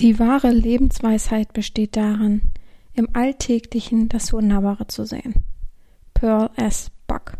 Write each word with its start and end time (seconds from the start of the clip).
Die 0.00 0.18
wahre 0.18 0.50
Lebensweisheit 0.50 1.52
besteht 1.52 1.96
darin, 1.96 2.42
im 2.94 3.08
Alltäglichen 3.12 4.08
das 4.08 4.32
Wunderbare 4.32 4.88
zu 4.88 5.06
sehen. 5.06 5.44
Pearl 6.14 6.50
S. 6.56 6.90
Buck 7.06 7.34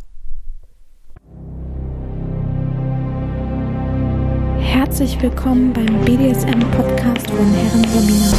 Herzlich 4.61 5.21
willkommen 5.21 5.73
beim 5.73 6.05
BDSM-Podcast 6.05 7.29
von 7.29 7.53
Herren 7.55 7.85
Sabina. 7.89 8.39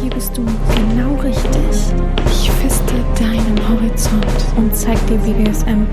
Hier 0.00 0.10
bist 0.10 0.36
du 0.36 0.44
genau 0.44 1.16
richtig. 1.16 1.92
Ich 2.26 2.50
feste 2.52 2.94
deinen 3.18 3.68
Horizont 3.68 4.26
und 4.56 4.76
zeig 4.76 5.04
dir 5.08 5.18
BDSM 5.18 5.86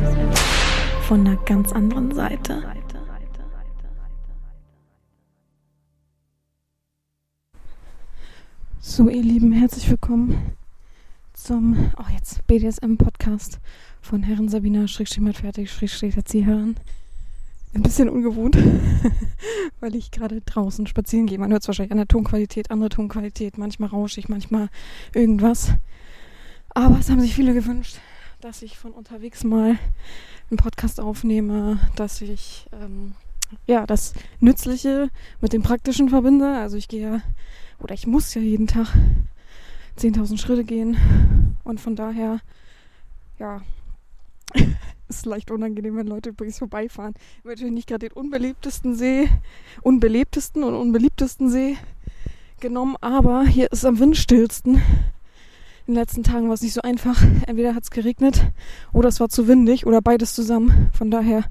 von 1.08 1.22
einer 1.22 1.38
ganz 1.38 1.72
anderen 1.72 2.14
Seite. 2.14 2.62
Herzlich 9.62 9.92
willkommen 9.92 10.54
zum 11.34 11.92
oh 11.96 12.12
jetzt 12.12 12.48
BDSM-Podcast 12.48 13.60
von 14.02 14.24
Herren 14.24 14.50
Sabina 14.50 14.88
Schrägstrich 14.88 15.38
fertig 15.38 15.72
Schrägstrich 15.72 16.18
Erzieherin. 16.18 16.78
Ein 17.76 17.84
bisschen 17.84 18.10
ungewohnt, 18.10 18.58
weil 19.80 19.94
ich 19.94 20.10
gerade 20.10 20.42
draußen 20.42 20.88
spazieren 20.88 21.28
gehe. 21.28 21.38
Man 21.38 21.52
hört 21.52 21.62
es 21.62 21.68
wahrscheinlich 21.68 21.92
an 21.92 22.00
der 22.00 22.08
Tonqualität, 22.08 22.72
andere 22.72 22.90
Tonqualität, 22.90 23.60
manchmal 23.60 23.90
rauschig, 23.90 24.30
manchmal 24.30 24.68
irgendwas. 25.14 25.74
Aber 26.70 26.98
es 26.98 27.12
haben 27.12 27.22
sich 27.22 27.36
viele 27.36 27.54
gewünscht, 27.54 27.98
dass 28.40 28.64
ich 28.64 28.80
von 28.80 28.94
unterwegs 28.94 29.44
mal 29.44 29.78
einen 30.50 30.58
Podcast 30.58 31.00
aufnehme, 31.00 31.80
dass 31.96 32.20
ich 32.22 32.66
ähm, 32.82 33.14
ja 33.68 33.86
das 33.86 34.16
Nützliche 34.40 35.12
mit 35.40 35.54
dem 35.54 35.62
Praktischen 35.62 36.10
verbinde. 36.10 36.52
Also 36.58 36.78
ich 36.78 36.88
gehe 36.88 37.22
oder 37.78 37.94
ich 37.94 38.08
muss 38.08 38.34
ja 38.34 38.42
jeden 38.42 38.66
Tag 38.66 38.88
10.000 39.98 40.38
Schritte 40.38 40.64
gehen 40.64 40.98
und 41.64 41.80
von 41.80 41.96
daher, 41.96 42.40
ja, 43.40 43.62
ist 45.10 45.26
leicht 45.26 45.52
unangenehm, 45.52 45.98
wenn 45.98 46.08
Leute 46.08 46.30
übrigens 46.30 46.58
vorbeifahren. 46.58 47.14
Ich 47.16 47.40
habe 47.40 47.50
natürlich 47.50 47.74
nicht 47.74 47.88
gerade 47.88 48.08
den 48.10 48.14
unbelebtesten 48.14 48.96
See, 48.96 49.30
unbelebtesten 49.82 50.64
und 50.64 50.74
unbeliebtesten 50.74 51.50
See 51.50 51.78
genommen, 52.60 52.96
aber 53.02 53.44
hier 53.44 53.72
ist 53.72 53.86
am 53.86 54.00
windstillsten. 54.00 54.82
In 55.88 55.96
den 55.96 55.96
letzten 55.96 56.24
Tagen 56.24 56.48
war 56.48 56.54
es 56.54 56.62
nicht 56.62 56.74
so 56.74 56.82
einfach. 56.82 57.22
Entweder 57.48 57.76
hat 57.76 57.84
es 57.84 57.90
geregnet 57.90 58.42
oder 58.94 59.10
es 59.10 59.20
war 59.20 59.30
zu 59.30 59.48
windig 59.48 59.86
oder 59.86 60.02
beides 60.02 60.36
zusammen. 60.36 60.90
Von 60.94 61.12
daher, 61.12 61.44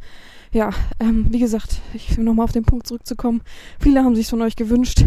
ja, 0.52 0.70
ähm, 1.00 1.26
wie 1.30 1.40
gesagt, 1.40 1.80
ich 1.94 2.16
will 2.16 2.24
nochmal 2.24 2.44
auf 2.44 2.52
den 2.52 2.64
Punkt 2.64 2.86
zurückzukommen. 2.86 3.42
Viele 3.80 4.02
haben 4.04 4.14
sich 4.14 4.28
von 4.28 4.40
euch 4.40 4.56
gewünscht, 4.56 5.04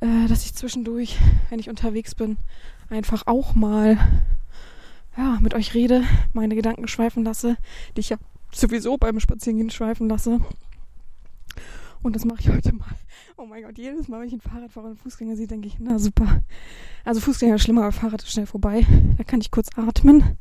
äh, 0.00 0.28
dass 0.28 0.44
ich 0.44 0.54
zwischendurch, 0.54 1.18
wenn 1.50 1.58
ich 1.58 1.68
unterwegs 1.68 2.14
bin, 2.14 2.36
einfach 2.90 3.26
auch 3.26 3.54
mal 3.54 3.98
ja, 5.16 5.38
mit 5.40 5.54
euch 5.54 5.74
rede, 5.74 6.04
meine 6.32 6.54
Gedanken 6.54 6.88
schweifen 6.88 7.24
lasse, 7.24 7.56
die 7.96 8.00
ich 8.00 8.10
ja 8.10 8.16
sowieso 8.52 8.96
beim 8.96 9.20
Spazierengehen 9.20 9.70
schweifen 9.70 10.08
lasse. 10.08 10.40
Und 12.02 12.14
das 12.14 12.24
mache 12.24 12.40
ich 12.40 12.48
heute 12.48 12.72
mal. 12.72 12.94
Oh 13.36 13.46
mein 13.46 13.64
Gott, 13.64 13.76
jedes 13.76 14.08
Mal, 14.08 14.20
wenn 14.20 14.28
ich 14.28 14.32
einen 14.32 14.40
Fahrradfahrer 14.40 14.88
und 14.88 15.00
Fußgänger 15.00 15.36
sehe, 15.36 15.48
denke 15.48 15.66
ich, 15.66 15.78
na 15.80 15.98
super. 15.98 16.42
Also 17.04 17.20
Fußgänger 17.20 17.56
ist 17.56 17.62
schlimmer, 17.62 17.82
aber 17.82 17.92
Fahrrad 17.92 18.22
ist 18.22 18.30
schnell 18.30 18.46
vorbei. 18.46 18.86
Da 19.16 19.24
kann 19.24 19.40
ich 19.40 19.50
kurz 19.50 19.68
atmen. 19.76 20.38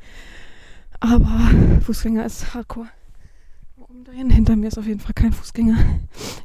Aber 1.00 1.52
Fußgänger 1.82 2.26
ist 2.26 2.54
hardcore. 2.54 2.90
Umdrehen. 3.76 4.30
Hinter 4.30 4.56
mir 4.56 4.68
ist 4.68 4.78
auf 4.78 4.86
jeden 4.86 5.00
Fall 5.00 5.14
kein 5.14 5.34
Fußgänger. 5.34 5.78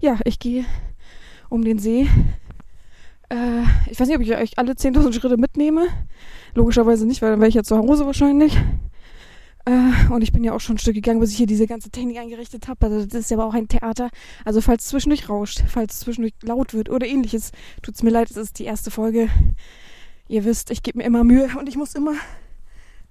Ja, 0.00 0.18
ich 0.24 0.38
gehe 0.38 0.64
um 1.48 1.64
den 1.64 1.78
See 1.78 2.08
äh, 3.32 3.62
ich 3.90 3.98
weiß 3.98 4.08
nicht, 4.08 4.16
ob 4.16 4.22
ich 4.22 4.36
euch 4.36 4.58
alle 4.58 4.72
10.000 4.72 5.12
Schritte 5.12 5.36
mitnehme. 5.36 5.86
Logischerweise 6.54 7.06
nicht, 7.06 7.22
weil 7.22 7.30
dann 7.30 7.40
wäre 7.40 7.48
ich 7.48 7.54
ja 7.54 7.62
zu 7.62 7.78
Hause 7.78 8.04
wahrscheinlich. 8.04 8.56
Äh, 9.64 10.12
und 10.12 10.22
ich 10.22 10.32
bin 10.32 10.44
ja 10.44 10.52
auch 10.52 10.60
schon 10.60 10.76
ein 10.76 10.78
Stück 10.78 10.94
gegangen, 10.94 11.20
bis 11.20 11.30
ich 11.30 11.38
hier 11.38 11.46
diese 11.46 11.66
ganze 11.66 11.90
Technik 11.90 12.18
eingerichtet 12.18 12.68
habe. 12.68 12.86
Also 12.86 13.06
das 13.06 13.20
ist 13.20 13.30
ja 13.30 13.38
aber 13.38 13.46
auch 13.46 13.54
ein 13.54 13.68
Theater. 13.68 14.10
Also 14.44 14.60
falls 14.60 14.84
es 14.84 14.90
zwischendurch 14.90 15.28
rauscht, 15.28 15.62
falls 15.66 15.94
es 15.94 16.00
zwischendurch 16.00 16.34
laut 16.42 16.74
wird 16.74 16.90
oder 16.90 17.06
ähnliches, 17.06 17.52
tut 17.80 17.94
es 17.94 18.02
mir 18.02 18.10
leid, 18.10 18.30
es 18.30 18.36
ist 18.36 18.58
die 18.58 18.64
erste 18.64 18.90
Folge. 18.90 19.28
Ihr 20.28 20.44
wisst, 20.44 20.70
ich 20.70 20.82
gebe 20.82 20.98
mir 20.98 21.04
immer 21.04 21.24
Mühe 21.24 21.48
und 21.58 21.68
ich 21.68 21.76
muss 21.76 21.94
immer 21.94 22.14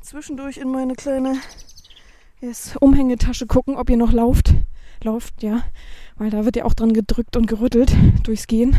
zwischendurch 0.01 0.57
in 0.57 0.69
meine 0.69 0.95
kleine 0.95 1.35
yes, 2.41 2.75
Umhängetasche 2.79 3.47
gucken, 3.47 3.75
ob 3.75 3.89
ihr 3.89 3.97
noch 3.97 4.11
lauft. 4.11 4.53
Lauft, 5.03 5.41
ja. 5.41 5.63
Weil 6.17 6.29
da 6.29 6.45
wird 6.45 6.57
ja 6.57 6.65
auch 6.65 6.73
dran 6.73 6.93
gedrückt 6.93 7.37
und 7.37 7.47
gerüttelt 7.47 7.91
durchs 8.23 8.45
Gehen. 8.45 8.75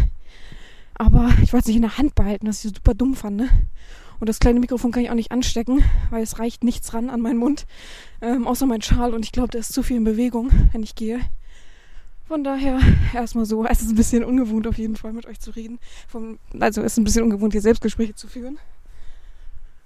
Aber 0.94 1.30
ich 1.42 1.52
wollte 1.52 1.64
es 1.64 1.66
nicht 1.66 1.76
in 1.76 1.82
der 1.82 1.98
Hand 1.98 2.14
behalten, 2.14 2.46
was 2.46 2.64
ich 2.64 2.74
super 2.74 2.94
dumm 2.94 3.14
fand. 3.14 3.36
Ne? 3.36 3.48
Und 4.20 4.28
das 4.28 4.38
kleine 4.38 4.60
Mikrofon 4.60 4.92
kann 4.92 5.02
ich 5.02 5.10
auch 5.10 5.14
nicht 5.14 5.32
anstecken, 5.32 5.82
weil 6.10 6.22
es 6.22 6.38
reicht 6.38 6.62
nichts 6.62 6.94
ran 6.94 7.10
an 7.10 7.20
meinen 7.20 7.38
Mund, 7.38 7.66
ähm, 8.20 8.46
außer 8.46 8.66
mein 8.66 8.82
Schal. 8.82 9.14
Und 9.14 9.24
ich 9.24 9.32
glaube, 9.32 9.48
da 9.48 9.58
ist 9.58 9.72
zu 9.72 9.82
viel 9.82 9.96
in 9.96 10.04
Bewegung, 10.04 10.50
wenn 10.72 10.82
ich 10.82 10.94
gehe. 10.94 11.20
Von 12.28 12.44
daher 12.44 12.78
erstmal 13.14 13.46
so. 13.46 13.66
Es 13.66 13.82
ist 13.82 13.90
ein 13.90 13.96
bisschen 13.96 14.24
ungewohnt 14.24 14.66
auf 14.66 14.78
jeden 14.78 14.96
Fall 14.96 15.12
mit 15.12 15.26
euch 15.26 15.40
zu 15.40 15.50
reden. 15.50 15.78
Vom, 16.06 16.38
also 16.60 16.82
es 16.82 16.92
ist 16.92 16.98
ein 16.98 17.04
bisschen 17.04 17.24
ungewohnt, 17.24 17.52
hier 17.52 17.62
Selbstgespräche 17.62 18.14
zu 18.14 18.28
führen. 18.28 18.58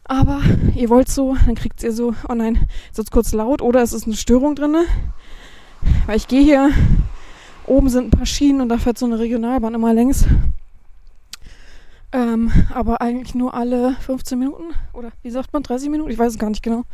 Aber 0.04 0.40
ihr 0.74 0.88
wollt 0.88 1.08
so, 1.08 1.34
dann 1.46 1.56
kriegt 1.56 1.82
ihr 1.82 1.92
so, 1.92 2.14
oh 2.28 2.34
nein, 2.34 2.68
ist 2.90 2.98
jetzt 2.98 3.10
kurz 3.10 3.32
laut 3.32 3.62
oder 3.62 3.82
es 3.82 3.92
ist 3.92 4.06
eine 4.06 4.16
Störung 4.16 4.54
drin. 4.54 4.76
Weil 6.06 6.16
ich 6.16 6.28
gehe 6.28 6.42
hier, 6.42 6.70
oben 7.66 7.88
sind 7.88 8.08
ein 8.08 8.10
paar 8.10 8.26
Schienen 8.26 8.60
und 8.60 8.68
da 8.68 8.78
fährt 8.78 8.98
so 8.98 9.06
eine 9.06 9.18
Regionalbahn 9.18 9.74
immer 9.74 9.92
längs. 9.92 10.26
Ähm, 12.16 12.50
aber 12.72 13.02
eigentlich 13.02 13.34
nur 13.34 13.52
alle 13.52 13.94
15 13.96 14.38
Minuten 14.38 14.72
oder 14.94 15.12
wie 15.22 15.28
sagt 15.28 15.52
man, 15.52 15.62
30 15.62 15.90
Minuten? 15.90 16.10
Ich 16.10 16.18
weiß 16.18 16.32
es 16.32 16.38
gar 16.38 16.48
nicht 16.48 16.62
genau. 16.62 16.84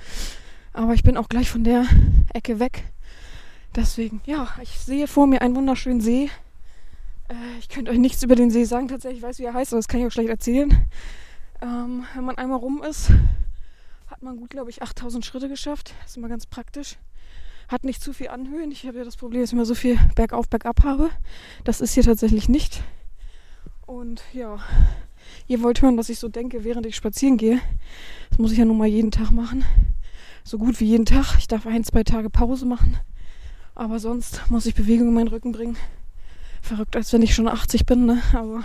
Aber 0.72 0.94
ich 0.94 1.05
bin 1.05 1.16
auch 1.16 1.28
gleich 1.28 1.49
von 1.49 1.62
der 1.62 1.87
Ecke 2.34 2.59
weg. 2.59 2.83
Deswegen, 3.77 4.21
ja, 4.27 4.49
ich 4.60 4.81
sehe 4.81 5.06
vor 5.06 5.28
mir 5.28 5.41
einen 5.41 5.55
wunderschönen 5.55 6.00
See. 6.00 6.28
Äh, 7.28 7.34
ich 7.60 7.69
könnte 7.69 7.93
euch 7.93 7.99
nichts 7.99 8.21
über 8.25 8.34
den 8.34 8.50
See 8.50 8.65
sagen, 8.65 8.88
tatsächlich. 8.88 9.21
Ich 9.21 9.22
weiß, 9.22 9.38
wie 9.38 9.44
er 9.44 9.55
heißt, 9.55 9.72
aber 9.72 9.78
das 9.78 9.87
kann 9.87 10.00
ich 10.00 10.06
euch 10.06 10.12
schlecht 10.12 10.28
erzählen. 10.28 10.88
Ähm, 11.60 12.04
wenn 12.16 12.25
man 12.25 12.37
einmal 12.37 12.59
rum 12.59 12.83
ist, 12.83 13.10
hat 14.09 14.25
man 14.25 14.37
gut, 14.39 14.50
glaube 14.50 14.71
ich, 14.71 14.83
8000 14.83 15.25
Schritte 15.25 15.49
geschafft. 15.49 15.94
Das 16.00 16.10
ist 16.10 16.16
immer 16.16 16.28
ganz 16.28 16.47
praktisch. 16.47 16.97
Hat 17.69 17.84
nicht 17.84 18.03
zu 18.03 18.12
viel 18.12 18.27
Anhöhen. 18.27 18.72
Ich 18.72 18.89
habe 18.89 18.99
ja 18.99 19.04
das 19.04 19.16
Problem, 19.16 19.43
dass 19.43 19.50
ich 19.50 19.54
immer 19.54 19.66
so 19.66 19.77
viel 19.77 20.00
bergauf, 20.16 20.49
bergab 20.49 20.83
habe. 20.83 21.10
Das 21.62 21.81
ist 21.81 21.94
hier 21.94 22.03
tatsächlich 22.03 22.49
nicht. 22.49 22.83
Und 23.87 24.22
ja, 24.33 24.59
Ihr 25.47 25.62
wollt 25.62 25.83
hören, 25.83 25.97
was 25.99 26.09
ich 26.09 26.19
so 26.19 26.28
denke, 26.28 26.65
während 26.65 26.87
ich 26.87 26.97
spazieren 26.97 27.37
gehe. 27.37 27.60
Das 28.31 28.38
muss 28.38 28.53
ich 28.53 28.59
ja 28.59 28.65
nun 28.65 28.78
mal 28.78 28.87
jeden 28.87 29.10
Tag 29.10 29.31
machen. 29.31 29.65
So 30.44 30.59
gut 30.59 30.81
wie 30.81 30.87
jeden 30.87 31.06
Tag. 31.06 31.37
Ich 31.38 31.49
darf 31.49 31.66
ein, 31.66 31.84
zwei 31.84 32.05
Tage 32.05 32.31
Pause 32.31 32.66
machen. 32.66 32.97
Aber 33.75 33.99
sonst 33.99 34.50
muss 34.50 34.66
ich 34.66 34.75
Bewegung 34.75 35.09
in 35.09 35.15
meinen 35.15 35.28
Rücken 35.28 35.53
bringen. 35.53 35.77
Verrückt, 36.60 36.97
als 36.97 37.12
wenn 37.12 37.22
ich 37.22 37.34
schon 37.34 37.49
80 37.49 37.87
bin, 37.87 38.06
ne? 38.06 38.22
Aber 38.33 38.65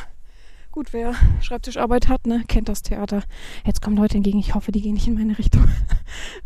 gut, 0.71 0.93
wer 0.93 1.15
Schreibtischarbeit 1.41 2.07
hat, 2.07 2.27
ne, 2.27 2.43
kennt 2.47 2.69
das 2.69 2.83
Theater. 2.83 3.23
Jetzt 3.65 3.81
kommen 3.81 3.97
Leute 3.97 4.17
entgegen. 4.17 4.39
Ich 4.39 4.53
hoffe, 4.53 4.71
die 4.71 4.81
gehen 4.81 4.93
nicht 4.93 5.07
in 5.07 5.15
meine 5.15 5.37
Richtung. 5.37 5.67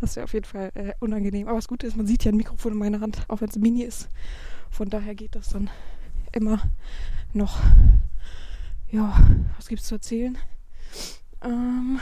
Das 0.00 0.16
wäre 0.16 0.24
auf 0.24 0.32
jeden 0.32 0.46
Fall 0.46 0.72
äh, 0.74 0.92
unangenehm. 0.98 1.46
Aber 1.46 1.56
das 1.56 1.68
Gute 1.68 1.86
ist, 1.86 1.96
man 1.96 2.06
sieht 2.06 2.24
ja 2.24 2.32
ein 2.32 2.36
Mikrofon 2.36 2.72
in 2.72 2.78
meiner 2.78 3.00
Hand, 3.00 3.24
auch 3.28 3.40
wenn 3.40 3.48
es 3.48 3.56
mini 3.56 3.82
ist. 3.82 4.08
Von 4.70 4.90
daher 4.90 5.14
geht 5.14 5.36
das 5.36 5.50
dann 5.50 5.70
immer 6.32 6.60
noch 7.32 7.60
ja, 8.92 9.16
was 9.56 9.68
gibt's 9.68 9.86
zu 9.86 9.94
erzählen? 9.94 10.38
Ähm, 11.42 11.98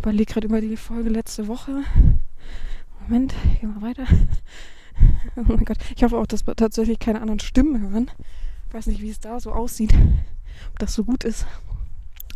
überlege 0.00 0.32
gerade 0.32 0.46
über 0.46 0.60
die 0.60 0.76
Folge 0.76 1.10
letzte 1.10 1.46
Woche. 1.46 1.84
Moment, 3.02 3.34
gehen 3.60 3.74
wir 3.74 3.82
weiter. 3.82 4.06
Oh 5.36 5.44
mein 5.46 5.64
Gott, 5.64 5.78
ich 5.94 6.02
hoffe 6.02 6.18
auch, 6.18 6.26
dass 6.26 6.44
wir 6.48 6.56
tatsächlich 6.56 6.98
keine 6.98 7.20
anderen 7.20 7.38
Stimmen 7.38 7.80
hören. 7.80 8.10
Ich 8.66 8.74
weiß 8.74 8.88
nicht, 8.88 9.00
wie 9.00 9.10
es 9.10 9.20
da 9.20 9.38
so 9.38 9.52
aussieht. 9.52 9.94
Ob 10.72 10.78
das 10.80 10.92
so 10.92 11.04
gut 11.04 11.22
ist. 11.22 11.46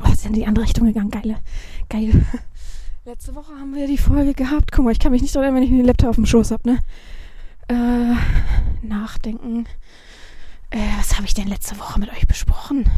Oh, 0.00 0.12
ist 0.12 0.24
in 0.24 0.32
die 0.32 0.46
andere 0.46 0.64
Richtung 0.64 0.86
gegangen. 0.86 1.10
Geile, 1.10 1.40
geil. 1.88 2.24
Letzte 3.04 3.34
Woche 3.34 3.52
haben 3.58 3.74
wir 3.74 3.88
die 3.88 3.98
Folge 3.98 4.32
gehabt. 4.34 4.70
Guck 4.70 4.84
mal, 4.84 4.92
ich 4.92 5.00
kann 5.00 5.10
mich 5.10 5.22
nicht 5.22 5.34
erinnern, 5.34 5.56
wenn 5.56 5.64
ich 5.64 5.70
den 5.70 5.84
Laptop 5.84 6.10
auf 6.10 6.14
dem 6.14 6.26
Schoß 6.26 6.52
habe, 6.52 6.70
ne? 6.70 6.78
Äh, 7.66 8.86
nachdenken. 8.86 9.66
Äh, 10.70 10.78
was 10.98 11.16
habe 11.16 11.26
ich 11.26 11.34
denn 11.34 11.48
letzte 11.48 11.80
Woche 11.80 11.98
mit 11.98 12.12
euch 12.12 12.28
besprochen? 12.28 12.88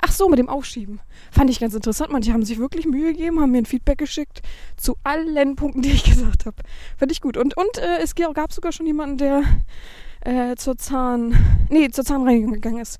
Ach 0.00 0.12
so, 0.12 0.28
mit 0.28 0.38
dem 0.38 0.48
Aufschieben. 0.48 1.00
Fand 1.30 1.50
ich 1.50 1.60
ganz 1.60 1.74
interessant. 1.74 2.12
Manche 2.12 2.32
haben 2.32 2.44
sich 2.44 2.58
wirklich 2.58 2.86
Mühe 2.86 3.12
gegeben, 3.12 3.40
haben 3.40 3.50
mir 3.50 3.58
ein 3.58 3.66
Feedback 3.66 3.98
geschickt 3.98 4.42
zu 4.76 4.96
allen 5.04 5.56
Punkten, 5.56 5.82
die 5.82 5.90
ich 5.90 6.04
gesagt 6.10 6.46
habe. 6.46 6.56
Fand 6.96 7.12
ich 7.12 7.20
gut. 7.20 7.36
Und, 7.36 7.56
und 7.56 7.78
äh, 7.78 7.98
es 8.02 8.14
gab 8.14 8.52
sogar 8.52 8.72
schon 8.72 8.86
jemanden, 8.86 9.18
der 9.18 9.42
äh, 10.20 10.56
zur 10.56 10.76
Zahn... 10.78 11.36
Nee, 11.70 11.90
zur 11.90 12.04
Zahnreinigung 12.04 12.52
gegangen 12.52 12.80
ist. 12.80 12.98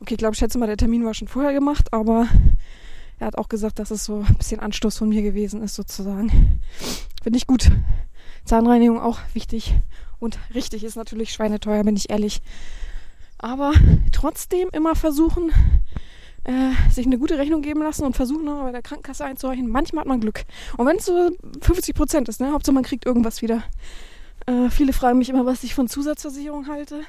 Okay, 0.00 0.14
ich 0.14 0.18
glaube, 0.18 0.34
ich 0.34 0.38
schätze 0.38 0.58
mal, 0.58 0.66
der 0.66 0.76
Termin 0.76 1.04
war 1.04 1.14
schon 1.14 1.28
vorher 1.28 1.52
gemacht, 1.52 1.92
aber 1.92 2.28
er 3.18 3.28
hat 3.28 3.38
auch 3.38 3.48
gesagt, 3.48 3.78
dass 3.78 3.90
es 3.90 4.04
so 4.04 4.24
ein 4.28 4.34
bisschen 4.36 4.60
Anstoß 4.60 4.98
von 4.98 5.08
mir 5.08 5.22
gewesen 5.22 5.62
ist, 5.62 5.74
sozusagen. 5.74 6.60
Finde 7.22 7.38
ich 7.38 7.46
gut. 7.46 7.70
Zahnreinigung 8.44 9.00
auch 9.00 9.18
wichtig 9.32 9.74
und 10.18 10.38
richtig 10.54 10.84
ist 10.84 10.96
natürlich 10.96 11.32
schweineteuer, 11.32 11.82
bin 11.82 11.96
ich 11.96 12.10
ehrlich. 12.10 12.42
Aber 13.38 13.72
trotzdem 14.12 14.68
immer 14.72 14.94
versuchen, 14.94 15.50
äh, 16.46 16.92
sich 16.92 17.06
eine 17.06 17.18
gute 17.18 17.38
Rechnung 17.38 17.60
geben 17.60 17.82
lassen 17.82 18.04
und 18.04 18.14
versuchen, 18.14 18.46
bei 18.46 18.70
der 18.70 18.82
Krankenkasse 18.82 19.24
einzureichen. 19.24 19.68
Manchmal 19.68 20.02
hat 20.02 20.08
man 20.08 20.20
Glück. 20.20 20.44
Und 20.76 20.86
wenn 20.86 20.96
es 20.96 21.04
so 21.04 21.30
50 21.60 21.94
Prozent 21.94 22.28
ist, 22.28 22.40
ne? 22.40 22.52
Hauptsache 22.52 22.74
man 22.74 22.84
kriegt 22.84 23.04
irgendwas 23.04 23.42
wieder. 23.42 23.64
Äh, 24.46 24.70
viele 24.70 24.92
fragen 24.92 25.18
mich 25.18 25.28
immer, 25.28 25.44
was 25.44 25.64
ich 25.64 25.74
von 25.74 25.88
Zusatzversicherung 25.88 26.68
halte. 26.68 27.00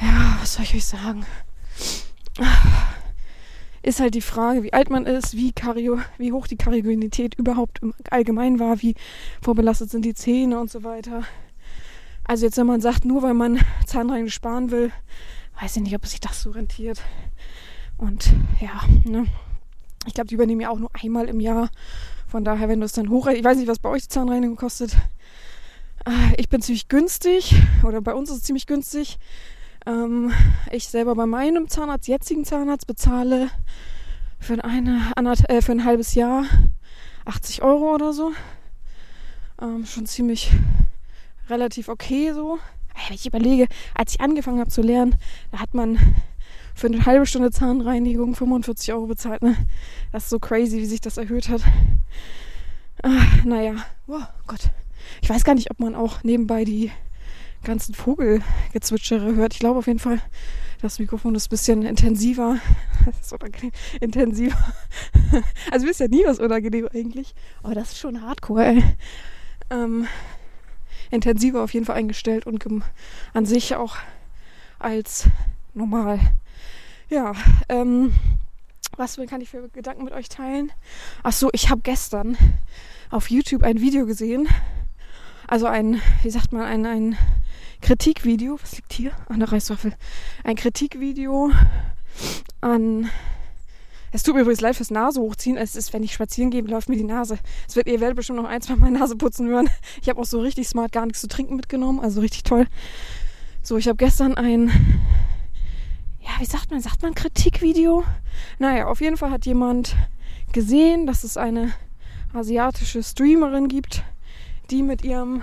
Ja, 0.00 0.36
was 0.40 0.54
soll 0.54 0.64
ich 0.64 0.74
euch 0.74 0.84
sagen? 0.84 1.26
Ist 3.82 3.98
halt 3.98 4.14
die 4.14 4.20
Frage, 4.20 4.62
wie 4.62 4.72
alt 4.72 4.90
man 4.90 5.04
ist, 5.06 5.36
wie, 5.36 5.50
Kario, 5.52 5.98
wie 6.16 6.30
hoch 6.30 6.46
die 6.46 6.56
Kariogenität 6.56 7.34
überhaupt 7.34 7.82
im 7.82 7.92
Allgemeinen 8.10 8.60
war, 8.60 8.80
wie 8.80 8.94
vorbelastet 9.42 9.90
sind 9.90 10.04
die 10.04 10.14
Zähne 10.14 10.60
und 10.60 10.70
so 10.70 10.84
weiter. 10.84 11.24
Also 12.24 12.46
jetzt, 12.46 12.56
wenn 12.56 12.68
man 12.68 12.80
sagt, 12.80 13.04
nur 13.04 13.22
weil 13.22 13.34
man 13.34 13.58
Zahnreinigung 13.84 14.30
sparen 14.30 14.70
will, 14.70 14.92
weiß 15.60 15.76
ich 15.76 15.82
nicht, 15.82 15.96
ob 15.96 16.06
sich 16.06 16.20
das 16.20 16.40
so 16.40 16.52
rentiert. 16.52 17.02
Und 18.02 18.32
ja, 18.60 18.80
ne? 19.04 19.26
Ich 20.06 20.14
glaube, 20.14 20.26
die 20.26 20.34
übernehmen 20.34 20.60
ja 20.60 20.70
auch 20.70 20.78
nur 20.80 20.90
einmal 21.00 21.28
im 21.28 21.38
Jahr. 21.38 21.70
Von 22.26 22.44
daher, 22.44 22.68
wenn 22.68 22.80
du 22.80 22.86
es 22.86 22.92
dann 22.92 23.10
hoch, 23.10 23.28
ich 23.28 23.44
weiß 23.44 23.56
nicht, 23.56 23.68
was 23.68 23.78
bei 23.78 23.90
euch 23.90 24.02
die 24.02 24.08
Zahnreinigung 24.08 24.56
kostet. 24.56 24.96
Äh, 26.04 26.34
ich 26.36 26.48
bin 26.48 26.60
ziemlich 26.62 26.88
günstig 26.88 27.54
oder 27.84 28.00
bei 28.00 28.12
uns 28.12 28.28
ist 28.28 28.38
es 28.38 28.42
ziemlich 28.42 28.66
günstig. 28.66 29.20
Ähm, 29.86 30.32
ich 30.72 30.88
selber 30.88 31.14
bei 31.14 31.26
meinem 31.26 31.68
Zahnarzt, 31.68 32.08
jetzigen 32.08 32.44
Zahnarzt, 32.44 32.88
bezahle 32.88 33.50
für, 34.40 34.64
eine, 34.64 35.12
äh, 35.48 35.62
für 35.62 35.70
ein 35.70 35.84
halbes 35.84 36.16
Jahr 36.16 36.44
80 37.24 37.62
Euro 37.62 37.94
oder 37.94 38.12
so. 38.12 38.32
Ähm, 39.60 39.86
schon 39.86 40.06
ziemlich 40.06 40.50
relativ 41.48 41.88
okay 41.88 42.32
so. 42.32 42.58
Wenn 43.06 43.14
ich 43.14 43.26
überlege, 43.26 43.68
als 43.94 44.14
ich 44.14 44.20
angefangen 44.20 44.58
habe 44.58 44.70
zu 44.70 44.82
lernen, 44.82 45.14
da 45.52 45.60
hat 45.60 45.72
man 45.72 46.00
für 46.74 46.86
eine 46.86 47.04
halbe 47.04 47.26
Stunde 47.26 47.50
Zahnreinigung 47.50 48.34
45 48.34 48.92
Euro 48.92 49.06
bezahlt. 49.06 49.42
Ne? 49.42 49.56
Das 50.10 50.24
ist 50.24 50.30
so 50.30 50.38
crazy, 50.38 50.78
wie 50.78 50.86
sich 50.86 51.00
das 51.00 51.16
erhöht 51.16 51.48
hat. 51.48 51.62
Ah, 53.02 53.24
naja, 53.44 53.74
oh 54.06 54.20
Gott. 54.46 54.70
Ich 55.20 55.30
weiß 55.30 55.44
gar 55.44 55.54
nicht, 55.54 55.70
ob 55.70 55.80
man 55.80 55.94
auch 55.94 56.22
nebenbei 56.22 56.64
die 56.64 56.90
ganzen 57.64 57.94
Vogelgezwitschere 57.94 59.34
hört. 59.34 59.54
Ich 59.54 59.60
glaube 59.60 59.78
auf 59.78 59.86
jeden 59.86 59.98
Fall, 59.98 60.20
das 60.80 60.98
Mikrofon 60.98 61.34
ist 61.34 61.46
ein 61.46 61.50
bisschen 61.50 61.82
intensiver. 61.82 62.58
Das 63.04 63.18
ist 63.18 63.32
unangenehm. 63.32 63.72
Intensiver. 64.00 64.74
Also 65.72 65.86
wisst 65.86 65.98
ja 65.98 66.06
nie, 66.06 66.22
was 66.24 66.38
unangenehm 66.38 66.88
eigentlich. 66.92 67.34
Aber 67.62 67.74
das 67.74 67.92
ist 67.92 67.98
schon 67.98 68.22
hardcore, 68.22 68.64
ey. 68.64 68.82
Ähm, 69.70 70.06
intensiver 71.10 71.62
auf 71.62 71.74
jeden 71.74 71.86
Fall 71.86 71.96
eingestellt 71.96 72.46
und 72.46 72.64
an 73.32 73.46
sich 73.46 73.74
auch 73.74 73.96
als 74.78 75.28
normal. 75.74 76.20
Ja, 77.12 77.34
ähm, 77.68 78.14
was 78.96 79.20
kann 79.28 79.42
ich 79.42 79.50
für 79.50 79.68
Gedanken 79.68 80.04
mit 80.04 80.14
euch 80.14 80.30
teilen? 80.30 80.72
Ach 81.22 81.34
so, 81.34 81.50
ich 81.52 81.68
habe 81.68 81.82
gestern 81.82 82.38
auf 83.10 83.28
YouTube 83.28 83.64
ein 83.64 83.82
Video 83.82 84.06
gesehen. 84.06 84.48
Also 85.46 85.66
ein, 85.66 86.00
wie 86.22 86.30
sagt 86.30 86.54
man, 86.54 86.62
ein, 86.62 86.86
ein 86.86 87.18
Kritikvideo. 87.82 88.58
Was 88.62 88.76
liegt 88.76 88.94
hier? 88.94 89.12
An 89.28 89.40
der 89.40 89.52
Reiswaffel. 89.52 89.92
Ein 90.42 90.56
Kritikvideo 90.56 91.50
an. 92.62 93.10
Es 94.10 94.22
tut 94.22 94.34
mir 94.34 94.40
übrigens 94.40 94.62
leid 94.62 94.76
fürs 94.76 94.90
Nase 94.90 95.20
hochziehen. 95.20 95.58
Es 95.58 95.76
ist, 95.76 95.92
wenn 95.92 96.02
ich 96.02 96.14
spazieren 96.14 96.50
gehe, 96.50 96.62
läuft 96.62 96.88
mir 96.88 96.96
die 96.96 97.04
Nase. 97.04 97.38
Es 97.68 97.76
wird, 97.76 97.88
ihr 97.88 98.00
werdet 98.00 98.16
bestimmt 98.16 98.38
noch 98.38 98.48
ein, 98.48 98.62
zwei 98.62 98.76
Mal 98.76 98.90
Nase 98.90 99.16
putzen 99.16 99.48
hören. 99.48 99.68
Ich 100.00 100.08
habe 100.08 100.18
auch 100.18 100.24
so 100.24 100.40
richtig 100.40 100.66
smart 100.66 100.92
gar 100.92 101.04
nichts 101.04 101.20
zu 101.20 101.28
trinken 101.28 101.56
mitgenommen. 101.56 102.00
Also 102.00 102.22
richtig 102.22 102.44
toll. 102.44 102.66
So, 103.62 103.76
ich 103.76 103.86
habe 103.86 103.98
gestern 103.98 104.34
ein 104.34 104.72
ja, 106.22 106.30
wie 106.38 106.44
sagt 106.44 106.70
man, 106.70 106.80
sagt 106.80 107.02
man 107.02 107.14
Kritikvideo? 107.14 108.04
Naja, 108.58 108.86
auf 108.86 109.00
jeden 109.00 109.16
Fall 109.16 109.30
hat 109.30 109.46
jemand 109.46 109.96
gesehen, 110.52 111.06
dass 111.06 111.24
es 111.24 111.36
eine 111.36 111.72
asiatische 112.32 113.02
Streamerin 113.02 113.68
gibt, 113.68 114.04
die 114.70 114.82
mit 114.82 115.02
ihrem 115.02 115.42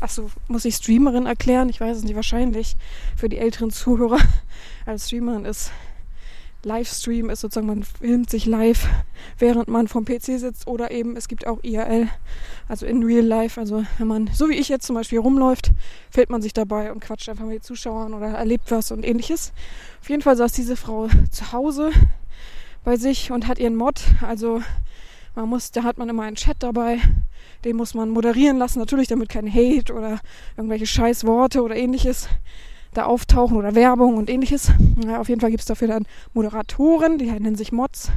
Achso, 0.00 0.30
muss 0.48 0.64
ich 0.64 0.76
Streamerin 0.76 1.26
erklären? 1.26 1.68
Ich 1.68 1.78
weiß 1.78 1.98
es 1.98 2.04
nicht, 2.04 2.16
wahrscheinlich 2.16 2.74
für 3.16 3.28
die 3.28 3.36
älteren 3.36 3.70
Zuhörer. 3.70 4.18
Als 4.86 5.06
Streamerin 5.06 5.44
ist 5.44 5.72
Livestream 6.62 7.30
ist 7.30 7.40
sozusagen, 7.40 7.66
man 7.66 7.84
filmt 7.84 8.28
sich 8.28 8.44
live, 8.44 8.86
während 9.38 9.68
man 9.68 9.88
vom 9.88 10.04
PC 10.04 10.38
sitzt 10.38 10.66
oder 10.66 10.90
eben 10.90 11.16
es 11.16 11.26
gibt 11.26 11.46
auch 11.46 11.62
IRL, 11.62 12.08
also 12.68 12.86
in 12.86 13.02
Real 13.02 13.24
Life. 13.24 13.58
Also 13.58 13.84
wenn 13.98 14.06
man, 14.06 14.30
so 14.32 14.48
wie 14.48 14.56
ich 14.56 14.68
jetzt 14.68 14.86
zum 14.86 14.94
Beispiel 14.94 15.18
rumläuft, 15.18 15.72
filmt 16.10 16.30
man 16.30 16.42
sich 16.42 16.52
dabei 16.52 16.92
und 16.92 17.00
quatscht 17.00 17.28
einfach 17.28 17.44
mit 17.46 17.54
den 17.54 17.62
Zuschauern 17.62 18.12
oder 18.12 18.28
erlebt 18.28 18.70
was 18.70 18.90
und 18.90 19.04
ähnliches. 19.04 19.52
Auf 20.02 20.10
jeden 20.10 20.22
Fall 20.22 20.36
saß 20.36 20.52
diese 20.52 20.76
Frau 20.76 21.08
zu 21.30 21.52
Hause 21.52 21.90
bei 22.84 22.96
sich 22.96 23.32
und 23.32 23.46
hat 23.46 23.58
ihren 23.58 23.76
Mod, 23.76 24.02
also 24.20 24.62
man 25.34 25.48
muss, 25.48 25.70
da 25.70 25.84
hat 25.84 25.96
man 25.96 26.08
immer 26.08 26.24
einen 26.24 26.36
Chat 26.36 26.56
dabei, 26.60 26.98
den 27.64 27.76
muss 27.76 27.94
man 27.94 28.10
moderieren 28.10 28.58
lassen, 28.58 28.78
natürlich 28.78 29.08
damit 29.08 29.28
kein 29.28 29.52
Hate 29.52 29.92
oder 29.92 30.18
irgendwelche 30.56 30.86
Scheißworte 30.86 31.62
oder 31.62 31.76
ähnliches 31.76 32.28
da 32.92 33.04
auftauchen 33.04 33.56
oder 33.56 33.74
Werbung 33.74 34.16
und 34.16 34.28
ähnliches. 34.28 34.72
Ja, 35.04 35.20
auf 35.20 35.28
jeden 35.28 35.40
Fall 35.40 35.50
gibt 35.50 35.60
es 35.60 35.66
dafür 35.66 35.88
dann 35.88 36.06
Moderatoren, 36.32 37.18
die 37.18 37.30
nennen 37.30 37.56
sich 37.56 37.72
Mods. 37.72 38.10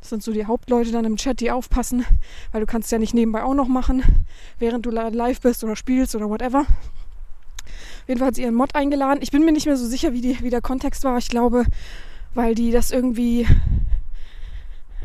Das 0.00 0.08
sind 0.08 0.22
so 0.22 0.32
die 0.32 0.46
Hauptleute 0.46 0.92
dann 0.92 1.04
im 1.04 1.16
Chat, 1.16 1.40
die 1.40 1.50
aufpassen, 1.50 2.04
weil 2.52 2.60
du 2.60 2.66
kannst 2.66 2.90
ja 2.92 2.98
nicht 2.98 3.14
nebenbei 3.14 3.42
auch 3.42 3.54
noch 3.54 3.68
machen, 3.68 4.02
während 4.58 4.86
du 4.86 4.90
live 4.90 5.40
bist 5.40 5.62
oder 5.64 5.76
spielst 5.76 6.14
oder 6.14 6.28
whatever. 6.28 6.60
Auf 6.60 8.08
jeden 8.08 8.18
Fall 8.18 8.28
hat 8.28 8.34
sie 8.34 8.42
ihren 8.42 8.54
Mod 8.54 8.74
eingeladen. 8.74 9.20
Ich 9.22 9.30
bin 9.30 9.44
mir 9.44 9.52
nicht 9.52 9.66
mehr 9.66 9.76
so 9.76 9.86
sicher, 9.86 10.12
wie, 10.12 10.20
die, 10.20 10.40
wie 10.42 10.50
der 10.50 10.60
Kontext 10.60 11.04
war. 11.04 11.16
Ich 11.16 11.28
glaube, 11.28 11.64
weil 12.34 12.54
die 12.54 12.70
das 12.70 12.90
irgendwie, 12.90 13.42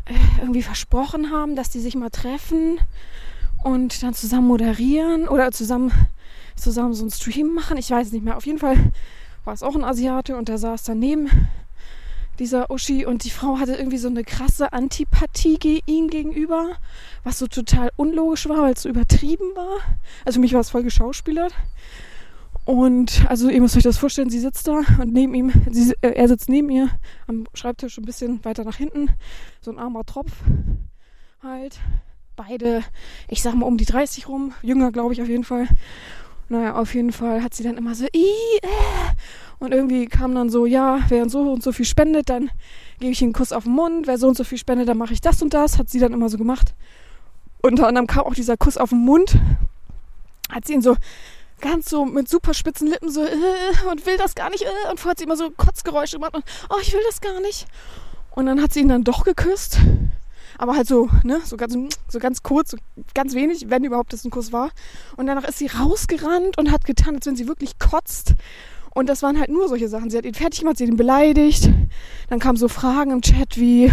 äh, 0.04 0.40
irgendwie 0.40 0.62
versprochen 0.62 1.30
haben, 1.30 1.56
dass 1.56 1.70
die 1.70 1.80
sich 1.80 1.94
mal 1.94 2.10
treffen 2.10 2.78
und 3.64 4.02
dann 4.02 4.14
zusammen 4.14 4.48
moderieren 4.48 5.28
oder 5.28 5.52
zusammen 5.52 5.92
zusammen 6.56 6.94
so 6.94 7.02
einen 7.02 7.10
Stream 7.10 7.54
machen. 7.54 7.78
Ich 7.78 7.90
weiß 7.90 8.08
es 8.08 8.12
nicht 8.12 8.24
mehr. 8.24 8.36
Auf 8.36 8.46
jeden 8.46 8.58
Fall 8.58 8.76
war 9.44 9.54
es 9.54 9.62
auch 9.62 9.74
ein 9.74 9.84
Asiate 9.84 10.36
und 10.36 10.48
der 10.48 10.58
saß 10.58 10.84
daneben 10.84 11.30
dieser 12.38 12.70
Uschi 12.70 13.04
und 13.04 13.24
die 13.24 13.30
Frau 13.30 13.58
hatte 13.58 13.74
irgendwie 13.74 13.98
so 13.98 14.08
eine 14.08 14.24
krasse 14.24 14.72
Antipathie 14.72 15.82
ihm 15.86 16.08
gegenüber, 16.08 16.70
was 17.22 17.38
so 17.38 17.46
total 17.46 17.90
unlogisch 17.96 18.48
war, 18.48 18.62
weil 18.62 18.72
es 18.72 18.82
so 18.82 18.88
übertrieben 18.88 19.44
war. 19.54 19.78
Also 20.24 20.36
für 20.36 20.40
mich 20.40 20.54
war 20.54 20.60
es 20.60 20.70
voll 20.70 20.82
geschauspielert. 20.82 21.52
Und 22.64 23.26
also 23.28 23.48
ihr 23.48 23.60
müsst 23.60 23.76
euch 23.76 23.82
das 23.82 23.98
vorstellen, 23.98 24.30
sie 24.30 24.38
sitzt 24.38 24.68
da 24.68 24.80
und 25.00 25.12
neben 25.12 25.34
ihm, 25.34 25.52
sie, 25.70 25.94
äh, 26.02 26.12
er 26.12 26.28
sitzt 26.28 26.48
neben 26.48 26.70
ihr 26.70 26.88
am 27.26 27.46
Schreibtisch 27.54 27.98
ein 27.98 28.04
bisschen 28.04 28.44
weiter 28.44 28.64
nach 28.64 28.76
hinten, 28.76 29.10
so 29.60 29.70
ein 29.70 29.78
armer 29.78 30.04
Tropf 30.04 30.32
halt. 31.42 31.78
Beide, 32.36 32.82
ich 33.28 33.42
sag 33.42 33.54
mal 33.54 33.66
um 33.66 33.76
die 33.76 33.84
30 33.84 34.28
rum, 34.28 34.52
jünger 34.62 34.92
glaube 34.92 35.12
ich 35.12 35.22
auf 35.22 35.28
jeden 35.28 35.44
Fall. 35.44 35.68
Naja, 36.48 36.74
auf 36.74 36.94
jeden 36.94 37.12
Fall 37.12 37.44
hat 37.44 37.54
sie 37.54 37.62
dann 37.62 37.76
immer 37.76 37.94
so, 37.94 38.06
äh. 38.06 38.30
und 39.60 39.72
irgendwie 39.72 40.06
kam 40.06 40.34
dann 40.34 40.50
so, 40.50 40.66
ja, 40.66 40.98
wer 41.08 41.28
so 41.28 41.52
und 41.52 41.62
so 41.62 41.70
viel 41.70 41.84
spendet, 41.84 42.28
dann 42.28 42.50
gebe 42.98 43.12
ich 43.12 43.22
ihm 43.22 43.26
einen 43.26 43.32
Kuss 43.34 43.52
auf 43.52 43.64
den 43.64 43.74
Mund, 43.74 44.08
wer 44.08 44.18
so 44.18 44.26
und 44.26 44.36
so 44.36 44.42
viel 44.42 44.58
spendet, 44.58 44.88
dann 44.88 44.98
mache 44.98 45.12
ich 45.12 45.20
das 45.20 45.40
und 45.42 45.54
das, 45.54 45.78
hat 45.78 45.88
sie 45.88 46.00
dann 46.00 46.12
immer 46.12 46.28
so 46.28 46.38
gemacht. 46.38 46.74
Unter 47.62 47.86
anderem 47.86 48.08
kam 48.08 48.24
auch 48.24 48.34
dieser 48.34 48.56
Kuss 48.56 48.78
auf 48.78 48.90
den 48.90 48.98
Mund, 48.98 49.36
hat 50.50 50.66
sie 50.66 50.72
ihn 50.72 50.82
so 50.82 50.96
ganz 51.60 51.88
so 51.88 52.04
mit 52.04 52.28
super 52.28 52.52
spitzen 52.52 52.88
Lippen 52.88 53.12
so, 53.12 53.22
äh, 53.22 53.88
und 53.88 54.04
will 54.06 54.16
das 54.16 54.34
gar 54.34 54.50
nicht, 54.50 54.64
äh, 54.64 54.90
und 54.90 54.98
vorher 54.98 55.12
hat 55.12 55.18
sie 55.18 55.26
immer 55.26 55.36
so 55.36 55.50
Kotzgeräusche 55.50 56.16
gemacht 56.16 56.34
und, 56.34 56.44
oh, 56.68 56.78
ich 56.82 56.92
will 56.92 57.02
das 57.06 57.20
gar 57.20 57.40
nicht. 57.40 57.66
Und 58.32 58.46
dann 58.46 58.60
hat 58.60 58.72
sie 58.72 58.80
ihn 58.80 58.88
dann 58.88 59.04
doch 59.04 59.22
geküsst 59.22 59.78
aber 60.60 60.76
halt 60.76 60.86
so, 60.86 61.08
ne, 61.24 61.40
so 61.42 61.56
ganz, 61.56 61.74
so 62.08 62.18
ganz 62.18 62.42
kurz, 62.42 62.72
so 62.72 62.76
ganz 63.14 63.34
wenig, 63.34 63.70
wenn 63.70 63.82
überhaupt 63.82 64.12
das 64.12 64.26
ein 64.26 64.30
Kuss 64.30 64.52
war. 64.52 64.70
Und 65.16 65.26
danach 65.26 65.44
ist 65.44 65.56
sie 65.56 65.68
rausgerannt 65.68 66.58
und 66.58 66.70
hat 66.70 66.84
getan, 66.84 67.14
als 67.14 67.24
wenn 67.24 67.34
sie 67.34 67.48
wirklich 67.48 67.78
kotzt. 67.78 68.34
Und 68.94 69.08
das 69.08 69.22
waren 69.22 69.40
halt 69.40 69.48
nur 69.48 69.68
solche 69.68 69.88
Sachen. 69.88 70.10
Sie 70.10 70.18
hat 70.18 70.26
ihn 70.26 70.34
fertig 70.34 70.60
gemacht, 70.60 70.76
sie 70.76 70.84
hat 70.84 70.90
ihn 70.90 70.98
beleidigt. 70.98 71.70
Dann 72.28 72.40
kamen 72.40 72.58
so 72.58 72.68
Fragen 72.68 73.10
im 73.10 73.22
Chat 73.22 73.56
wie, 73.56 73.90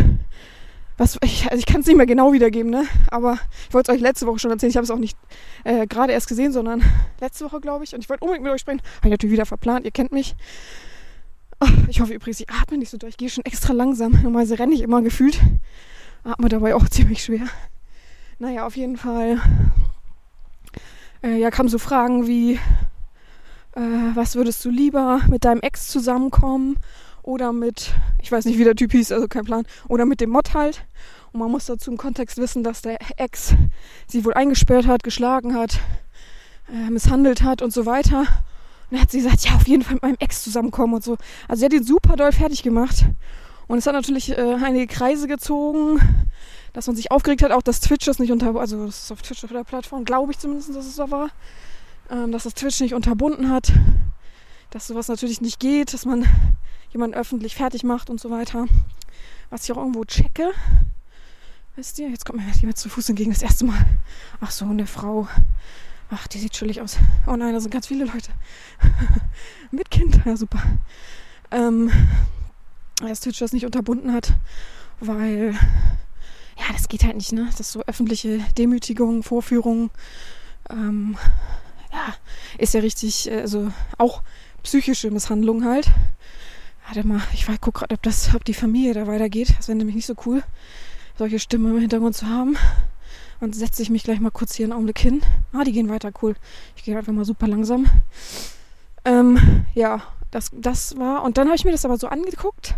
was, 0.97 1.17
ich, 1.24 1.45
also 1.45 1.57
ich 1.57 1.65
kann 1.65 1.79
es 1.79 1.88
nicht 1.88 1.95
mehr 1.95 2.05
genau 2.05 2.33
wiedergeben, 2.33 2.69
ne? 2.69 2.83
Aber 3.12 3.39
ich 3.69 3.74
wollte 3.74 3.89
es 3.89 3.97
euch 3.97 4.01
letzte 4.01 4.27
Woche 4.27 4.39
schon 4.39 4.51
erzählen. 4.51 4.71
Ich 4.71 4.75
habe 4.75 4.83
es 4.83 4.91
auch 4.91 5.00
nicht 5.00 5.17
äh, 5.63 5.88
gerade 5.88 6.12
erst 6.12 6.27
gesehen, 6.27 6.51
sondern 6.51 6.83
letzte 7.21 7.45
Woche, 7.45 7.62
glaube 7.62 7.86
ich. 7.86 7.95
Und 7.95 8.01
ich 8.01 8.09
wollte 8.09 8.25
unbedingt 8.25 8.43
mit 8.43 8.51
euch 8.51 8.59
sprechen. 8.59 8.81
Habe 8.97 9.07
ich 9.07 9.12
natürlich 9.12 9.33
wieder 9.33 9.45
verplant, 9.45 9.86
ihr 9.86 9.91
kennt 9.91 10.12
mich. 10.12 10.36
Oh, 11.62 11.69
ich 11.88 12.01
hoffe 12.01 12.13
übrigens, 12.13 12.41
ich 12.41 12.50
atme 12.50 12.77
nicht 12.77 12.89
so 12.89 12.97
durch. 12.97 13.12
Ich 13.12 13.17
gehe 13.17 13.29
schon 13.29 13.45
extra 13.45 13.71
langsam. 13.71 14.12
Normalerweise 14.12 14.59
renne 14.59 14.74
ich 14.74 14.81
immer 14.81 15.01
gefühlt 15.01 15.39
atme 16.24 16.50
dabei 16.50 16.75
auch 16.75 16.88
ziemlich 16.89 17.24
schwer. 17.24 17.47
Naja, 18.39 18.67
auf 18.67 18.75
jeden 18.75 18.97
Fall 18.97 19.41
äh, 21.24 21.38
ja, 21.38 21.50
kamen 21.51 21.69
so 21.69 21.79
Fragen 21.79 22.27
wie, 22.27 22.53
äh, 23.75 23.81
was 24.13 24.36
würdest 24.36 24.63
du 24.63 24.69
lieber 24.69 25.21
mit 25.27 25.45
deinem 25.45 25.62
Ex 25.62 25.88
zusammenkommen 25.88 26.77
oder 27.24 27.53
mit, 27.53 27.93
ich 28.21 28.31
weiß 28.31 28.45
nicht, 28.45 28.57
wie 28.57 28.63
der 28.63 28.75
Typ 28.75 28.91
hieß, 28.91 29.12
also 29.12 29.27
kein 29.27 29.45
Plan, 29.45 29.65
oder 29.88 30.05
mit 30.05 30.21
dem 30.21 30.29
Mod 30.29 30.53
halt. 30.53 30.86
Und 31.33 31.41
man 31.41 31.51
muss 31.51 31.65
dazu 31.65 31.91
im 31.91 31.97
Kontext 31.97 32.38
wissen, 32.38 32.63
dass 32.63 32.81
der 32.81 32.97
Ex 33.17 33.53
sie 34.07 34.24
wohl 34.24 34.33
eingesperrt 34.33 34.88
hat, 34.88 35.03
geschlagen 35.03 35.53
hat, 35.53 35.79
äh, 36.71 36.89
misshandelt 36.89 37.43
hat 37.43 37.62
und 37.62 37.74
so 37.74 37.86
weiter. 37.86 38.19
Und 38.19 38.27
dann 38.91 39.01
hat 39.01 39.12
sie 39.12 39.21
gesagt, 39.21 39.43
ja, 39.43 39.55
auf 39.55 39.67
jeden 39.67 39.83
Fall 39.83 39.95
mit 39.95 40.03
meinem 40.03 40.17
Ex 40.19 40.43
zusammenkommen 40.43 40.93
und 40.93 41.03
so. 41.03 41.17
Also 41.47 41.59
sie 41.59 41.65
hat 41.65 41.74
ihn 41.74 41.83
super 41.83 42.15
doll 42.15 42.31
fertig 42.31 42.63
gemacht. 42.63 43.05
Und 43.67 43.79
es 43.79 43.88
hat 43.88 43.93
natürlich 43.93 44.29
äh, 44.29 44.57
einige 44.63 44.88
Kreise 44.88 45.27
gezogen, 45.27 46.00
dass 46.74 46.88
man 46.88 46.95
sich 46.95 47.12
aufgeregt 47.12 47.43
hat, 47.43 47.51
auch 47.51 47.62
dass 47.62 47.79
Twitch 47.79 48.05
das 48.05 48.19
nicht 48.19 48.31
unter, 48.31 48.55
also 48.55 48.86
das 48.86 49.03
ist 49.03 49.12
auf 49.12 49.21
Twitch 49.21 49.43
auf 49.43 49.51
der 49.51 49.63
Plattform, 49.63 50.05
glaube 50.05 50.31
ich 50.31 50.39
zumindest, 50.39 50.75
dass 50.75 50.86
es 50.86 50.95
so 50.95 51.12
war, 51.12 51.29
ähm, 52.09 52.31
dass 52.31 52.43
das 52.43 52.53
Twitch 52.53 52.79
nicht 52.79 52.93
unterbunden 52.93 53.50
hat, 53.50 53.71
dass 54.69 54.88
sowas 54.88 55.07
natürlich 55.07 55.41
nicht 55.41 55.59
geht, 55.59 55.93
dass 55.93 56.05
man 56.05 56.25
jemanden 56.91 57.15
öffentlich 57.17 57.55
fertig 57.55 57.83
macht 57.83 58.09
und 58.09 58.19
so 58.19 58.29
weiter. 58.29 58.65
Was 59.50 59.63
ich 59.63 59.71
auch 59.71 59.77
irgendwo 59.77 60.03
checke. 60.05 60.51
Wisst 61.75 62.00
ihr, 62.00 62.09
jetzt 62.09 62.25
kommt 62.25 62.39
mir 62.39 62.51
jemand 62.53 62.77
zu 62.77 62.89
Fuß 62.89 63.09
entgegen, 63.09 63.31
das 63.31 63.41
erste 63.41 63.65
Mal. 63.65 63.86
Ach 64.41 64.51
so, 64.51 64.65
eine 64.65 64.88
Frau. 64.88 65.27
Ach, 66.09 66.27
die 66.27 66.39
sieht 66.39 66.53
chillig 66.53 66.81
aus. 66.81 66.97
Oh 67.27 67.36
nein, 67.36 67.53
da 67.53 67.59
sind 67.59 67.71
ganz 67.71 67.88
viele 67.88 68.05
Leute. 68.05 68.31
Mit 69.71 69.91
Kind, 69.91 70.21
ja 70.25 70.38
super. 70.38 70.62
Ähm, 71.51 71.91
dass 73.01 73.22
Twitch 73.22 73.39
das 73.39 73.54
nicht 73.54 73.66
unterbunden 73.66 74.13
hat, 74.13 74.34
weil 75.00 75.54
ja, 76.58 76.74
das 76.74 76.88
geht 76.88 77.04
halt 77.04 77.16
nicht, 77.16 77.32
ne? 77.32 77.50
Das 77.58 77.72
so 77.72 77.84
öffentliche 77.86 78.39
Demütigung, 78.58 79.24
Vorführung, 79.24 79.92
ähm, 80.70 81.18
ja, 81.92 82.16
ist 82.58 82.74
ja 82.74 82.82
richtig, 82.82 83.32
also 83.32 83.72
auch 83.98 84.22
psychische 84.63 85.12
Misshandlung 85.12 85.63
halt. 85.63 85.89
Warte 86.88 87.06
mal, 87.06 87.22
ich 87.34 87.46
gucke 87.46 87.80
gerade, 87.80 87.96
ob 87.96 88.04
das, 88.04 88.34
ob 88.34 88.46
die 88.46 88.54
Familie 88.54 88.94
da 88.94 89.08
weitergeht. 89.08 89.54
Das 89.58 89.68
wäre 89.68 89.77
nämlich 89.77 89.96
nicht 89.96 90.06
so 90.06 90.16
cool, 90.25 90.44
solche 91.18 91.39
Stimmen 91.39 91.74
im 91.74 91.80
Hintergrund 91.80 92.16
zu 92.16 92.27
haben. 92.27 92.58
Und 93.39 93.56
setze 93.56 93.84
ich 93.84 93.92
mich 93.92 94.04
gleich 94.04 94.20
mal 94.20 94.32
kurz 94.32 94.56
hier 94.56 94.66
einen 94.66 94.74
Augenblick 94.74 94.98
hin. 94.98 95.22
Ah, 95.54 95.63
die 95.63 95.72
gehen 95.72 95.89
weiter, 95.89 96.12
cool. 96.22 96.36
Ich 96.75 96.84
gehe 96.84 96.98
einfach 96.98 97.13
mal 97.13 97.25
super 97.25 97.48
langsam. 97.48 97.86
Ähm, 99.06 99.66
ja, 99.75 100.01
das, 100.31 100.50
das 100.53 100.98
war. 100.98 101.24
Und 101.24 101.38
dann 101.38 101.48
habe 101.48 101.55
ich 101.55 101.65
mir 101.65 101.72
das 101.72 101.86
aber 101.86 101.98
so 101.98 102.07
angeguckt 102.07 102.75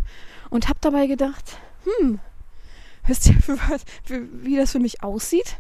und 0.50 0.68
habe 0.68 0.79
dabei 0.82 1.08
gedacht, 1.08 1.58
hm, 1.84 2.20
wisst 3.06 3.27
ihr, 3.27 3.36
für, 4.03 4.27
wie 4.44 4.58
das 4.58 4.72
für 4.72 4.79
mich 4.79 5.03
aussieht? 5.03 5.58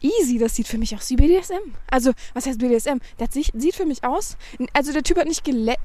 Easy. 0.00 0.38
Das 0.38 0.54
sieht 0.54 0.68
für 0.68 0.78
mich 0.78 0.94
aus 0.94 1.10
wie 1.10 1.16
BDSM. 1.16 1.74
Also, 1.90 2.12
was 2.34 2.46
heißt 2.46 2.58
BDSM? 2.58 2.98
Das 3.18 3.28
sieht 3.32 3.74
für 3.74 3.86
mich 3.86 4.04
aus. 4.04 4.36
Also, 4.72 4.92
der 4.92 5.02
Typ 5.02 5.18
hat 5.18 5.26
nicht 5.26 5.44
gelächelt, 5.44 5.78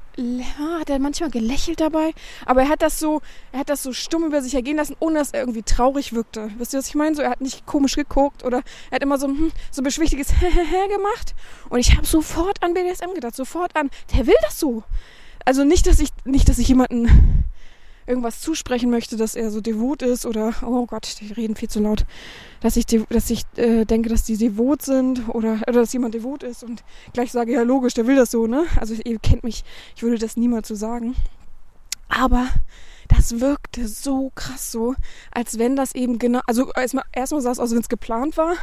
hat 0.58 0.90
er 0.90 0.98
manchmal 0.98 1.30
gelächelt 1.30 1.80
dabei, 1.80 2.12
aber 2.46 2.62
er 2.62 2.68
hat 2.68 2.82
das 2.82 2.98
so, 2.98 3.20
er 3.52 3.60
hat 3.60 3.68
das 3.68 3.82
so 3.82 3.92
stumm 3.92 4.24
über 4.24 4.40
sich 4.42 4.54
ergehen 4.54 4.76
lassen, 4.76 4.96
ohne 4.98 5.18
dass 5.18 5.32
er 5.32 5.40
irgendwie 5.40 5.62
traurig 5.62 6.12
wirkte. 6.12 6.50
Wisst 6.58 6.72
ihr, 6.72 6.78
was 6.78 6.88
ich 6.88 6.94
meine? 6.94 7.14
So, 7.14 7.22
er 7.22 7.30
hat 7.30 7.40
nicht 7.40 7.66
komisch 7.66 7.96
geguckt 7.96 8.44
oder 8.44 8.62
er 8.90 8.96
hat 8.96 9.02
immer 9.02 9.18
so, 9.18 9.26
hm, 9.26 9.52
so 9.70 9.82
beschwichtiges 9.82 10.28
gemacht. 10.96 11.34
Und 11.68 11.80
ich 11.80 11.96
habe 11.96 12.06
sofort 12.06 12.62
an 12.62 12.74
BDSM 12.74 13.14
gedacht, 13.14 13.36
sofort 13.36 13.76
an, 13.76 13.90
der 14.14 14.26
will 14.26 14.36
das 14.42 14.58
so. 14.58 14.82
Also 15.44 15.64
nicht, 15.64 15.86
dass 15.86 16.00
ich, 16.00 16.10
nicht, 16.24 16.48
dass 16.48 16.58
ich 16.58 16.68
jemanden 16.68 17.44
irgendwas 18.06 18.40
zusprechen 18.40 18.90
möchte, 18.90 19.16
dass 19.16 19.34
er 19.34 19.50
so 19.50 19.60
devot 19.60 20.02
ist 20.02 20.26
oder, 20.26 20.54
oh 20.62 20.86
Gott, 20.86 21.16
die 21.20 21.32
reden 21.32 21.56
viel 21.56 21.68
zu 21.68 21.80
laut, 21.80 22.04
dass 22.60 22.76
ich, 22.76 22.86
dass 22.86 23.30
ich 23.30 23.42
äh, 23.56 23.84
denke, 23.84 24.08
dass 24.08 24.24
die 24.24 24.36
devot 24.36 24.82
sind 24.82 25.28
oder, 25.28 25.60
oder 25.66 25.80
dass 25.80 25.92
jemand 25.92 26.14
devot 26.14 26.42
ist 26.42 26.62
und 26.62 26.84
gleich 27.12 27.32
sage, 27.32 27.52
ja 27.52 27.62
logisch, 27.62 27.94
der 27.94 28.06
will 28.06 28.16
das 28.16 28.30
so, 28.30 28.46
ne? 28.46 28.64
Also 28.76 28.94
ihr 28.94 29.18
kennt 29.18 29.44
mich, 29.44 29.64
ich 29.96 30.02
würde 30.02 30.18
das 30.18 30.36
niemals 30.36 30.68
so 30.68 30.74
sagen. 30.74 31.14
Aber 32.08 32.48
das 33.08 33.40
wirkte 33.40 33.88
so 33.88 34.30
krass 34.34 34.72
so, 34.72 34.94
als 35.32 35.58
wenn 35.58 35.76
das 35.76 35.94
eben 35.94 36.18
genau, 36.18 36.40
also 36.46 36.70
erstmal, 36.72 37.04
erstmal 37.12 37.42
sah 37.42 37.50
es 37.50 37.58
aus, 37.58 37.70
wenn 37.70 37.80
es 37.80 37.88
geplant 37.88 38.36
war. 38.36 38.54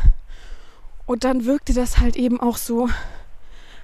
Und 1.05 1.23
dann 1.23 1.45
wirkte 1.45 1.73
das 1.73 1.99
halt 1.99 2.15
eben 2.15 2.39
auch 2.39 2.57
so, 2.57 2.89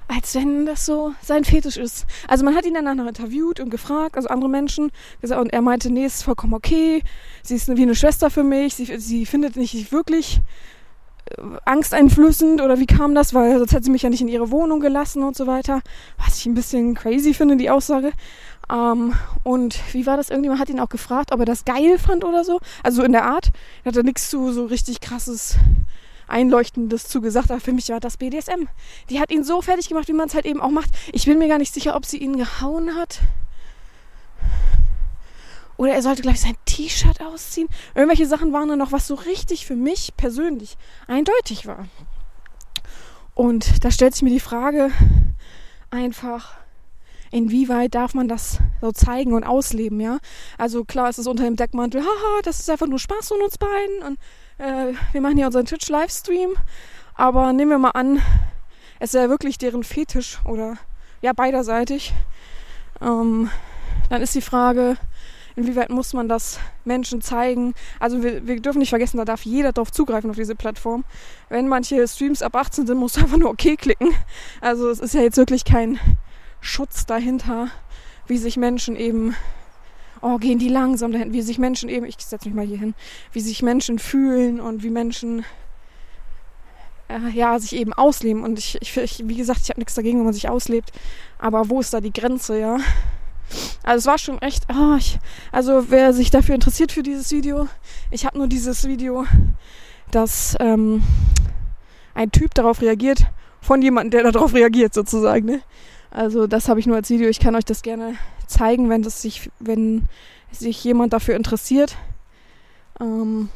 als 0.10 0.34
wenn 0.34 0.66
das 0.66 0.86
so 0.86 1.14
sein 1.22 1.44
Fetisch 1.46 1.78
ist. 1.78 2.06
Also 2.28 2.44
man 2.44 2.56
hat 2.56 2.66
ihn 2.66 2.74
danach 2.74 2.96
noch 2.96 3.08
interviewt 3.08 3.60
und 3.60 3.70
gefragt, 3.70 4.16
also 4.16 4.28
andere 4.30 4.50
Menschen, 4.50 4.92
und 5.22 5.54
er 5.54 5.62
meinte, 5.62 5.92
nee, 5.92 6.06
ist 6.06 6.24
vollkommen 6.24 6.54
okay, 6.54 7.04
sie 7.44 7.56
ist 7.56 7.68
wie 7.70 7.84
eine 7.84 7.96
Schwester 7.96 8.30
für 8.30 8.44
mich, 8.44 8.76
sie, 8.76 9.00
sie 9.00 9.26
findet 9.26 9.56
nicht 9.56 9.92
wirklich 9.92 10.42
äh, 11.26 11.42
angsteinflößend 11.66 12.60
oder 12.62 12.80
wie 12.80 12.88
kam 12.88 13.14
das, 13.14 13.36
weil 13.36 13.60
sonst 13.60 13.72
hätte 13.72 13.84
sie 13.84 13.92
mich 13.92 14.02
ja 14.02 14.10
nicht 14.10 14.22
in 14.22 14.28
ihre 14.28 14.50
Wohnung 14.50 14.80
gelassen 14.80 15.24
und 15.24 15.38
so 15.38 15.46
weiter. 15.46 15.82
Was 16.18 16.40
ich 16.40 16.48
ein 16.48 16.56
bisschen 16.56 16.96
crazy 16.96 17.36
finde, 17.36 17.56
die 17.56 17.70
Aussage. 17.70 18.12
Ähm, 18.72 19.14
und 19.44 19.80
wie 19.94 20.08
war 20.08 20.18
das? 20.18 20.30
Irgendjemand 20.32 20.60
hat 20.60 20.70
ihn 20.70 20.80
auch 20.80 20.90
gefragt, 20.90 21.32
ob 21.32 21.40
er 21.40 21.46
das 21.46 21.66
geil 21.66 22.00
fand 22.00 22.24
oder 22.24 22.44
so. 22.44 22.60
Also 22.84 23.04
in 23.04 23.12
der 23.12 23.26
Art. 23.26 23.52
Er 23.84 23.92
hatte 23.92 24.04
nichts 24.04 24.30
zu 24.30 24.52
so 24.52 24.66
richtig 24.66 25.02
krasses 25.02 25.56
Einleuchtendes 26.30 27.08
zugesagt, 27.08 27.52
aber 27.52 27.60
für 27.60 27.74
mich 27.74 27.90
war 27.90 28.00
das 28.00 28.18
BDSM. 28.18 28.68
Die 29.10 29.20
hat 29.20 29.32
ihn 29.32 29.44
so 29.44 29.62
fertig 29.62 29.90
gemacht, 29.90 30.08
wie 30.08 30.14
man 30.14 30.28
es 30.28 30.36
halt 30.36 30.46
eben 30.46 30.62
auch 30.62 30.70
macht. 30.70 30.90
Ich 31.12 31.26
bin 31.26 31.40
mir 31.40 31.48
gar 31.48 31.58
nicht 31.58 31.74
sicher, 31.74 31.96
ob 31.96 32.06
sie 32.06 32.18
ihn 32.18 32.38
gehauen 32.38 32.96
hat. 32.96 33.20
Oder 35.78 35.94
er 35.94 36.02
sollte 36.02 36.22
gleich 36.22 36.42
sein 36.42 36.58
T-Shirt 36.66 37.22
ausziehen. 37.22 37.70
Irgendwelche 37.96 38.28
Sachen 38.28 38.52
waren 38.52 38.68
da 38.68 38.76
noch, 38.76 38.92
was 38.92 39.08
so 39.08 39.16
richtig 39.16 39.66
für 39.66 39.76
mich 39.76 40.12
persönlich 40.18 40.78
eindeutig 41.08 41.68
war. 41.68 41.88
Und 43.34 43.86
da 43.86 43.90
stellt 43.90 44.14
sich 44.14 44.24
mir 44.24 44.30
die 44.30 44.42
Frage 44.42 44.92
einfach, 45.90 46.58
inwieweit 47.32 47.96
darf 47.96 48.14
man 48.14 48.28
das 48.28 48.60
so 48.82 48.92
zeigen 48.92 49.32
und 49.32 49.46
ausleben, 49.46 50.02
ja? 50.02 50.20
Also 50.58 50.84
klar 50.84 51.10
ist 51.10 51.20
es 51.20 51.28
unter 51.28 51.46
dem 51.46 51.56
Deckmantel, 51.56 52.02
haha, 52.02 52.42
das 52.44 52.60
ist 52.60 52.70
einfach 52.70 52.88
nur 52.88 53.00
Spaß 53.00 53.30
von 53.30 53.42
uns 53.42 53.58
beiden 53.58 54.04
und 54.06 54.20
äh, 54.60 54.94
wir 55.12 55.22
machen 55.22 55.38
hier 55.38 55.48
unseren 55.48 55.66
Twitch-Livestream, 55.66 56.52
aber 57.16 57.54
nehmen 57.54 57.72
wir 57.72 57.80
mal 57.80 57.92
an, 57.92 58.22
es 59.00 59.14
wäre 59.14 59.30
wirklich 59.30 59.58
deren 59.58 59.84
Fetisch 59.84 60.40
oder 60.46 60.78
ja, 61.22 61.34
beiderseitig. 61.34 62.14
Ähm, 63.02 63.50
dann 64.10 64.22
ist 64.22 64.36
die 64.36 64.42
Frage, 64.42 64.98
inwieweit 65.56 65.90
muss 65.90 66.14
man 66.14 66.28
das 66.28 66.60
Menschen 66.84 67.22
zeigen? 67.22 67.74
Also 68.00 68.22
wir, 68.24 68.46
wir, 68.48 68.60
dürfen 68.62 68.80
nicht 68.80 68.90
vergessen, 68.90 69.18
da 69.18 69.26
darf 69.26 69.44
jeder 69.46 69.72
drauf 69.72 69.92
zugreifen 69.92 70.30
auf 70.30 70.36
diese 70.36 70.56
Plattform. 70.56 71.06
Wenn 71.50 71.68
manche 71.68 72.08
Streams 72.08 72.42
ab 72.42 72.56
18 72.56 72.88
sind, 72.88 72.98
musst 72.98 73.18
du 73.18 73.22
einfach 73.24 73.38
nur 73.38 73.52
OK 73.52 73.78
klicken. 73.78 74.14
Also 74.62 74.90
es 74.90 75.00
ist 75.00 75.14
ja 75.14 75.22
jetzt 75.22 75.38
wirklich 75.38 75.66
kein 75.66 76.00
Schutz 76.62 77.06
dahinter, 77.06 77.70
wie 78.28 78.38
sich 78.38 78.58
Menschen 78.58 78.96
eben 78.96 79.36
oh, 80.22 80.38
gehen 80.38 80.60
die 80.60 80.70
langsam 80.70 81.12
dahin, 81.12 81.34
wie 81.34 81.42
sich 81.42 81.58
Menschen 81.58 81.90
eben, 81.90 82.06
ich 82.06 82.18
setze 82.18 82.48
mich 82.48 82.56
mal 82.56 82.66
hier 82.66 82.78
hin, 82.78 82.94
wie 83.32 83.42
sich 83.42 83.62
Menschen 83.62 84.00
fühlen 84.00 84.60
und 84.60 84.84
wie 84.84 84.90
Menschen 84.90 85.46
äh, 87.10 87.30
ja, 87.34 87.60
sich 87.60 87.76
eben 87.76 87.94
ausleben. 87.94 88.44
Und 88.44 88.60
ich, 88.60 88.78
ich, 88.82 88.96
ich 88.98 89.24
wie 89.26 89.36
gesagt, 89.36 89.62
ich 89.64 89.70
habe 89.70 89.80
nichts 89.80 89.96
dagegen, 89.96 90.20
wenn 90.20 90.26
man 90.26 90.34
sich 90.34 90.50
auslebt. 90.50 90.92
Aber 91.38 91.70
wo 91.70 91.80
ist 91.80 91.94
da 91.94 92.02
die 92.02 92.14
Grenze, 92.14 92.60
ja? 92.60 92.78
Also 93.84 93.98
es 93.98 94.06
war 94.06 94.18
schon 94.20 94.42
echt, 94.42 94.66
oh, 94.72 94.96
ich, 94.98 95.20
also 95.52 95.90
wer 95.90 96.14
sich 96.14 96.30
dafür 96.30 96.54
interessiert 96.54 96.92
für 96.92 97.02
dieses 97.02 97.32
Video, 97.32 97.68
ich 98.12 98.26
habe 98.26 98.38
nur 98.38 98.48
dieses 98.48 98.88
Video, 98.88 99.26
dass 100.12 100.56
ähm, 100.60 101.02
ein 102.14 102.32
Typ 102.32 102.54
darauf 102.54 102.82
reagiert, 102.82 103.26
von 103.62 103.82
jemandem, 103.82 104.22
der 104.22 104.32
darauf 104.32 104.54
reagiert 104.54 104.94
sozusagen. 104.94 105.46
Ne? 105.46 105.62
Also 106.12 106.48
das 106.48 106.70
habe 106.70 106.80
ich 106.80 106.86
nur 106.86 106.96
als 106.96 107.10
Video. 107.10 107.28
Ich 107.30 107.40
kann 107.40 107.56
euch 107.56 107.66
das 107.66 107.82
gerne 107.82 108.16
zeigen, 108.50 108.90
wenn 108.90 109.02
das 109.02 109.22
sich, 109.22 109.50
wenn 109.60 110.08
sich 110.52 110.84
jemand 110.84 111.14
dafür 111.14 111.36
interessiert. 111.36 111.98
Ähm, 113.00 113.50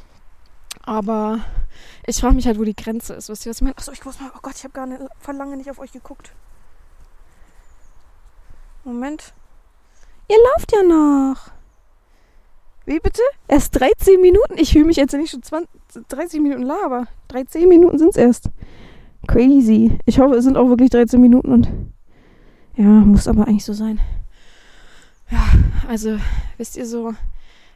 aber 0.83 1.39
ich 2.05 2.17
frage 2.19 2.35
mich 2.35 2.45
halt, 2.45 2.59
wo 2.59 2.63
die 2.63 2.75
Grenze 2.75 3.13
ist. 3.13 3.29
Wisst 3.29 3.45
ihr, 3.45 3.50
was 3.50 3.57
ich 3.57 3.62
meine? 3.63 3.77
Achso, 3.77 3.91
ich 3.91 4.03
muss 4.05 4.19
mal. 4.19 4.31
Oh 4.35 4.39
Gott, 4.41 4.55
ich 4.55 4.63
habe 4.63 4.73
gar 4.73 4.85
nicht, 4.85 5.01
vor 5.19 5.33
lange 5.33 5.57
nicht 5.57 5.69
auf 5.69 5.79
euch 5.79 5.91
geguckt. 5.91 6.33
Moment. 8.83 9.33
Ihr 10.29 10.38
lauft 10.51 10.71
ja 10.73 10.83
noch. 10.83 11.51
Wie 12.85 13.00
bitte? 13.00 13.21
Erst 13.47 13.79
13 13.79 14.19
Minuten? 14.19 14.57
Ich 14.57 14.73
fühle 14.73 14.85
mich 14.85 14.97
jetzt 14.97 15.13
nicht 15.13 15.31
schon 15.31 15.41
20, 15.41 15.69
30 16.09 16.41
Minuten 16.41 16.63
laber. 16.63 17.07
13 17.29 17.67
Minuten 17.69 17.97
sind 17.97 18.09
es 18.09 18.17
erst. 18.17 18.50
Crazy. 19.27 19.97
Ich 20.05 20.19
hoffe, 20.19 20.35
es 20.35 20.43
sind 20.43 20.57
auch 20.57 20.67
wirklich 20.67 20.89
13 20.89 21.19
Minuten 21.19 21.51
und 21.51 21.69
ja, 22.75 22.83
muss 22.83 23.27
aber 23.27 23.47
eigentlich 23.47 23.63
so 23.63 23.73
sein. 23.73 24.01
Ja, 25.34 25.48
also, 25.88 26.20
wisst 26.58 26.78
ihr 26.78 26.86
so, 26.86 27.16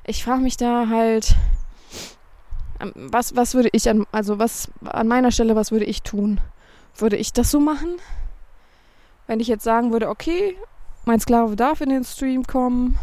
ich 0.06 0.24
frage 0.24 0.44
mich 0.44 0.58
da 0.58 0.90
halt, 0.90 1.36
ähm, 2.80 2.94
was, 2.96 3.36
was 3.36 3.56
würde 3.56 3.70
ich 3.72 3.90
an, 3.90 4.06
also 4.12 4.38
was 4.38 4.70
an 4.86 5.08
meiner 5.08 5.32
Stelle, 5.32 5.56
was 5.56 5.72
würde 5.72 5.86
ich 5.86 6.04
tun? 6.04 6.40
Würde 6.96 7.18
ich 7.18 7.34
das 7.34 7.50
so 7.50 7.60
machen? 7.60 7.98
Wenn 9.26 9.40
ich 9.40 9.48
jetzt 9.48 9.64
sagen 9.64 9.92
würde, 9.92 10.08
okay, 10.08 10.56
mein 11.06 11.20
Sklave 11.20 11.56
darf 11.56 11.82
in 11.82 11.90
den 11.90 12.04
Stream 12.04 12.46
kommen, 12.46 13.00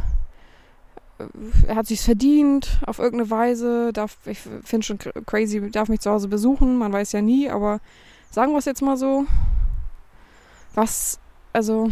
äh, 1.18 1.24
er 1.66 1.74
hat 1.74 1.88
sich's 1.88 2.04
verdient, 2.04 2.78
auf 2.86 3.00
irgendeine 3.00 3.30
Weise, 3.30 3.92
darf, 3.92 4.18
ich 4.24 4.38
finde 4.38 4.86
schon 4.86 4.98
crazy, 5.26 5.68
darf 5.72 5.88
mich 5.88 5.98
zu 5.98 6.12
Hause 6.12 6.28
besuchen, 6.28 6.78
man 6.78 6.92
weiß 6.92 7.10
ja 7.10 7.22
nie, 7.22 7.50
aber 7.50 7.80
sagen 8.30 8.52
wir 8.52 8.58
es 8.58 8.66
jetzt 8.66 8.82
mal 8.82 8.96
so. 8.96 9.26
Was 10.74 11.18
also 11.52 11.90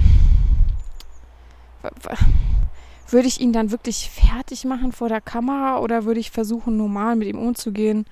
würde 3.09 3.29
ich 3.29 3.41
ihn 3.41 3.53
dann 3.53 3.71
wirklich 3.71 4.11
fertig 4.11 4.65
machen 4.65 4.93
vor 4.93 5.09
der 5.09 5.21
Kamera 5.21 5.79
oder 5.81 6.05
würde 6.05 6.21
ich 6.21 6.31
versuchen, 6.31 6.77
normal 6.77 7.17
mit 7.17 7.29
ihm 7.29 7.39
umzugehen? 7.39 8.07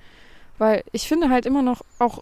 Weil 0.57 0.83
ich 0.91 1.07
finde 1.07 1.29
halt 1.29 1.45
immer 1.45 1.61
noch, 1.61 1.81
auch 1.97 2.19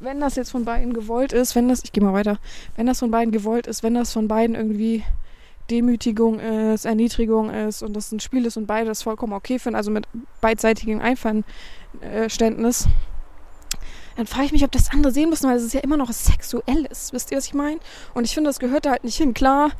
wenn 0.00 0.20
das 0.20 0.36
jetzt 0.36 0.50
von 0.50 0.64
beiden 0.64 0.92
gewollt 0.92 1.32
ist, 1.32 1.56
wenn 1.56 1.68
das, 1.68 1.82
ich 1.82 1.92
gehe 1.92 2.04
mal 2.04 2.12
weiter, 2.12 2.38
wenn 2.76 2.86
das 2.86 3.00
von 3.00 3.10
beiden 3.10 3.32
gewollt 3.32 3.66
ist, 3.66 3.82
wenn 3.82 3.94
das 3.94 4.12
von 4.12 4.28
beiden 4.28 4.54
irgendwie 4.54 5.02
Demütigung 5.70 6.38
ist, 6.38 6.84
Erniedrigung 6.84 7.50
ist 7.50 7.82
und 7.82 7.94
das 7.94 8.12
ein 8.12 8.20
Spiel 8.20 8.46
ist 8.46 8.56
und 8.56 8.66
beide 8.66 8.86
das 8.86 9.02
vollkommen 9.02 9.32
okay 9.32 9.58
finden, 9.58 9.76
also 9.76 9.90
mit 9.90 10.06
beidseitigem 10.40 11.00
Einverständnis, 11.00 12.86
dann 14.16 14.26
frage 14.26 14.46
ich 14.46 14.52
mich, 14.52 14.64
ob 14.64 14.72
das 14.72 14.90
andere 14.90 15.12
sehen 15.12 15.30
müssen, 15.30 15.48
weil 15.48 15.56
es 15.56 15.64
ist 15.64 15.74
ja 15.74 15.80
immer 15.80 15.96
noch 15.96 16.10
sexuell 16.10 16.86
ist. 16.90 17.12
Wisst 17.12 17.30
ihr, 17.30 17.36
was 17.36 17.46
ich 17.46 17.54
meine? 17.54 17.78
Und 18.14 18.24
ich 18.24 18.34
finde, 18.34 18.48
das 18.48 18.58
gehört 18.58 18.86
da 18.86 18.90
halt 18.90 19.04
nicht 19.04 19.16
hin. 19.16 19.34
Klar, 19.34 19.70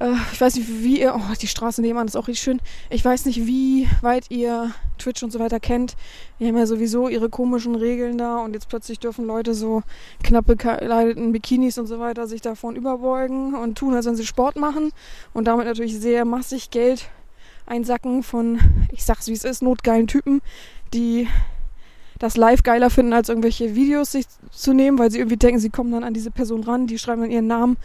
äh, 0.00 0.12
ich 0.32 0.40
weiß 0.40 0.56
nicht, 0.56 0.68
wie 0.68 1.00
ihr, 1.00 1.14
oh, 1.14 1.34
die 1.40 1.46
Straße 1.46 1.80
nebenan 1.82 2.06
ist 2.06 2.16
auch 2.16 2.28
richtig 2.28 2.42
schön. 2.42 2.60
Ich 2.90 3.04
weiß 3.04 3.24
nicht, 3.26 3.46
wie 3.46 3.88
weit 4.00 4.30
ihr 4.30 4.72
Twitch 4.98 5.22
und 5.22 5.30
so 5.30 5.38
weiter 5.38 5.60
kennt. 5.60 5.96
Die 6.38 6.46
haben 6.46 6.56
ja 6.56 6.66
sowieso 6.66 7.08
ihre 7.08 7.28
komischen 7.28 7.74
Regeln 7.74 8.18
da 8.18 8.38
und 8.38 8.54
jetzt 8.54 8.68
plötzlich 8.68 8.98
dürfen 8.98 9.26
Leute 9.26 9.54
so 9.54 9.82
knapp 10.22 10.46
bekleideten 10.46 11.32
Bikinis 11.32 11.78
und 11.78 11.86
so 11.86 11.98
weiter 11.98 12.26
sich 12.26 12.40
davon 12.40 12.76
überbeugen 12.76 13.54
und 13.54 13.78
tun, 13.78 13.94
als 13.94 14.06
wenn 14.06 14.16
sie 14.16 14.26
Sport 14.26 14.56
machen 14.56 14.92
und 15.34 15.46
damit 15.46 15.66
natürlich 15.66 15.98
sehr 15.98 16.24
massig 16.24 16.70
Geld 16.70 17.08
einsacken 17.66 18.22
von, 18.22 18.58
ich 18.92 19.04
sag's 19.04 19.28
wie 19.28 19.32
es 19.32 19.44
ist, 19.44 19.62
notgeilen 19.62 20.06
Typen, 20.06 20.40
die 20.94 21.28
das 22.18 22.36
live 22.36 22.62
geiler 22.62 22.90
finden, 22.90 23.12
als 23.12 23.28
irgendwelche 23.28 23.76
Videos 23.76 24.12
sich 24.12 24.26
zu 24.50 24.72
nehmen, 24.72 24.98
weil 24.98 25.10
sie 25.10 25.18
irgendwie 25.18 25.36
denken, 25.36 25.60
sie 25.60 25.70
kommen 25.70 25.92
dann 25.92 26.02
an 26.02 26.14
diese 26.14 26.30
Person 26.30 26.64
ran, 26.64 26.86
die 26.86 26.98
schreiben 26.98 27.22
dann 27.22 27.30
ihren 27.30 27.46
Namen 27.46 27.76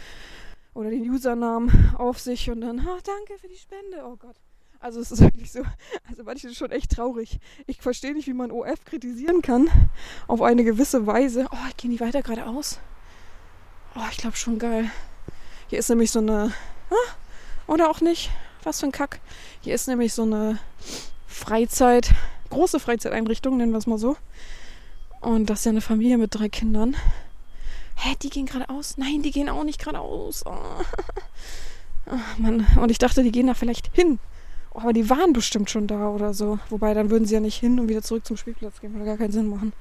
oder 0.74 0.90
den 0.90 1.08
Usernamen 1.08 1.94
auf 1.98 2.20
sich 2.20 2.50
und 2.50 2.60
dann, 2.60 2.80
ah, 2.80 2.98
danke 3.04 3.38
für 3.40 3.48
die 3.48 3.56
Spende. 3.56 4.04
Oh 4.04 4.16
Gott. 4.16 4.36
Also 4.80 5.00
es 5.00 5.10
ist 5.10 5.22
wirklich 5.22 5.50
so, 5.50 5.62
also 6.10 6.24
manche 6.24 6.48
ist 6.48 6.58
schon 6.58 6.70
echt 6.70 6.92
traurig. 6.92 7.38
Ich 7.66 7.80
verstehe 7.80 8.12
nicht, 8.12 8.26
wie 8.26 8.34
man 8.34 8.50
OF 8.50 8.84
kritisieren 8.84 9.40
kann 9.40 9.70
auf 10.26 10.42
eine 10.42 10.62
gewisse 10.62 11.06
Weise. 11.06 11.46
Oh, 11.50 11.68
ich 11.70 11.76
gehe 11.78 11.90
nicht 11.90 12.02
weiter 12.02 12.20
geradeaus. 12.20 12.80
Oh, 13.96 14.06
ich 14.10 14.18
glaube 14.18 14.36
schon 14.36 14.58
geil. 14.58 14.90
Hier 15.68 15.78
ist 15.78 15.88
nämlich 15.88 16.10
so 16.10 16.18
eine, 16.18 16.52
ah, 16.90 17.12
oder 17.66 17.88
auch 17.88 18.02
nicht, 18.02 18.30
was 18.62 18.80
für 18.80 18.86
ein 18.86 18.92
Kack. 18.92 19.20
Hier 19.62 19.74
ist 19.74 19.88
nämlich 19.88 20.12
so 20.12 20.22
eine 20.22 20.58
Freizeit, 21.26 22.10
große 22.50 22.78
Freizeiteinrichtung, 22.78 23.56
nennen 23.56 23.72
wir 23.72 23.78
es 23.78 23.86
mal 23.86 23.98
so. 23.98 24.16
Und 25.20 25.48
das 25.48 25.60
ist 25.60 25.64
ja 25.64 25.70
eine 25.70 25.80
Familie 25.80 26.18
mit 26.18 26.34
drei 26.34 26.50
Kindern. 26.50 26.94
Hä, 27.96 28.14
die 28.22 28.30
gehen 28.30 28.46
geradeaus? 28.46 28.96
Nein, 28.96 29.22
die 29.22 29.30
gehen 29.30 29.48
auch 29.48 29.64
nicht 29.64 29.78
geradeaus. 29.78 30.44
Oh. 30.46 30.52
oh, 32.06 32.18
Mann. 32.38 32.66
Und 32.80 32.90
ich 32.90 32.98
dachte, 32.98 33.22
die 33.22 33.32
gehen 33.32 33.46
da 33.46 33.54
vielleicht 33.54 33.90
hin. 33.94 34.18
Oh, 34.72 34.80
aber 34.80 34.92
die 34.92 35.08
waren 35.08 35.32
bestimmt 35.32 35.70
schon 35.70 35.86
da 35.86 36.08
oder 36.08 36.34
so. 36.34 36.58
Wobei, 36.68 36.94
dann 36.94 37.10
würden 37.10 37.26
sie 37.26 37.34
ja 37.34 37.40
nicht 37.40 37.58
hin 37.58 37.78
und 37.78 37.88
wieder 37.88 38.02
zurück 38.02 38.26
zum 38.26 38.36
Spielplatz 38.36 38.80
gehen. 38.80 38.92
Würde 38.92 39.06
gar 39.06 39.16
keinen 39.16 39.32
Sinn 39.32 39.48
machen. 39.48 39.72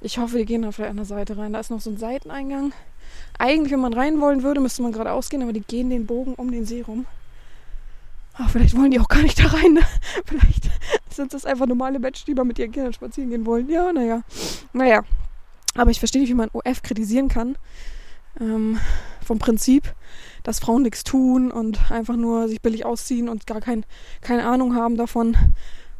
Ich 0.00 0.18
hoffe, 0.18 0.38
die 0.38 0.44
gehen 0.44 0.62
da 0.62 0.70
vielleicht 0.70 0.90
an 0.90 0.96
der 0.96 1.06
Seite 1.06 1.36
rein. 1.36 1.52
Da 1.52 1.60
ist 1.60 1.70
noch 1.70 1.80
so 1.80 1.90
ein 1.90 1.96
Seiteneingang. 1.96 2.72
Eigentlich, 3.38 3.72
wenn 3.72 3.80
man 3.80 3.94
rein 3.94 4.20
wollen 4.20 4.42
würde, 4.42 4.60
müsste 4.60 4.82
man 4.82 4.92
geradeaus 4.92 5.28
gehen, 5.28 5.42
aber 5.42 5.52
die 5.52 5.62
gehen 5.62 5.90
den 5.90 6.06
Bogen 6.06 6.34
um 6.34 6.50
den 6.50 6.66
See 6.66 6.82
rum. 6.82 7.06
Oh, 8.38 8.48
vielleicht 8.48 8.76
wollen 8.76 8.92
die 8.92 9.00
auch 9.00 9.08
gar 9.08 9.22
nicht 9.22 9.38
da 9.40 9.46
rein. 9.46 9.72
Ne? 9.72 9.82
Vielleicht 10.24 10.70
sind 11.10 11.34
das 11.34 11.44
einfach 11.44 11.66
normale 11.66 11.98
Menschen, 11.98 12.26
die 12.26 12.34
mal 12.34 12.44
mit 12.44 12.56
ihren 12.60 12.70
Kindern 12.70 12.92
spazieren 12.92 13.30
gehen 13.30 13.44
wollen. 13.44 13.68
Ja, 13.68 13.92
naja. 13.92 14.22
Naja, 14.72 15.02
aber 15.78 15.90
ich 15.90 15.98
verstehe 15.98 16.20
nicht, 16.20 16.30
wie 16.30 16.34
man 16.34 16.50
OF 16.52 16.82
kritisieren 16.82 17.28
kann. 17.28 17.56
Ähm, 18.40 18.78
vom 19.24 19.38
Prinzip, 19.38 19.94
dass 20.42 20.58
Frauen 20.58 20.82
nichts 20.82 21.04
tun 21.04 21.50
und 21.50 21.90
einfach 21.90 22.16
nur 22.16 22.48
sich 22.48 22.62
billig 22.62 22.84
ausziehen 22.84 23.28
und 23.28 23.46
gar 23.46 23.60
kein, 23.60 23.84
keine 24.20 24.46
Ahnung 24.46 24.74
haben 24.74 24.96
davon, 24.96 25.36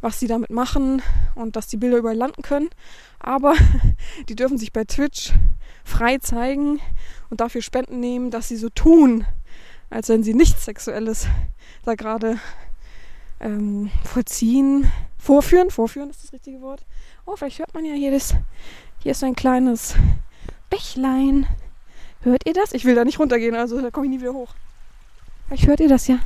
was 0.00 0.20
sie 0.20 0.28
damit 0.28 0.50
machen 0.50 1.02
und 1.34 1.56
dass 1.56 1.66
die 1.66 1.76
Bilder 1.76 1.98
überall 1.98 2.16
landen 2.16 2.42
können. 2.42 2.70
Aber 3.18 3.54
die 4.28 4.36
dürfen 4.36 4.58
sich 4.58 4.72
bei 4.72 4.84
Twitch 4.84 5.32
frei 5.84 6.18
zeigen 6.18 6.80
und 7.30 7.40
dafür 7.40 7.62
Spenden 7.62 8.00
nehmen, 8.00 8.30
dass 8.30 8.48
sie 8.48 8.56
so 8.56 8.68
tun, 8.68 9.24
als 9.90 10.08
wenn 10.08 10.22
sie 10.22 10.34
nichts 10.34 10.64
Sexuelles 10.64 11.26
da 11.84 11.94
gerade 11.94 12.38
ähm, 13.40 13.90
vollziehen. 14.04 14.90
Vorführen, 15.18 15.70
vorführen 15.70 16.10
ist 16.10 16.22
das 16.22 16.32
richtige 16.32 16.60
Wort. 16.60 16.86
Oh, 17.26 17.34
vielleicht 17.36 17.58
hört 17.58 17.74
man 17.74 17.84
ja 17.84 17.94
hier 17.94 18.12
das, 18.12 18.34
hier 19.00 19.12
ist 19.12 19.24
ein 19.24 19.36
kleines 19.36 19.94
Bächlein. 20.70 21.46
Hört 22.22 22.46
ihr 22.46 22.54
das? 22.54 22.72
Ich 22.72 22.84
will 22.84 22.94
da 22.94 23.04
nicht 23.04 23.18
runtergehen, 23.18 23.54
also 23.54 23.80
da 23.80 23.90
komme 23.90 24.06
ich 24.06 24.12
nie 24.12 24.20
wieder 24.20 24.32
hoch. 24.32 24.54
Vielleicht 25.46 25.66
hört 25.66 25.80
ihr 25.80 25.88
das 25.88 26.08
ja. 26.08 26.18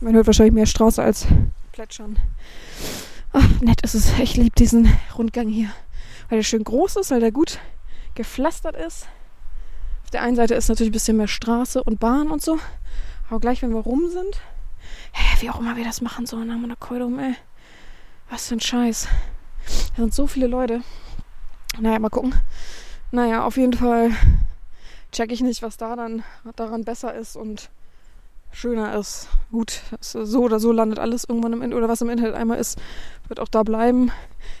Man 0.00 0.14
hört 0.14 0.26
wahrscheinlich 0.26 0.54
mehr 0.54 0.66
Straße 0.66 1.02
als 1.02 1.26
Plätschern. 1.72 2.18
Ach, 3.32 3.48
nett 3.60 3.80
ist 3.82 3.94
es. 3.94 4.16
Ich 4.18 4.36
liebe 4.36 4.54
diesen 4.56 4.96
Rundgang 5.16 5.48
hier. 5.48 5.70
Weil 6.28 6.38
der 6.38 6.44
schön 6.44 6.62
groß 6.62 6.96
ist, 6.96 7.10
weil 7.10 7.20
der 7.20 7.32
gut 7.32 7.58
gepflastert 8.14 8.76
ist. 8.76 9.08
Auf 10.04 10.10
der 10.10 10.22
einen 10.22 10.36
Seite 10.36 10.54
ist 10.54 10.68
natürlich 10.68 10.90
ein 10.90 10.92
bisschen 10.92 11.16
mehr 11.16 11.28
Straße 11.28 11.82
und 11.82 11.98
Bahn 11.98 12.30
und 12.30 12.42
so. 12.42 12.58
Aber 13.28 13.40
gleich, 13.40 13.62
wenn 13.62 13.72
wir 13.72 13.80
rum 13.80 14.08
sind, 14.08 14.40
hä, 15.12 15.36
wie 15.40 15.50
auch 15.50 15.58
immer 15.58 15.76
wir 15.76 15.84
das 15.84 16.00
machen, 16.00 16.26
so 16.26 16.36
nach 16.36 16.58
meiner 16.58 16.76
Keule 16.76 17.06
um, 17.06 17.18
ey. 17.18 17.34
Was 18.30 18.48
für 18.48 18.54
ein 18.54 18.60
Scheiß. 18.60 19.08
Da 19.96 20.02
sind 20.02 20.14
so 20.14 20.26
viele 20.26 20.46
Leute. 20.46 20.82
Naja, 21.80 21.98
mal 21.98 22.10
gucken. 22.10 22.34
Naja, 23.10 23.44
auf 23.44 23.56
jeden 23.56 23.72
Fall 23.72 24.10
check 25.12 25.30
ich 25.32 25.40
nicht, 25.40 25.62
was 25.62 25.76
da 25.76 25.96
dann 25.96 26.24
daran 26.56 26.84
besser 26.84 27.14
ist 27.14 27.36
und 27.36 27.70
schöner 28.52 28.96
ist. 28.98 29.28
Gut, 29.50 29.80
so 30.00 30.42
oder 30.42 30.60
so 30.60 30.72
landet 30.72 30.98
alles 30.98 31.24
irgendwann 31.24 31.52
im 31.52 31.62
Internet 31.62 31.78
oder 31.78 31.88
was 31.88 32.00
im 32.00 32.10
Internet 32.10 32.34
einmal 32.34 32.58
ist, 32.58 32.78
wird 33.28 33.40
auch 33.40 33.48
da 33.48 33.62
bleiben. 33.62 34.12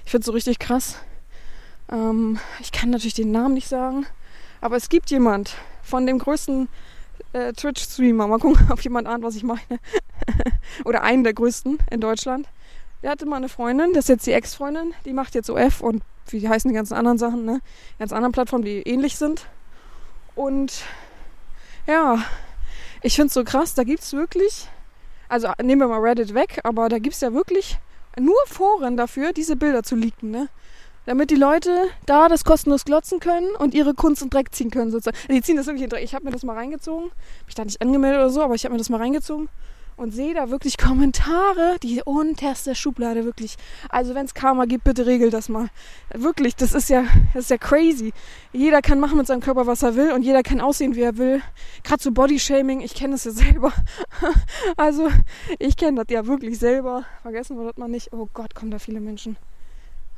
Ich 0.04 0.10
finde 0.10 0.22
es 0.22 0.26
so 0.26 0.32
richtig 0.32 0.58
krass. 0.58 0.96
Ähm, 1.90 2.38
ich 2.60 2.72
kann 2.72 2.90
natürlich 2.90 3.14
den 3.14 3.30
Namen 3.30 3.54
nicht 3.54 3.68
sagen, 3.68 4.06
aber 4.60 4.76
es 4.76 4.88
gibt 4.88 5.10
jemand 5.10 5.54
von 5.82 6.06
dem 6.06 6.18
größten 6.18 6.68
äh, 7.32 7.52
Twitch-Streamer. 7.52 8.26
Mal 8.26 8.38
gucken, 8.38 8.66
ob 8.70 8.80
jemand 8.80 9.06
ahnt, 9.06 9.22
was 9.22 9.36
ich 9.36 9.44
meine. 9.44 9.60
oder 10.84 11.02
einen 11.02 11.24
der 11.24 11.34
größten 11.34 11.78
in 11.90 12.00
Deutschland. 12.00 12.48
Der 13.02 13.10
hatte 13.10 13.26
mal 13.26 13.36
eine 13.36 13.48
Freundin, 13.48 13.92
das 13.92 14.04
ist 14.04 14.08
jetzt 14.08 14.26
die 14.26 14.32
Ex-Freundin, 14.32 14.94
die 15.04 15.12
macht 15.12 15.34
jetzt 15.34 15.50
OF 15.50 15.82
und 15.82 16.02
wie 16.28 16.48
heißen 16.48 16.68
die 16.68 16.74
ganzen 16.74 16.94
anderen 16.94 17.18
Sachen, 17.18 17.44
ne? 17.44 17.60
Ganz 17.98 18.12
anderen 18.12 18.32
Plattformen, 18.32 18.64
die 18.64 18.82
ähnlich 18.82 19.16
sind. 19.16 19.46
Und 20.34 20.82
ja, 21.86 22.18
ich 23.02 23.14
finde 23.14 23.28
es 23.28 23.34
so 23.34 23.44
krass, 23.44 23.74
da 23.74 23.84
gibt 23.84 24.02
es 24.02 24.12
wirklich, 24.12 24.68
also 25.28 25.48
nehmen 25.62 25.82
wir 25.82 25.88
mal 25.88 26.00
Reddit 26.00 26.34
weg, 26.34 26.60
aber 26.64 26.88
da 26.88 26.98
gibt 26.98 27.14
es 27.14 27.20
ja 27.20 27.32
wirklich 27.32 27.78
nur 28.18 28.36
Foren 28.46 28.96
dafür, 28.96 29.32
diese 29.32 29.56
Bilder 29.56 29.82
zu 29.82 29.96
leaken, 29.96 30.30
ne? 30.30 30.48
Damit 31.06 31.30
die 31.30 31.36
Leute 31.36 31.88
da 32.06 32.28
das 32.28 32.44
kostenlos 32.44 32.86
glotzen 32.86 33.20
können 33.20 33.54
und 33.58 33.74
ihre 33.74 33.92
Kunst 33.92 34.22
in 34.22 34.30
Dreck 34.30 34.54
ziehen 34.54 34.70
können, 34.70 34.90
sozusagen. 34.90 35.18
Die 35.28 35.42
ziehen 35.42 35.58
das 35.58 35.66
wirklich 35.66 35.84
in 35.84 35.90
Dreck. 35.90 36.02
Ich 36.02 36.14
habe 36.14 36.24
mir 36.24 36.30
das 36.30 36.44
mal 36.44 36.56
reingezogen. 36.56 37.10
Hab 37.10 37.46
mich 37.46 37.54
da 37.54 37.64
nicht 37.64 37.82
angemeldet 37.82 38.20
oder 38.20 38.30
so, 38.30 38.42
aber 38.42 38.54
ich 38.54 38.64
habe 38.64 38.72
mir 38.72 38.78
das 38.78 38.88
mal 38.88 38.96
reingezogen 38.96 39.50
und 39.96 40.12
sehe 40.12 40.34
da 40.34 40.50
wirklich 40.50 40.76
Kommentare, 40.76 41.76
die 41.82 42.02
unterste 42.04 42.74
Schublade 42.74 43.24
wirklich. 43.24 43.56
Also 43.88 44.14
wenn 44.14 44.26
es 44.26 44.34
Karma 44.34 44.64
gibt, 44.64 44.84
bitte 44.84 45.06
regel 45.06 45.30
das 45.30 45.48
mal. 45.48 45.68
Wirklich, 46.12 46.56
das 46.56 46.74
ist 46.74 46.88
ja, 46.88 47.04
das 47.32 47.44
ist 47.44 47.50
ja 47.50 47.58
crazy. 47.58 48.12
Jeder 48.52 48.82
kann 48.82 49.00
machen 49.00 49.18
mit 49.18 49.26
seinem 49.26 49.40
Körper, 49.40 49.66
was 49.66 49.82
er 49.82 49.96
will 49.96 50.12
und 50.12 50.22
jeder 50.22 50.42
kann 50.42 50.60
aussehen, 50.60 50.94
wie 50.94 51.02
er 51.02 51.16
will. 51.16 51.42
Gerade 51.82 52.02
so 52.02 52.10
Bodyshaming, 52.10 52.80
ich 52.80 52.94
kenne 52.94 53.12
das 53.12 53.24
ja 53.24 53.30
selber. 53.32 53.72
also 54.76 55.08
ich 55.58 55.76
kenne 55.76 56.04
das 56.04 56.12
ja 56.12 56.26
wirklich 56.26 56.58
selber. 56.58 57.04
Vergessen 57.22 57.56
wir 57.56 57.64
das 57.64 57.76
mal 57.76 57.88
nicht. 57.88 58.12
Oh 58.12 58.28
Gott, 58.32 58.54
kommen 58.54 58.70
da 58.70 58.78
viele 58.78 59.00
Menschen. 59.00 59.36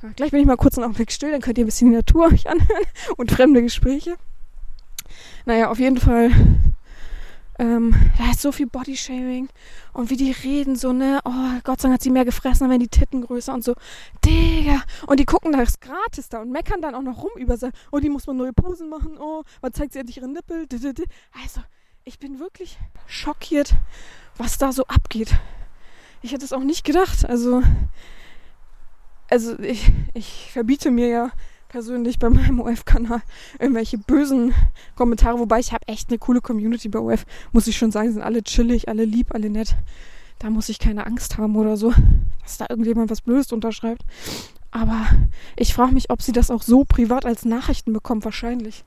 Ja, 0.03 0.11
gleich 0.15 0.31
bin 0.31 0.41
ich 0.41 0.47
mal 0.47 0.57
kurz 0.57 0.77
einen 0.77 0.85
Augenblick 0.85 1.11
still, 1.11 1.31
dann 1.31 1.41
könnt 1.41 1.57
ihr 1.59 1.65
ein 1.65 1.67
bisschen 1.67 1.91
die 1.91 1.97
Natur 1.97 2.27
euch 2.33 2.49
anhören 2.49 2.85
und 3.17 3.31
fremde 3.31 3.63
Gespräche. 3.63 4.17
Naja, 5.47 5.71
auf 5.71 5.79
jeden 5.79 5.99
Fall 5.99 6.31
ähm, 7.59 7.95
da 8.19 8.31
ist 8.31 8.43
so 8.43 8.53
viel 8.53 8.67
Bodyshaming 8.67 9.49
und 9.93 10.11
wie 10.11 10.17
die 10.17 10.33
reden, 10.33 10.77
so, 10.77 10.93
ne, 10.93 11.21
oh, 11.25 11.61
Gott 11.65 11.81
sei 11.81 11.89
Dank 11.89 11.95
hat 11.95 12.03
sie 12.03 12.11
mehr 12.11 12.25
gefressen, 12.25 12.61
dann 12.61 12.71
werden 12.71 12.81
die 12.81 12.89
Titten 12.89 13.23
größer 13.23 13.55
und 13.55 13.65
so, 13.65 13.75
Digga. 14.25 14.83
Und 15.07 15.21
die 15.21 15.25
gucken 15.25 15.53
da 15.53 15.63
ist 15.63 15.81
gratis 15.81 16.29
da 16.29 16.43
und 16.43 16.51
meckern 16.51 16.83
dann 16.83 16.95
auch 16.95 17.03
noch 17.03 17.23
rum 17.23 17.31
über 17.37 17.57
sie. 17.57 17.71
Oh, 17.93 17.99
die 17.99 18.11
muss 18.11 18.27
man 18.27 18.37
neue 18.37 18.53
Posen 18.53 18.89
machen, 18.89 19.17
oh, 19.19 19.43
wann 19.61 19.73
zeigt 19.73 19.93
sie 19.93 19.99
endlich 19.99 20.19
ihre 20.19 20.29
Nippel? 20.29 20.67
Also, 21.43 21.61
ich 22.05 22.19
bin 22.19 22.39
wirklich 22.39 22.79
schockiert, 23.07 23.75
was 24.37 24.59
da 24.59 24.73
so 24.73 24.87
abgeht. 24.87 25.35
Ich 26.23 26.33
hätte 26.33 26.45
es 26.45 26.53
auch 26.53 26.63
nicht 26.63 26.85
gedacht. 26.85 27.25
Also, 27.25 27.63
also 29.29 29.59
ich, 29.59 29.91
ich 30.15 30.51
verbiete 30.53 30.91
mir 30.91 31.09
ja 31.09 31.31
persönlich 31.69 32.19
bei 32.19 32.31
meinem 32.31 32.61
OF-Kanal 32.61 33.23
irgendwelche 33.59 33.99
bösen 33.99 34.55
Kommentare, 34.95 35.39
wobei 35.39 35.61
ich 35.61 35.73
habe 35.73 35.87
echt 35.89 36.09
eine 36.09 36.19
coole 36.19 36.41
Community 36.41 36.89
bei 36.89 36.99
OF, 36.99 37.27
muss 37.53 37.67
ich 37.67 37.77
schon 37.77 37.91
sagen, 37.91 38.13
sind 38.13 38.23
alle 38.23 38.43
chillig, 38.43 38.89
alle 38.89 39.05
lieb, 39.05 39.35
alle 39.35 39.51
nett. 39.51 39.77
Da 40.39 40.51
muss 40.51 40.69
ich 40.69 40.79
keine 40.79 41.07
Angst 41.07 41.39
haben 41.39 41.57
oder 41.57 41.77
so, 41.77 41.93
dass 42.43 42.59
da 42.59 42.67
irgendjemand 42.69 43.11
was 43.11 43.23
Blödes 43.23 43.53
unterschreibt. 43.53 44.05
Aber 44.71 45.07
ich 45.57 45.73
frage 45.73 45.95
mich, 45.95 46.11
ob 46.11 46.21
sie 46.21 46.33
das 46.33 46.51
auch 46.51 46.63
so 46.63 46.85
privat 46.85 47.25
als 47.25 47.45
Nachrichten 47.45 47.93
bekommt, 47.93 48.25
wahrscheinlich. 48.25 48.85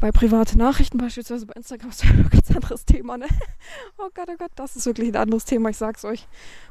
Bei 0.00 0.12
private 0.12 0.56
Nachrichten 0.56 0.96
beispielsweise 0.96 1.44
bei 1.46 1.54
Instagram 1.54 1.90
ist 1.90 2.04
ja 2.04 2.10
ein 2.10 2.30
ganz 2.30 2.50
anderes 2.52 2.84
Thema, 2.84 3.18
ne? 3.18 3.26
Oh 3.98 4.08
Gott, 4.14 4.28
oh 4.28 4.36
Gott, 4.38 4.52
das 4.54 4.76
ist 4.76 4.86
wirklich 4.86 5.08
ein 5.08 5.16
anderes 5.16 5.44
Thema, 5.44 5.70
ich 5.70 5.76
sag's 5.76 6.04
euch. 6.04 6.28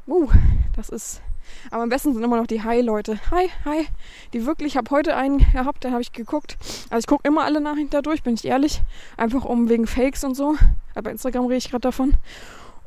Uh, 0.07 0.29
das 0.77 0.87
ist 0.87 1.21
Aber 1.69 1.83
am 1.83 1.89
besten 1.89 2.13
sind 2.13 2.23
immer 2.23 2.37
noch 2.37 2.47
die 2.47 2.63
Hi-Leute. 2.63 3.19
Hi, 3.31 3.49
hi. 3.65 3.85
Die 4.31 4.45
wirklich, 4.45 4.73
ich 4.73 4.77
habe 4.77 4.89
heute 4.91 5.17
einen 5.17 5.39
gehabt, 5.39 5.83
da 5.83 5.91
habe 5.91 6.01
ich 6.01 6.13
geguckt. 6.13 6.57
Also 6.89 6.99
ich 6.99 7.07
gucke 7.07 7.27
immer 7.27 7.43
alle 7.43 7.59
Nachrichten 7.59 7.89
da 7.89 8.01
durch, 8.01 8.23
bin 8.23 8.35
ich 8.35 8.45
ehrlich. 8.45 8.81
Einfach 9.17 9.43
um 9.43 9.67
wegen 9.67 9.87
Fakes 9.87 10.23
und 10.23 10.35
so. 10.35 10.55
Aber 10.93 11.03
bei 11.03 11.11
Instagram 11.11 11.47
rede 11.47 11.57
ich 11.57 11.69
gerade 11.69 11.81
davon. 11.81 12.13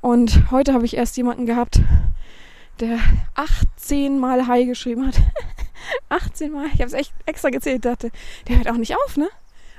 Und 0.01 0.51
heute 0.51 0.73
habe 0.73 0.87
ich 0.87 0.97
erst 0.97 1.19
jemanden 1.19 1.45
gehabt, 1.45 1.81
der 2.81 2.99
18 3.35 4.19
Mal 4.19 4.47
Hi 4.47 4.65
geschrieben 4.65 5.07
hat. 5.07 5.17
18 6.09 6.51
Mal. 6.51 6.67
Ich 6.69 6.81
habe 6.81 6.87
es 6.87 6.95
echt 6.95 7.13
extra 7.27 7.51
gezählt, 7.51 7.85
dachte, 7.85 8.11
der 8.49 8.57
hört 8.57 8.71
auch 8.71 8.79
nicht 8.79 8.97
auf, 8.97 9.19
ne? 9.19 9.29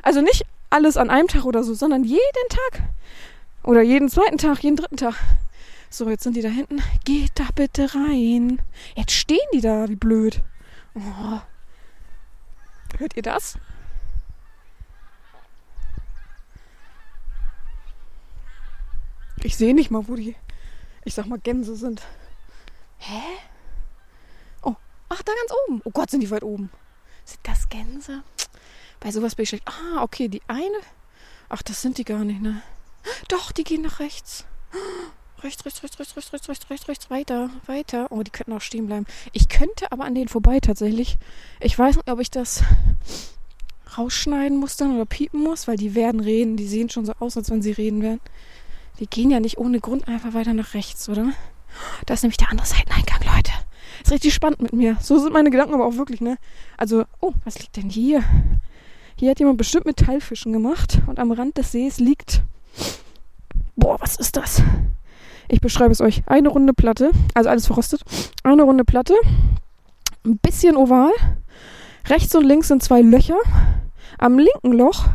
Also 0.02 0.22
nicht 0.22 0.46
alles 0.70 0.98
an 0.98 1.10
einem 1.10 1.28
Tag 1.28 1.46
oder 1.46 1.64
so, 1.64 1.74
sondern 1.74 2.04
jeden 2.04 2.50
Tag. 2.50 2.84
Oder 3.64 3.82
jeden 3.82 4.10
zweiten 4.10 4.38
Tag, 4.38 4.64
jeden 4.64 4.78
dritten 4.78 4.98
Tag. 4.98 5.16
So, 5.90 6.10
jetzt 6.10 6.24
sind 6.24 6.36
die 6.36 6.42
da 6.42 6.50
hinten. 6.50 6.82
Geht 7.04 7.32
da 7.36 7.48
bitte 7.54 7.94
rein. 7.94 8.62
Jetzt 8.96 9.12
stehen 9.12 9.40
die 9.54 9.62
da, 9.62 9.90
wie 9.90 9.96
blöd. 9.96 10.42
Oh. 10.96 11.40
Hört 12.98 13.16
ihr 13.16 13.24
das? 13.24 13.58
Ich 19.44 19.58
sehe 19.58 19.74
nicht 19.74 19.92
mal, 19.92 20.08
wo 20.08 20.16
die, 20.16 20.36
ich 21.04 21.14
sag 21.14 21.26
mal, 21.26 21.40
Gänse 21.40 21.76
sind. 21.76 22.02
Hä? 23.00 23.22
Oh, 24.62 24.76
ach, 25.10 25.22
da 25.24 25.32
ganz 25.34 25.52
oben. 25.68 25.82
Oh 25.84 25.92
Gott, 25.92 26.12
sind 26.12 26.22
die 26.22 26.30
weit 26.30 26.44
oben. 26.44 26.70
Sind 27.26 27.40
das 27.44 27.68
Gänse? 27.70 28.24
Bei 29.02 29.12
sowas 29.12 29.36
bin 29.36 29.44
ich 29.44 29.50
schlecht. 29.50 29.68
Ah, 29.68 30.04
okay, 30.04 30.30
die 30.30 30.42
eine. 30.48 30.80
Ach, 31.50 31.62
das 31.62 31.82
sind 31.82 31.98
die 31.98 32.06
gar 32.06 32.24
nicht, 32.24 32.42
ne? 32.42 32.62
Doch, 33.28 33.52
die 33.52 33.66
gehen 33.66 33.82
nach 33.82 34.00
rechts. 34.00 34.46
Rechts, 35.44 35.66
rechts, 35.66 35.84
rechts, 35.84 36.00
rechts, 36.00 36.16
rechts, 36.16 36.34
rechts, 36.34 36.50
rechts, 36.50 36.70
rechts, 36.70 36.88
rechts, 36.88 37.10
weiter, 37.10 37.50
weiter. 37.66 38.08
Oh, 38.12 38.22
die 38.22 38.30
könnten 38.30 38.54
auch 38.54 38.62
stehen 38.62 38.86
bleiben. 38.86 39.08
Ich 39.34 39.50
könnte 39.50 39.92
aber 39.92 40.06
an 40.06 40.14
denen 40.14 40.28
vorbei 40.28 40.60
tatsächlich. 40.60 41.18
Ich 41.60 41.78
weiß 41.78 41.96
nicht, 41.96 42.10
ob 42.10 42.20
ich 42.20 42.30
das 42.30 42.64
rausschneiden 43.98 44.58
muss 44.58 44.78
dann 44.78 44.94
oder 44.94 45.06
piepen 45.06 45.42
muss, 45.42 45.68
weil 45.68 45.78
die 45.78 45.96
werden 45.96 46.22
reden. 46.22 46.58
Die 46.58 46.68
sehen 46.68 46.90
schon 46.90 47.06
so 47.06 47.14
aus, 47.20 47.36
als 47.36 47.50
wenn 47.50 47.64
sie 47.64 47.72
reden 47.72 48.04
werden. 48.04 48.22
Die 49.00 49.08
gehen 49.08 49.32
ja 49.32 49.40
nicht 49.40 49.58
ohne 49.58 49.80
Grund 49.80 50.08
einfach 50.08 50.36
weiter 50.36 50.54
nach 50.54 50.76
rechts, 50.76 51.10
oder? 51.10 51.34
Da 52.06 52.14
ist 52.14 52.22
nämlich 52.22 52.38
der 52.38 52.52
andere 52.52 52.68
Seiteneingang, 52.68 53.22
Leute. 53.36 53.52
Ist 54.04 54.12
richtig 54.12 54.34
spannend 54.36 54.62
mit 54.62 54.74
mir. 54.74 54.98
So 55.02 55.18
sind 55.18 55.34
meine 55.34 55.50
Gedanken 55.50 55.74
aber 55.74 55.86
auch 55.88 55.96
wirklich, 55.96 56.22
ne? 56.22 56.38
Also, 56.78 57.06
oh, 57.20 57.34
was 57.46 57.60
liegt 57.60 57.78
denn 57.78 57.90
hier? 57.90 58.24
Hier 59.22 59.30
hat 59.30 59.40
jemand 59.40 59.60
bestimmt 59.60 59.86
Metallfischen 59.86 60.52
gemacht 60.52 60.98
und 61.06 61.20
am 61.20 61.32
Rand 61.32 61.56
des 61.56 61.72
Sees 61.72 62.00
liegt. 62.00 62.42
Boah, 63.76 64.02
was 64.02 64.16
ist 64.16 64.36
das? 64.36 64.64
Ich 65.48 65.62
beschreibe 65.62 65.92
es 65.92 66.02
euch. 66.02 66.24
Eine 66.26 66.50
runde 66.50 66.74
Platte, 66.74 67.12
also 67.36 67.48
alles 67.48 67.68
verrostet. 67.68 68.02
Eine 68.42 68.64
runde 68.64 68.84
Platte, 68.84 69.14
ein 70.26 70.40
bisschen 70.40 70.76
oval. 70.76 71.12
Rechts 72.08 72.34
und 72.34 72.46
links 72.46 72.70
sind 72.70 72.82
zwei 72.82 73.02
Löcher. 73.02 73.38
Am 74.18 74.40
linken 74.40 74.72
Loch 74.72 75.06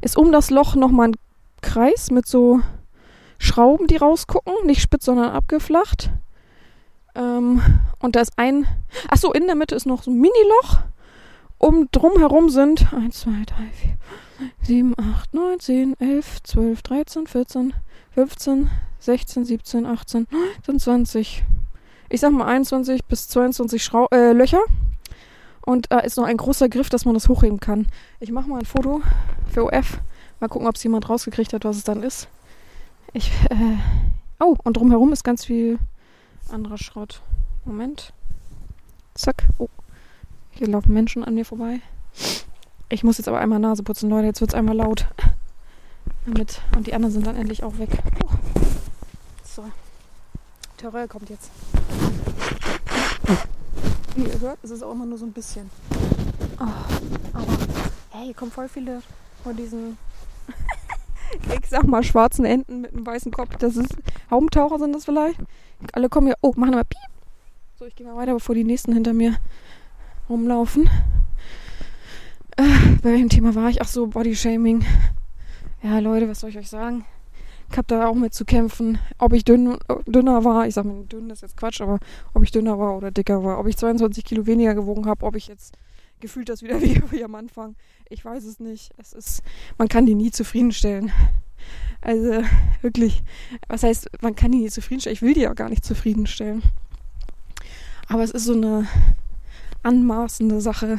ist 0.00 0.16
um 0.16 0.32
das 0.32 0.50
Loch 0.50 0.74
nochmal 0.74 1.10
ein 1.10 1.16
Kreis 1.62 2.10
mit 2.10 2.26
so 2.26 2.58
Schrauben, 3.38 3.86
die 3.86 3.98
rausgucken. 3.98 4.52
Nicht 4.64 4.82
spitz, 4.82 5.04
sondern 5.04 5.30
abgeflacht. 5.30 6.10
Ähm, 7.14 7.62
und 8.00 8.16
da 8.16 8.20
ist 8.20 8.32
ein. 8.34 8.66
Achso, 9.08 9.30
in 9.30 9.46
der 9.46 9.54
Mitte 9.54 9.76
ist 9.76 9.86
noch 9.86 10.02
so 10.02 10.10
ein 10.10 10.18
Mini-Loch. 10.18 10.78
Um 11.64 11.88
drum 11.92 12.18
herum 12.18 12.50
sind 12.50 12.92
1, 12.92 13.20
2, 13.20 13.30
3, 13.30 13.54
4, 13.72 13.96
7, 14.64 14.94
8, 14.98 15.32
9, 15.32 15.60
10, 15.60 15.94
11, 15.98 16.42
12, 16.42 16.82
13, 16.82 17.26
14, 17.26 17.72
15, 18.10 18.70
16, 18.98 19.44
17, 19.46 19.86
18, 19.86 20.26
19, 20.30 20.78
20. 20.78 21.44
Ich 22.10 22.20
sag 22.20 22.32
mal 22.32 22.44
21 22.44 23.06
bis 23.06 23.28
22 23.28 23.82
Schrau 23.82 24.08
äh, 24.12 24.32
Löcher. 24.32 24.60
Und 25.64 25.90
da 25.90 26.00
ist 26.00 26.18
noch 26.18 26.24
ein 26.24 26.36
großer 26.36 26.68
Griff, 26.68 26.90
dass 26.90 27.06
man 27.06 27.14
das 27.14 27.30
hochheben 27.30 27.60
kann. 27.60 27.86
Ich 28.20 28.30
mache 28.30 28.46
mal 28.46 28.58
ein 28.58 28.66
Foto 28.66 29.00
für 29.50 29.64
OF. 29.64 30.02
Mal 30.40 30.48
gucken, 30.48 30.68
ob 30.68 30.76
es 30.76 30.82
jemand 30.82 31.08
rausgekriegt 31.08 31.54
hat, 31.54 31.64
was 31.64 31.78
es 31.78 31.84
dann 31.84 32.02
ist. 32.02 32.28
Ich, 33.14 33.32
äh, 33.48 33.78
oh, 34.38 34.54
und 34.64 34.76
drumherum 34.76 35.14
ist 35.14 35.24
ganz 35.24 35.46
viel 35.46 35.78
anderer 36.50 36.76
Schrott. 36.76 37.22
Moment. 37.64 38.12
Zack. 39.14 39.44
Oh. 39.56 39.70
Hier 40.56 40.68
laufen 40.68 40.92
Menschen 40.92 41.24
an 41.24 41.34
mir 41.34 41.44
vorbei. 41.44 41.80
Ich 42.88 43.02
muss 43.02 43.18
jetzt 43.18 43.26
aber 43.26 43.40
einmal 43.40 43.58
Nase 43.58 43.82
putzen, 43.82 44.08
Leute. 44.08 44.26
Jetzt 44.26 44.40
wird 44.40 44.52
es 44.52 44.54
einmal 44.54 44.76
laut. 44.76 45.08
Damit. 46.26 46.60
Und 46.76 46.86
die 46.86 46.94
anderen 46.94 47.12
sind 47.12 47.26
dann 47.26 47.36
endlich 47.36 47.64
auch 47.64 47.76
weg. 47.78 47.90
Oh. 48.24 48.28
So. 49.42 49.64
Terrell 50.76 51.08
kommt 51.08 51.28
jetzt. 51.28 51.50
Wie 54.14 54.22
ihr 54.22 54.40
hört, 54.40 54.62
ist 54.62 54.70
es 54.70 54.82
auch 54.84 54.92
immer 54.92 55.06
nur 55.06 55.18
so 55.18 55.26
ein 55.26 55.32
bisschen. 55.32 55.68
Oh, 56.60 56.66
aber 57.32 57.52
hey, 58.10 58.26
hier 58.26 58.34
kommen 58.34 58.52
voll 58.52 58.68
viele 58.68 59.02
von 59.42 59.56
diesen, 59.56 59.98
ich 61.60 61.68
sag 61.68 61.82
mal, 61.84 62.04
schwarzen 62.04 62.44
Enten 62.44 62.80
mit 62.80 62.92
einem 62.92 63.04
weißen 63.04 63.32
Kopf. 63.32 63.56
Das 63.58 63.76
ist 63.76 63.96
Haubentaucher 64.30 64.78
sind 64.78 64.92
das 64.92 65.04
vielleicht. 65.04 65.40
Alle 65.92 66.08
kommen 66.08 66.28
hier. 66.28 66.36
Oh, 66.42 66.52
machen 66.54 66.74
mal 66.74 66.84
piep. 66.84 67.00
So, 67.76 67.86
ich 67.86 67.96
gehe 67.96 68.06
mal 68.06 68.14
weiter, 68.14 68.34
bevor 68.34 68.54
die 68.54 68.62
nächsten 68.62 68.92
hinter 68.92 69.12
mir 69.12 69.36
rumlaufen. 70.28 70.88
Äh, 72.56 72.62
bei 73.02 73.12
welchem 73.12 73.28
Thema 73.28 73.54
war 73.54 73.68
ich? 73.68 73.82
Ach 73.82 73.88
so, 73.88 74.06
Bodyshaming. 74.06 74.84
Ja, 75.82 75.98
Leute, 75.98 76.28
was 76.28 76.40
soll 76.40 76.50
ich 76.50 76.58
euch 76.58 76.68
sagen? 76.68 77.04
Ich 77.70 77.76
habe 77.76 77.86
da 77.88 78.06
auch 78.06 78.14
mit 78.14 78.32
zu 78.32 78.44
kämpfen, 78.44 78.98
ob 79.18 79.32
ich 79.32 79.44
dünn, 79.44 79.76
dünner 80.06 80.44
war. 80.44 80.66
Ich 80.66 80.74
sage 80.74 80.88
mir, 80.88 81.04
dünn 81.04 81.30
ist 81.30 81.42
jetzt 81.42 81.56
Quatsch, 81.56 81.80
aber 81.80 81.98
ob 82.32 82.42
ich 82.42 82.52
dünner 82.52 82.78
war 82.78 82.96
oder 82.96 83.10
dicker 83.10 83.42
war. 83.42 83.58
Ob 83.58 83.66
ich 83.66 83.76
22 83.76 84.24
Kilo 84.24 84.46
weniger 84.46 84.74
gewogen 84.74 85.06
habe, 85.06 85.26
ob 85.26 85.34
ich 85.34 85.48
jetzt 85.48 85.76
gefühlt 86.20 86.48
das 86.48 86.62
wieder 86.62 86.80
wie, 86.82 87.02
wie 87.10 87.24
am 87.24 87.34
Anfang. 87.34 87.74
Ich 88.08 88.24
weiß 88.24 88.44
es 88.44 88.60
nicht. 88.60 88.92
Es 88.98 89.12
ist, 89.12 89.42
man 89.78 89.88
kann 89.88 90.06
die 90.06 90.14
nie 90.14 90.30
zufriedenstellen. 90.30 91.10
Also 92.00 92.42
wirklich, 92.82 93.22
was 93.68 93.82
heißt, 93.82 94.08
man 94.20 94.36
kann 94.36 94.52
die 94.52 94.58
nie 94.58 94.70
zufriedenstellen? 94.70 95.14
Ich 95.14 95.22
will 95.22 95.34
die 95.34 95.48
auch 95.48 95.54
gar 95.54 95.70
nicht 95.70 95.84
zufriedenstellen. 95.84 96.62
Aber 98.08 98.22
es 98.22 98.30
ist 98.30 98.44
so 98.44 98.52
eine 98.52 98.86
anmaßende 99.84 100.60
Sache, 100.60 100.98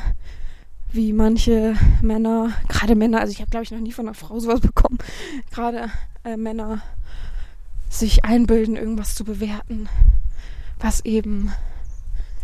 wie 0.91 1.11
manche 1.11 1.75
Männer, 2.01 2.53
gerade 2.69 2.95
Männer, 2.95 3.19
also 3.19 3.31
ich 3.31 3.41
habe 3.41 3.51
glaube 3.51 3.63
ich 3.63 3.71
noch 3.71 3.79
nie 3.79 3.91
von 3.91 4.07
einer 4.07 4.15
Frau 4.15 4.39
sowas 4.39 4.61
bekommen, 4.61 4.97
gerade 5.51 5.89
äh, 6.23 6.37
Männer 6.37 6.81
sich 7.89 8.23
einbilden, 8.25 8.75
irgendwas 8.75 9.15
zu 9.15 9.23
bewerten, 9.23 9.89
was 10.79 11.03
eben 11.05 11.51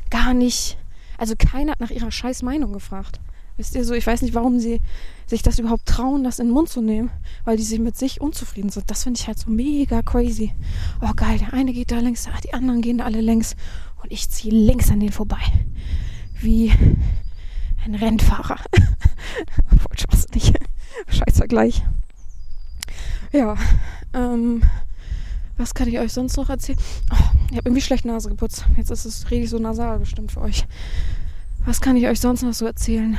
gar 0.10 0.34
nicht, 0.34 0.78
also 1.18 1.36
keiner 1.38 1.74
hat 1.74 1.80
nach 1.80 1.92
ihrer 1.92 2.12
scheiß 2.12 2.44
Meinung 2.44 2.74
gefragt. 2.74 3.20
Wisst 3.58 3.76
ihr 3.76 3.84
so, 3.84 3.94
ich 3.94 4.08
weiß 4.08 4.22
nicht, 4.22 4.34
warum 4.34 4.60
sie 4.60 4.80
sich 5.28 5.44
das 5.44 5.60
überhaupt 5.60 5.86
trauen, 5.86 6.24
das 6.24 6.40
in 6.40 6.48
den 6.48 6.54
Mund 6.54 6.70
zu 6.70 6.82
nehmen, 6.82 7.12
weil 7.44 7.58
die 7.58 7.64
sich 7.64 7.80
mit 7.80 7.98
sich 7.98 8.20
unzufrieden 8.20 8.70
sind. 8.70 8.90
Das 8.90 9.04
finde 9.04 9.20
ich 9.20 9.28
halt 9.28 9.38
so 9.38 9.50
mega 9.50 10.02
crazy. 10.02 10.54
Oh 11.02 11.12
geil, 11.16 11.38
der 11.38 11.54
eine 11.54 11.74
geht 11.74 11.92
da 11.92 12.00
längs, 12.00 12.28
die 12.44 12.54
anderen 12.54 12.82
gehen 12.82 12.98
da 12.98 13.06
alle 13.06 13.22
längs 13.22 13.56
und 14.02 14.12
ich 14.12 14.30
ziehe 14.30 14.54
links 14.54 14.90
an 14.90 15.00
den 15.00 15.12
vorbei. 15.12 15.42
Wie 16.42 16.72
ein 17.86 17.96
Rennfahrer. 17.96 18.58
Voll 19.68 19.98
schwachsinnig. 19.98 20.54
Scheiß 21.08 21.38
Vergleich. 21.38 21.84
Ja, 23.32 23.56
ähm, 24.14 24.62
was 25.58 25.74
kann 25.74 25.88
ich 25.88 26.00
euch 26.00 26.12
sonst 26.12 26.38
noch 26.38 26.50
erzählen? 26.50 26.80
Oh, 27.12 27.16
ich 27.52 27.58
habe 27.58 27.70
irgendwie 27.70 27.82
schlecht 27.82 28.06
Nase 28.06 28.30
geputzt. 28.30 28.66
Jetzt 28.76 28.92
ist 28.92 29.06
es 29.06 29.30
richtig 29.30 29.50
so 29.50 29.60
nasal 29.60 30.00
bestimmt 30.00 30.32
für 30.32 30.42
euch. 30.42 30.66
Was 31.66 31.80
kann 31.80 31.96
ich 31.96 32.08
euch 32.08 32.20
sonst 32.20 32.42
noch 32.42 32.54
so 32.54 32.66
erzählen? 32.66 33.18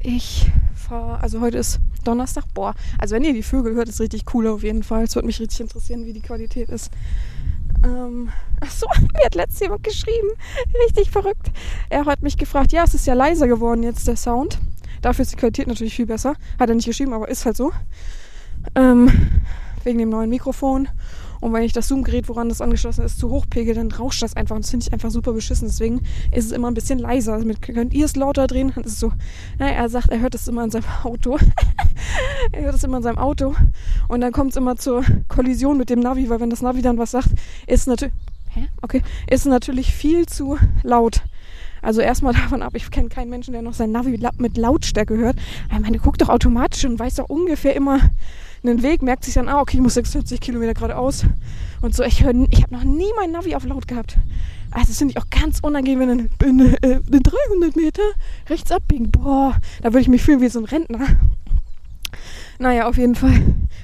Ich 0.00 0.50
fahre, 0.74 1.20
also 1.20 1.40
heute 1.40 1.58
ist 1.58 1.80
Donnerstag. 2.04 2.44
Boah, 2.52 2.74
also 2.98 3.14
wenn 3.14 3.24
ihr 3.24 3.32
die 3.32 3.42
Vögel 3.42 3.74
hört, 3.74 3.88
ist 3.88 4.00
richtig 4.00 4.34
cool 4.34 4.46
auf 4.46 4.62
jeden 4.62 4.82
Fall. 4.82 5.04
Es 5.04 5.14
würde 5.14 5.26
mich 5.26 5.40
richtig 5.40 5.60
interessieren, 5.60 6.04
wie 6.04 6.12
die 6.12 6.20
Qualität 6.20 6.68
ist. 6.68 6.90
Ähm, 7.84 8.30
ach 8.60 8.70
so, 8.70 8.86
mir 9.00 9.24
hat 9.24 9.34
letztes 9.34 9.60
jemand 9.60 9.84
geschrieben. 9.84 10.28
Richtig 10.86 11.10
verrückt. 11.10 11.50
Er 11.90 12.06
hat 12.06 12.22
mich 12.22 12.36
gefragt, 12.36 12.72
ja, 12.72 12.84
es 12.84 12.94
ist 12.94 13.06
ja 13.06 13.14
leiser 13.14 13.46
geworden 13.46 13.82
jetzt, 13.82 14.08
der 14.08 14.16
Sound. 14.16 14.58
Dafür 15.02 15.22
ist 15.22 15.32
die 15.32 15.36
Qualität 15.36 15.66
natürlich 15.66 15.94
viel 15.94 16.06
besser. 16.06 16.34
Hat 16.58 16.68
er 16.68 16.74
nicht 16.74 16.86
geschrieben, 16.86 17.12
aber 17.12 17.28
ist 17.28 17.44
halt 17.44 17.56
so. 17.56 17.72
Ähm, 18.74 19.10
wegen 19.84 19.98
dem 19.98 20.08
neuen 20.08 20.30
Mikrofon. 20.30 20.88
Und 21.44 21.52
wenn 21.52 21.62
ich 21.62 21.74
das 21.74 21.88
Zoom-Gerät, 21.88 22.30
woran 22.30 22.48
das 22.48 22.62
angeschlossen 22.62 23.04
ist, 23.04 23.18
zu 23.18 23.28
hoch 23.28 23.44
pegel, 23.50 23.74
dann 23.74 23.92
rauscht 23.92 24.22
das 24.22 24.34
einfach. 24.34 24.56
Und 24.56 24.64
das 24.64 24.70
finde 24.70 24.86
ich 24.86 24.92
einfach 24.94 25.10
super 25.10 25.34
beschissen. 25.34 25.68
Deswegen 25.68 26.00
ist 26.32 26.46
es 26.46 26.52
immer 26.52 26.70
ein 26.70 26.74
bisschen 26.74 26.98
leiser. 26.98 27.38
Damit 27.38 27.60
könnt 27.60 27.92
ihr 27.92 28.06
es 28.06 28.16
lauter 28.16 28.46
drehen. 28.46 28.72
Dann 28.74 28.84
ist 28.84 28.98
so, 28.98 29.12
naja, 29.58 29.74
er 29.74 29.90
sagt, 29.90 30.08
er 30.08 30.20
hört 30.20 30.34
es 30.34 30.48
immer 30.48 30.64
in 30.64 30.70
seinem 30.70 30.86
Auto. 31.02 31.36
er 32.52 32.62
hört 32.62 32.74
es 32.74 32.82
immer 32.82 32.96
in 32.96 33.02
seinem 33.02 33.18
Auto. 33.18 33.54
Und 34.08 34.22
dann 34.22 34.32
kommt 34.32 34.52
es 34.52 34.56
immer 34.56 34.76
zur 34.76 35.04
Kollision 35.28 35.76
mit 35.76 35.90
dem 35.90 36.00
Navi, 36.00 36.30
weil 36.30 36.40
wenn 36.40 36.48
das 36.48 36.62
Navi 36.62 36.80
dann 36.80 36.96
was 36.96 37.10
sagt, 37.10 37.28
ist 37.66 37.88
natürlich? 37.88 38.14
Okay, 38.80 39.02
ist 39.28 39.44
natürlich 39.44 39.92
viel 39.92 40.24
zu 40.24 40.56
laut. 40.82 41.20
Also 41.82 42.00
erstmal 42.00 42.32
davon 42.42 42.62
ab, 42.62 42.72
ich 42.74 42.90
kenne 42.90 43.10
keinen 43.10 43.28
Menschen, 43.28 43.52
der 43.52 43.60
noch 43.60 43.74
sein 43.74 43.92
Navi 43.92 44.18
mit 44.38 44.56
Lautstärke 44.56 45.18
hört. 45.18 45.36
Ich 45.70 45.78
meine, 45.78 45.98
guck 45.98 46.16
doch 46.16 46.30
automatisch 46.30 46.86
und 46.86 46.98
weiß 46.98 47.16
doch 47.16 47.28
ungefähr 47.28 47.76
immer, 47.76 48.00
einen 48.64 48.82
Weg, 48.82 49.02
merkt 49.02 49.24
sich 49.24 49.34
dann, 49.34 49.48
ah, 49.48 49.60
okay, 49.60 49.76
ich 49.76 49.82
muss 49.82 49.94
46 49.94 50.40
Kilometer 50.40 50.74
geradeaus 50.74 51.24
und 51.82 51.94
so. 51.94 52.02
Ich, 52.02 52.20
ich 52.20 52.24
habe 52.24 52.74
noch 52.74 52.84
nie 52.84 53.10
mein 53.16 53.30
Navi 53.30 53.54
auf 53.54 53.64
laut 53.64 53.86
gehabt. 53.88 54.18
Also 54.70 54.88
das 54.88 54.98
finde 54.98 55.12
ich 55.12 55.18
auch 55.18 55.30
ganz 55.30 55.60
unangenehm, 55.60 56.00
wenn 56.00 56.10
in, 56.10 56.30
in, 56.42 56.60
in, 56.82 57.00
in 57.12 57.22
300 57.22 57.76
Meter 57.76 58.02
rechts 58.48 58.72
abbiegen. 58.72 59.10
Boah, 59.10 59.56
da 59.82 59.90
würde 59.90 60.00
ich 60.00 60.08
mich 60.08 60.22
fühlen 60.22 60.40
wie 60.40 60.48
so 60.48 60.58
ein 60.58 60.64
Rentner. 60.64 61.06
Naja, 62.58 62.88
auf 62.88 62.96
jeden 62.96 63.14
Fall 63.14 63.32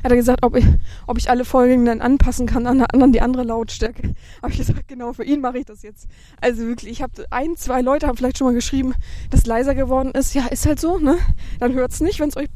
hat 0.03 0.11
er 0.11 0.17
gesagt, 0.17 0.43
ob 0.43 0.57
ich, 0.57 0.65
ob 1.07 1.19
ich 1.19 1.29
alle 1.29 1.45
Folgen 1.45 1.85
dann 1.85 2.01
anpassen 2.01 2.47
kann 2.47 2.67
an, 2.67 2.83
an 2.83 3.13
die 3.13 3.21
andere 3.21 3.43
Lautstärke. 3.43 4.15
Habe 4.43 4.53
ich 4.53 4.59
gesagt, 4.59 4.89
genau, 4.89 5.13
für 5.13 5.25
ihn 5.25 5.41
mache 5.41 5.59
ich 5.59 5.67
das 5.67 5.83
jetzt. 5.83 6.09
Also 6.41 6.63
wirklich, 6.63 6.91
ich 6.91 7.03
habe 7.03 7.25
ein, 7.31 7.57
zwei 7.57 7.81
Leute 7.81 8.07
haben 8.07 8.17
vielleicht 8.17 8.39
schon 8.39 8.47
mal 8.47 8.55
geschrieben, 8.55 8.95
dass 9.31 9.47
leiser 9.47 9.75
geworden 9.75 10.13
ist. 10.13 10.35
Ja, 10.35 10.47
ist 10.47 10.67
halt 10.67 10.81
so, 10.81 10.99
ne? 10.99 11.19
Dann 11.59 11.75
hört's 11.75 12.01
nicht, 12.01 12.21
wenn 12.21 12.29
es 12.29 12.37
euch 12.37 12.49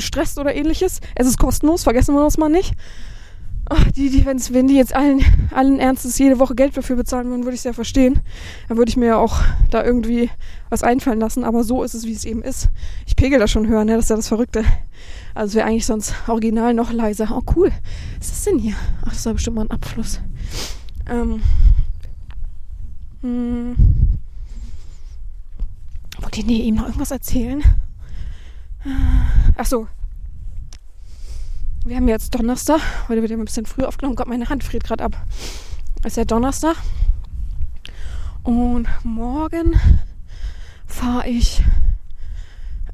stresst 0.00 0.38
oder 0.38 0.54
ähnliches. 0.54 1.00
Es 1.14 1.26
ist 1.26 1.38
kostenlos, 1.38 1.84
vergessen 1.84 2.14
wir 2.14 2.22
das 2.22 2.38
mal 2.38 2.48
nicht. 2.48 2.74
Ach, 3.68 3.90
die, 3.92 4.10
die, 4.10 4.26
wenn's, 4.26 4.52
wenn 4.52 4.66
die 4.66 4.74
jetzt 4.74 4.94
allen, 4.94 5.24
allen 5.52 5.78
Ernstes 5.78 6.18
jede 6.18 6.38
Woche 6.38 6.54
Geld 6.54 6.76
dafür 6.76 6.96
bezahlen 6.96 7.28
würden, 7.28 7.44
würde 7.44 7.54
ich 7.54 7.60
es 7.60 7.64
ja 7.64 7.72
verstehen. 7.72 8.20
Dann 8.68 8.76
würde 8.76 8.90
ich 8.90 8.96
mir 8.96 9.06
ja 9.06 9.16
auch 9.16 9.40
da 9.70 9.84
irgendwie 9.84 10.30
was 10.68 10.82
einfallen 10.82 11.20
lassen. 11.20 11.44
Aber 11.44 11.62
so 11.62 11.82
ist 11.82 11.94
es, 11.94 12.04
wie 12.04 12.12
es 12.12 12.24
eben 12.24 12.42
ist. 12.42 12.68
Ich 13.06 13.14
pegel 13.14 13.38
das 13.38 13.50
schon 13.50 13.68
hören, 13.68 13.86
ne? 13.86 13.94
das 13.94 14.06
ist 14.06 14.10
ja 14.10 14.16
das 14.16 14.28
Verrückte. 14.28 14.64
Also 15.34 15.54
wäre 15.54 15.66
eigentlich 15.66 15.86
sonst 15.86 16.14
original 16.26 16.74
noch 16.74 16.92
leiser. 16.92 17.28
Oh 17.30 17.42
cool. 17.56 17.70
Was 18.18 18.26
ist 18.26 18.32
das 18.32 18.44
denn 18.44 18.58
hier? 18.58 18.74
Ach, 19.06 19.12
das 19.12 19.24
war 19.26 19.34
bestimmt 19.34 19.56
mal 19.56 19.64
ein 19.64 19.70
Abfluss. 19.70 20.20
Ähm. 21.08 21.42
Hm. 23.22 23.76
Wollt 26.20 26.38
ihr 26.38 26.44
nee, 26.44 26.62
ihm 26.62 26.74
noch 26.74 26.86
irgendwas 26.86 27.10
erzählen? 27.10 27.62
Ach 29.56 29.66
so, 29.66 29.86
wir 31.84 31.96
haben 31.96 32.06
jetzt 32.08 32.34
Donnerstag. 32.34 32.80
Heute 33.08 33.22
wird 33.22 33.30
ja 33.30 33.36
ein 33.36 33.44
bisschen 33.44 33.66
früh 33.66 33.82
aufgenommen. 33.82 34.14
Gott, 34.14 34.28
meine 34.28 34.48
Hand 34.48 34.62
friert 34.62 34.84
gerade 34.84 35.02
ab. 35.02 35.16
Es 36.00 36.12
ist 36.12 36.16
ja 36.16 36.24
Donnerstag. 36.24 36.76
Und 38.44 38.88
morgen 39.02 39.78
fahre 40.86 41.28
ich 41.28 41.62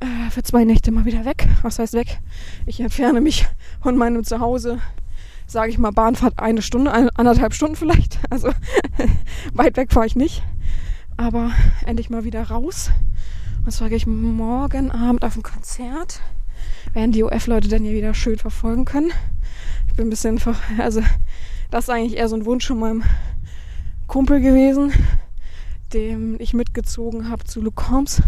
äh, 0.01 0.31
für 0.31 0.42
zwei 0.42 0.64
Nächte 0.64 0.90
mal 0.90 1.05
wieder 1.05 1.24
weg. 1.24 1.46
Was 1.62 1.79
heißt 1.79 1.94
weg? 1.94 2.18
Ich 2.64 2.81
entferne 2.81 3.20
mich 3.20 3.46
von 3.83 3.96
meinem 3.96 4.24
Zuhause, 4.24 4.79
sage 5.46 5.70
ich 5.70 5.79
mal, 5.79 5.92
Bahnfahrt 5.92 6.38
eine 6.38 6.62
Stunde, 6.62 6.92
eine, 6.92 7.11
anderthalb 7.16 7.55
Stunden 7.55 7.77
vielleicht. 7.77 8.18
Also 8.31 8.53
weit 9.53 9.77
weg 9.77 9.92
fahre 9.92 10.07
ich 10.07 10.16
nicht. 10.16 10.42
Aber 11.16 11.51
endlich 11.85 12.11
mal 12.11 12.24
wieder 12.24 12.42
raus. 12.48 12.90
Und 13.69 13.73
zwar 13.73 13.91
gehe 13.91 13.99
ich 13.99 14.07
morgen 14.07 14.91
Abend 14.91 15.23
auf 15.23 15.37
ein 15.37 15.43
Konzert 15.43 16.23
werden 16.95 17.13
die 17.13 17.23
OF-Leute 17.23 17.69
dann 17.69 17.85
ja 17.85 17.93
wieder 17.93 18.15
schön 18.15 18.39
verfolgen 18.39 18.87
können. 18.87 19.13
Ich 19.89 19.95
bin 19.95 20.07
ein 20.07 20.09
bisschen, 20.09 20.41
also 20.79 21.03
das 21.71 21.85
ist 21.85 21.91
eigentlich 21.91 22.17
eher 22.17 22.31
so 22.31 22.37
ein 22.37 22.47
Wunsch 22.47 22.67
von 22.67 22.79
meinem 22.79 23.03
Kumpel 24.07 24.41
gewesen, 24.41 24.91
dem 25.93 26.37
ich 26.41 26.55
mitgezogen 26.55 27.29
habe 27.29 27.45
zu 27.45 27.61
Luke 27.61 27.91
Holmes. 27.91 28.23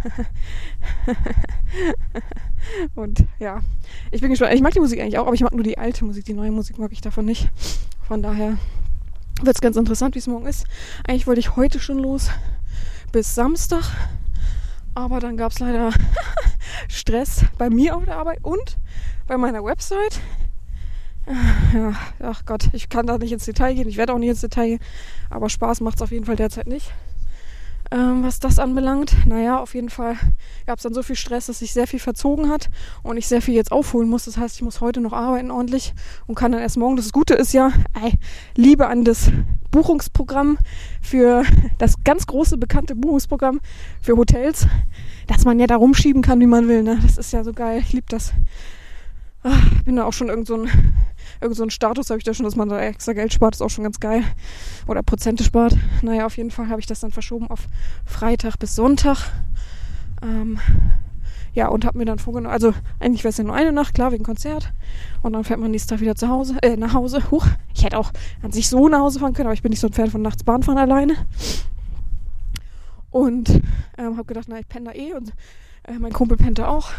Und 2.94 3.24
ja, 3.38 3.62
ich 4.10 4.20
bin 4.20 4.28
gespannt. 4.28 4.52
Ich 4.52 4.60
mag 4.60 4.74
die 4.74 4.80
Musik 4.80 5.00
eigentlich 5.00 5.16
auch, 5.16 5.26
aber 5.26 5.34
ich 5.34 5.40
mag 5.40 5.54
nur 5.54 5.64
die 5.64 5.78
alte 5.78 6.04
Musik. 6.04 6.26
Die 6.26 6.34
neue 6.34 6.50
Musik 6.50 6.78
mag 6.78 6.92
ich 6.92 7.00
davon 7.00 7.24
nicht. 7.24 7.48
Von 8.06 8.20
daher 8.20 8.58
wird 9.42 9.56
es 9.56 9.62
ganz 9.62 9.78
interessant, 9.78 10.14
wie 10.16 10.18
es 10.18 10.26
morgen 10.26 10.46
ist. 10.46 10.66
Eigentlich 11.08 11.26
wollte 11.26 11.40
ich 11.40 11.56
heute 11.56 11.80
schon 11.80 11.98
los 11.98 12.28
bis 13.10 13.34
Samstag. 13.34 13.84
Aber 14.94 15.20
dann 15.20 15.36
gab 15.36 15.52
es 15.52 15.58
leider 15.58 15.92
Stress 16.88 17.44
bei 17.58 17.70
mir 17.70 17.96
auf 17.96 18.04
der 18.04 18.16
Arbeit 18.16 18.40
und 18.42 18.76
bei 19.26 19.36
meiner 19.36 19.64
Website. 19.64 20.20
Ja, 21.74 21.92
ach 22.20 22.44
Gott, 22.44 22.70
ich 22.72 22.88
kann 22.88 23.06
da 23.06 23.18
nicht 23.18 23.32
ins 23.32 23.44
Detail 23.44 23.74
gehen. 23.74 23.88
Ich 23.88 23.96
werde 23.96 24.12
auch 24.12 24.18
nicht 24.18 24.30
ins 24.30 24.40
Detail 24.40 24.68
gehen. 24.68 24.80
Aber 25.28 25.48
Spaß 25.48 25.80
macht 25.80 25.96
es 25.96 26.02
auf 26.02 26.10
jeden 26.10 26.24
Fall 26.24 26.36
derzeit 26.36 26.66
nicht. 26.66 26.92
Ähm, 27.92 28.22
was 28.22 28.38
das 28.38 28.60
anbelangt, 28.60 29.26
naja, 29.26 29.58
auf 29.58 29.74
jeden 29.74 29.90
Fall 29.90 30.16
gab 30.66 30.78
es 30.78 30.84
dann 30.84 30.94
so 30.94 31.02
viel 31.02 31.16
Stress, 31.16 31.46
dass 31.46 31.58
sich 31.58 31.72
sehr 31.72 31.88
viel 31.88 31.98
verzogen 31.98 32.48
hat 32.48 32.70
und 33.02 33.16
ich 33.16 33.26
sehr 33.26 33.42
viel 33.42 33.54
jetzt 33.54 33.72
aufholen 33.72 34.08
muss. 34.08 34.26
Das 34.26 34.36
heißt, 34.36 34.56
ich 34.56 34.62
muss 34.62 34.80
heute 34.80 35.00
noch 35.00 35.12
arbeiten 35.12 35.50
ordentlich 35.50 35.92
und 36.26 36.36
kann 36.36 36.52
dann 36.52 36.60
erst 36.60 36.76
morgen. 36.76 36.96
Das 36.96 37.12
Gute 37.12 37.34
ist 37.34 37.52
ja, 37.52 37.72
ey, 38.00 38.12
Liebe 38.54 38.86
an 38.86 39.04
das 39.04 39.32
Buchungsprogramm 39.70 40.58
für 41.00 41.44
das 41.78 42.02
ganz 42.04 42.26
große 42.26 42.58
bekannte 42.58 42.94
Buchungsprogramm 42.94 43.60
für 44.00 44.16
Hotels, 44.16 44.66
dass 45.26 45.44
man 45.44 45.58
ja 45.58 45.66
da 45.66 45.76
rumschieben 45.76 46.22
kann, 46.22 46.40
wie 46.40 46.46
man 46.46 46.68
will. 46.68 46.82
Ne? 46.82 46.98
Das 47.02 47.18
ist 47.18 47.32
ja 47.32 47.44
so 47.44 47.52
geil. 47.52 47.80
Ich 47.80 47.92
liebe 47.92 48.06
das. 48.08 48.32
Ach, 49.42 49.82
bin 49.84 49.96
da 49.96 50.04
auch 50.04 50.12
schon 50.12 50.28
irgend 50.28 50.46
so 50.46 50.54
ein, 50.54 50.68
irgend 51.40 51.56
so 51.56 51.62
ein 51.62 51.70
Status, 51.70 52.10
habe 52.10 52.18
ich 52.18 52.24
da 52.24 52.34
schon, 52.34 52.44
dass 52.44 52.56
man 52.56 52.68
da 52.68 52.78
extra 52.78 53.14
Geld 53.14 53.32
spart, 53.32 53.54
ist 53.54 53.62
auch 53.62 53.70
schon 53.70 53.84
ganz 53.84 53.98
geil. 53.98 54.22
Oder 54.86 55.02
Prozente 55.02 55.44
spart. 55.44 55.76
Naja, 56.02 56.26
auf 56.26 56.36
jeden 56.36 56.50
Fall 56.50 56.68
habe 56.68 56.80
ich 56.80 56.86
das 56.86 57.00
dann 57.00 57.10
verschoben 57.10 57.46
auf 57.48 57.66
Freitag 58.04 58.58
bis 58.58 58.74
Sonntag. 58.74 59.32
Ähm, 60.22 60.60
ja, 61.54 61.68
und 61.68 61.84
habe 61.84 61.98
mir 61.98 62.04
dann 62.04 62.18
vorgenommen, 62.18 62.52
also 62.52 62.74
eigentlich 63.00 63.24
wäre 63.24 63.30
es 63.30 63.38
ja 63.38 63.44
nur 63.44 63.54
eine 63.54 63.72
Nacht, 63.72 63.94
klar, 63.94 64.12
wegen 64.12 64.24
Konzert. 64.24 64.72
Und 65.22 65.32
dann 65.32 65.44
fährt 65.44 65.58
man 65.58 65.70
nächsten 65.70 65.90
Tag 65.90 66.00
wieder 66.00 66.14
zu 66.14 66.28
Hause, 66.28 66.56
äh, 66.62 66.76
nach 66.76 66.94
Hause. 66.94 67.30
Huch, 67.30 67.46
ich 67.80 67.84
hätte 67.84 67.98
auch 67.98 68.12
an 68.42 68.52
sich 68.52 68.68
so 68.68 68.88
nach 68.88 69.00
Hause 69.00 69.20
fahren 69.20 69.32
können, 69.32 69.46
aber 69.46 69.54
ich 69.54 69.62
bin 69.62 69.70
nicht 69.70 69.80
so 69.80 69.86
ein 69.86 69.92
Fan 69.92 70.10
von 70.10 70.20
nachts 70.20 70.44
Bahnfahren 70.44 70.78
alleine. 70.78 71.14
Und 73.10 73.48
ähm, 73.96 74.16
habe 74.16 74.24
gedacht, 74.24 74.46
na, 74.48 74.58
ich 74.58 74.68
penne 74.68 74.90
da 74.90 74.92
eh 74.92 75.14
und 75.14 75.30
äh, 75.84 75.98
mein 75.98 76.12
Kumpel 76.12 76.36
pennt 76.36 76.58
da 76.58 76.68
auch. 76.68 76.90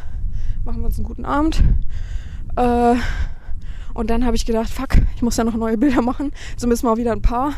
Machen 0.66 0.82
wir 0.82 0.88
uns 0.88 0.98
einen 0.98 1.08
guten 1.08 1.24
Abend. 1.24 1.64
Äh, 2.56 2.96
und 3.94 4.10
dann 4.10 4.26
habe 4.26 4.36
ich 4.36 4.46
gedacht, 4.46 4.70
fuck, 4.70 4.98
ich 5.16 5.22
muss 5.22 5.38
ja 5.38 5.44
noch 5.44 5.56
neue 5.56 5.78
Bilder 5.78 6.02
machen. 6.02 6.32
So 6.58 6.68
müssen 6.68 6.88
wir 6.88 6.92
auch 6.92 6.98
wieder 6.98 7.12
ein 7.12 7.22
paar. 7.22 7.54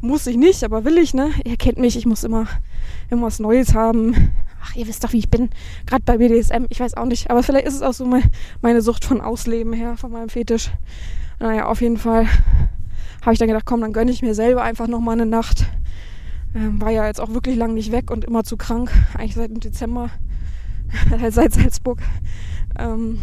Muss 0.00 0.26
ich 0.26 0.36
nicht, 0.36 0.64
aber 0.64 0.84
will 0.84 0.98
ich, 0.98 1.14
ne? 1.14 1.30
Ihr 1.44 1.56
kennt 1.56 1.78
mich, 1.78 1.96
ich 1.96 2.06
muss 2.06 2.24
immer, 2.24 2.46
immer 3.10 3.26
was 3.26 3.38
Neues 3.38 3.74
haben 3.74 4.32
ach, 4.62 4.74
ihr 4.76 4.86
wisst 4.86 5.04
doch, 5.04 5.12
wie 5.12 5.18
ich 5.18 5.30
bin, 5.30 5.50
gerade 5.86 6.02
bei 6.04 6.18
BDSM, 6.18 6.64
ich 6.68 6.80
weiß 6.80 6.94
auch 6.94 7.04
nicht, 7.04 7.30
aber 7.30 7.42
vielleicht 7.42 7.66
ist 7.66 7.74
es 7.74 7.82
auch 7.82 7.92
so 7.92 8.04
mein, 8.04 8.24
meine 8.60 8.82
Sucht 8.82 9.04
von 9.04 9.20
Ausleben 9.20 9.72
her, 9.72 9.96
von 9.96 10.12
meinem 10.12 10.28
Fetisch. 10.28 10.70
Naja, 11.40 11.66
auf 11.66 11.80
jeden 11.80 11.96
Fall 11.96 12.26
habe 13.22 13.32
ich 13.32 13.38
dann 13.38 13.48
gedacht, 13.48 13.66
komm, 13.66 13.80
dann 13.80 13.92
gönne 13.92 14.10
ich 14.10 14.22
mir 14.22 14.34
selber 14.34 14.62
einfach 14.62 14.88
nochmal 14.88 15.14
eine 15.14 15.26
Nacht. 15.26 15.66
Ähm, 16.54 16.80
war 16.80 16.90
ja 16.90 17.06
jetzt 17.06 17.20
auch 17.20 17.30
wirklich 17.30 17.56
lang 17.56 17.74
nicht 17.74 17.92
weg 17.92 18.10
und 18.10 18.24
immer 18.24 18.44
zu 18.44 18.56
krank, 18.56 18.90
eigentlich 19.14 19.34
seit 19.34 19.50
dem 19.50 19.60
Dezember, 19.60 20.10
seit 21.30 21.52
Salzburg. 21.52 22.00
Ähm, 22.78 23.20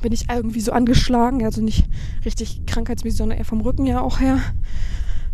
bin 0.00 0.12
ich 0.12 0.28
irgendwie 0.28 0.60
so 0.60 0.72
angeschlagen, 0.72 1.44
also 1.44 1.62
nicht 1.62 1.88
richtig 2.24 2.66
krankheitsmäßig, 2.66 3.18
sondern 3.18 3.38
eher 3.38 3.44
vom 3.44 3.60
Rücken 3.60 3.86
ja 3.86 4.00
auch 4.00 4.20
her. 4.20 4.38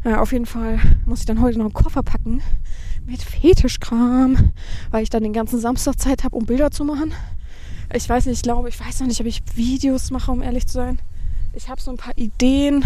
Naja, 0.05 0.21
auf 0.21 0.33
jeden 0.33 0.47
Fall 0.47 0.79
muss 1.07 1.21
ich 1.21 1.27
dann 1.27 1.41
heute 1.41 1.59
noch 1.59 1.65
einen 1.65 1.75
Koffer 1.75 2.03
packen 2.03 2.43
mit 3.07 3.23
Fetischkram, 3.23 4.53
weil 4.91 5.03
ich 5.03 5.11
dann 5.11 5.23
den 5.23 5.33
ganzen 5.33 5.59
Samstag 5.59 5.99
Zeit 5.99 6.23
habe, 6.25 6.37
um 6.37 6.45
Bilder 6.45 6.71
zu 6.71 6.85
machen. 6.85 7.13
Ich 7.93 8.09
weiß 8.09 8.27
nicht, 8.27 8.37
ich 8.37 8.43
glaube, 8.43 8.69
ich 8.69 8.79
weiß 8.79 9.01
noch 9.01 9.07
nicht, 9.07 9.21
ob 9.21 9.27
ich 9.27 9.43
Videos 9.55 10.11
mache, 10.11 10.31
um 10.31 10.43
ehrlich 10.43 10.67
zu 10.67 10.75
sein. 10.75 10.99
Ich 11.53 11.69
habe 11.69 11.81
so 11.81 11.91
ein 11.91 11.97
paar 11.97 12.17
Ideen. 12.17 12.85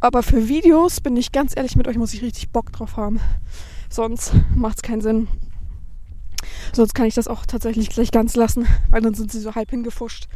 Aber 0.00 0.22
für 0.22 0.48
Videos 0.48 1.00
bin 1.00 1.16
ich 1.16 1.32
ganz 1.32 1.54
ehrlich 1.56 1.76
mit 1.76 1.88
euch, 1.88 1.96
muss 1.96 2.14
ich 2.14 2.22
richtig 2.22 2.50
Bock 2.50 2.72
drauf 2.72 2.96
haben. 2.96 3.20
Sonst 3.88 4.32
macht 4.54 4.76
es 4.76 4.82
keinen 4.82 5.00
Sinn. 5.00 5.28
Sonst 6.72 6.94
kann 6.94 7.06
ich 7.06 7.14
das 7.14 7.28
auch 7.28 7.46
tatsächlich 7.46 7.88
gleich 7.88 8.10
ganz 8.10 8.36
lassen, 8.36 8.66
weil 8.90 9.00
dann 9.00 9.14
sind 9.14 9.32
sie 9.32 9.40
so 9.40 9.54
halb 9.54 9.70
hingefuscht. 9.70 10.28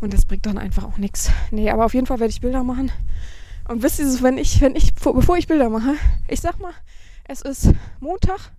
Und 0.00 0.12
das 0.12 0.26
bringt 0.26 0.46
dann 0.46 0.58
einfach 0.58 0.84
auch 0.84 0.98
nichts. 0.98 1.30
Nee, 1.50 1.70
aber 1.70 1.86
auf 1.86 1.94
jeden 1.94 2.06
Fall 2.06 2.20
werde 2.20 2.30
ich 2.30 2.40
Bilder 2.40 2.62
machen. 2.62 2.92
Und 3.68 3.82
wisst 3.82 3.98
ihr, 3.98 4.22
wenn 4.22 4.38
ich, 4.38 4.60
wenn 4.60 4.76
ich, 4.76 4.94
bevor 4.94 5.36
ich 5.36 5.46
Bilder 5.46 5.70
mache, 5.70 5.94
ich 6.28 6.40
sag 6.40 6.60
mal, 6.60 6.72
es 7.26 7.42
ist 7.42 7.70
Montag 8.00 8.52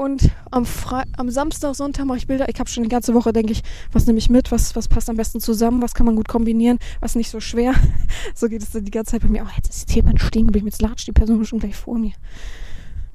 und 0.00 0.30
am, 0.50 0.64
Fre 0.64 1.04
am 1.18 1.28
Samstag, 1.28 1.74
Sonntag 1.74 2.06
mache 2.06 2.16
ich 2.16 2.26
Bilder. 2.26 2.48
Ich 2.48 2.58
habe 2.58 2.70
schon 2.70 2.84
die 2.84 2.88
ganze 2.88 3.12
Woche, 3.12 3.34
denke 3.34 3.52
ich, 3.52 3.62
was 3.92 4.06
nehme 4.06 4.18
ich 4.18 4.30
mit, 4.30 4.50
was, 4.50 4.74
was 4.74 4.88
passt 4.88 5.10
am 5.10 5.16
besten 5.16 5.40
zusammen, 5.40 5.82
was 5.82 5.92
kann 5.92 6.06
man 6.06 6.16
gut 6.16 6.26
kombinieren, 6.26 6.78
was 7.00 7.16
nicht 7.16 7.28
so 7.28 7.38
schwer. 7.38 7.74
so 8.34 8.48
geht 8.48 8.62
es 8.62 8.70
dann 8.70 8.86
die 8.86 8.90
ganze 8.90 9.12
Zeit 9.12 9.20
bei 9.20 9.28
mir. 9.28 9.44
Oh, 9.44 9.50
jetzt 9.56 9.68
ist 9.68 9.94
jemand 9.94 10.18
stehen 10.22 10.46
geblieben, 10.46 10.68
jetzt 10.68 10.80
latscht 10.80 11.06
die 11.06 11.12
Person 11.12 11.44
schon 11.44 11.58
gleich 11.58 11.76
vor 11.76 11.98
mir. 11.98 12.12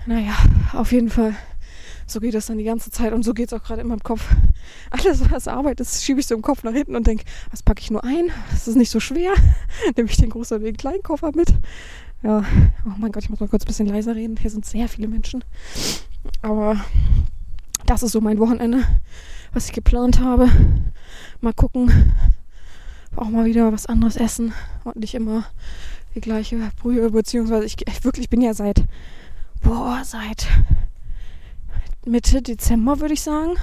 Naja, 0.06 0.36
auf 0.74 0.92
jeden 0.92 1.10
Fall. 1.10 1.36
So 2.06 2.20
geht 2.20 2.36
das 2.36 2.46
dann 2.46 2.60
die 2.60 2.64
ganze 2.64 2.92
Zeit 2.92 3.14
und 3.14 3.26
so 3.26 3.34
geht 3.34 3.48
es 3.48 3.54
auch 3.54 3.64
gerade 3.64 3.82
in 3.82 3.88
meinem 3.88 4.04
Kopf. 4.04 4.24
Alles, 4.92 5.32
was 5.32 5.48
Arbeit 5.48 5.80
ist, 5.80 6.04
schiebe 6.04 6.20
ich 6.20 6.28
so 6.28 6.36
im 6.36 6.44
Kopf 6.44 6.64
nach 6.64 6.74
hinten 6.74 6.96
und 6.96 7.08
denke, 7.08 7.24
was 7.50 7.64
packe 7.64 7.82
ich 7.82 7.90
nur 7.90 8.04
ein? 8.04 8.30
Das 8.52 8.68
ist 8.68 8.76
nicht 8.76 8.92
so 8.92 9.00
schwer. 9.00 9.34
Nehme 9.98 10.08
ich 10.08 10.18
den 10.18 10.30
großen 10.30 10.58
oder 10.58 10.66
den 10.66 10.78
kleinen 10.78 11.02
Koffer 11.02 11.32
mit. 11.34 11.48
Ja, 12.22 12.46
oh 12.86 12.94
mein 13.00 13.12
Gott, 13.12 13.24
ich 13.24 13.32
muss 13.32 13.40
mal 13.40 13.50
kurz 13.50 13.64
ein 13.64 13.68
bisschen 13.68 13.88
leiser 13.88 14.16
reden. 14.16 14.38
Hier 14.38 14.52
sind 14.52 14.68
sehr 14.68 14.88
viele 14.88 15.08
Menschen. 15.08 15.44
Aber 16.42 16.80
das 17.86 18.04
ist 18.04 18.12
so 18.12 18.22
mein 18.22 18.40
Wochenende, 18.40 18.84
was 19.54 19.68
ich 19.68 19.74
geplant 19.74 20.20
habe. 20.20 20.50
Mal 21.42 21.54
gucken. 21.54 22.14
Auch 23.16 23.30
mal 23.30 23.46
wieder 23.46 23.72
was 23.72 23.86
anderes 23.86 24.18
essen 24.18 24.54
und 24.84 24.98
nicht 24.98 25.16
immer 25.16 25.46
die 26.16 26.22
gleiche 26.22 26.58
Brühe, 26.82 27.10
beziehungsweise 27.12 27.66
ich, 27.66 27.76
ich 27.88 28.04
wirklich 28.04 28.30
bin 28.30 28.42
ja 28.42 28.54
seit, 28.54 28.84
boah, 29.62 30.02
seit 30.04 30.48
Mitte 32.06 32.42
Dezember 32.42 33.00
würde 33.00 33.14
ich 33.14 33.22
sagen. 33.22 33.56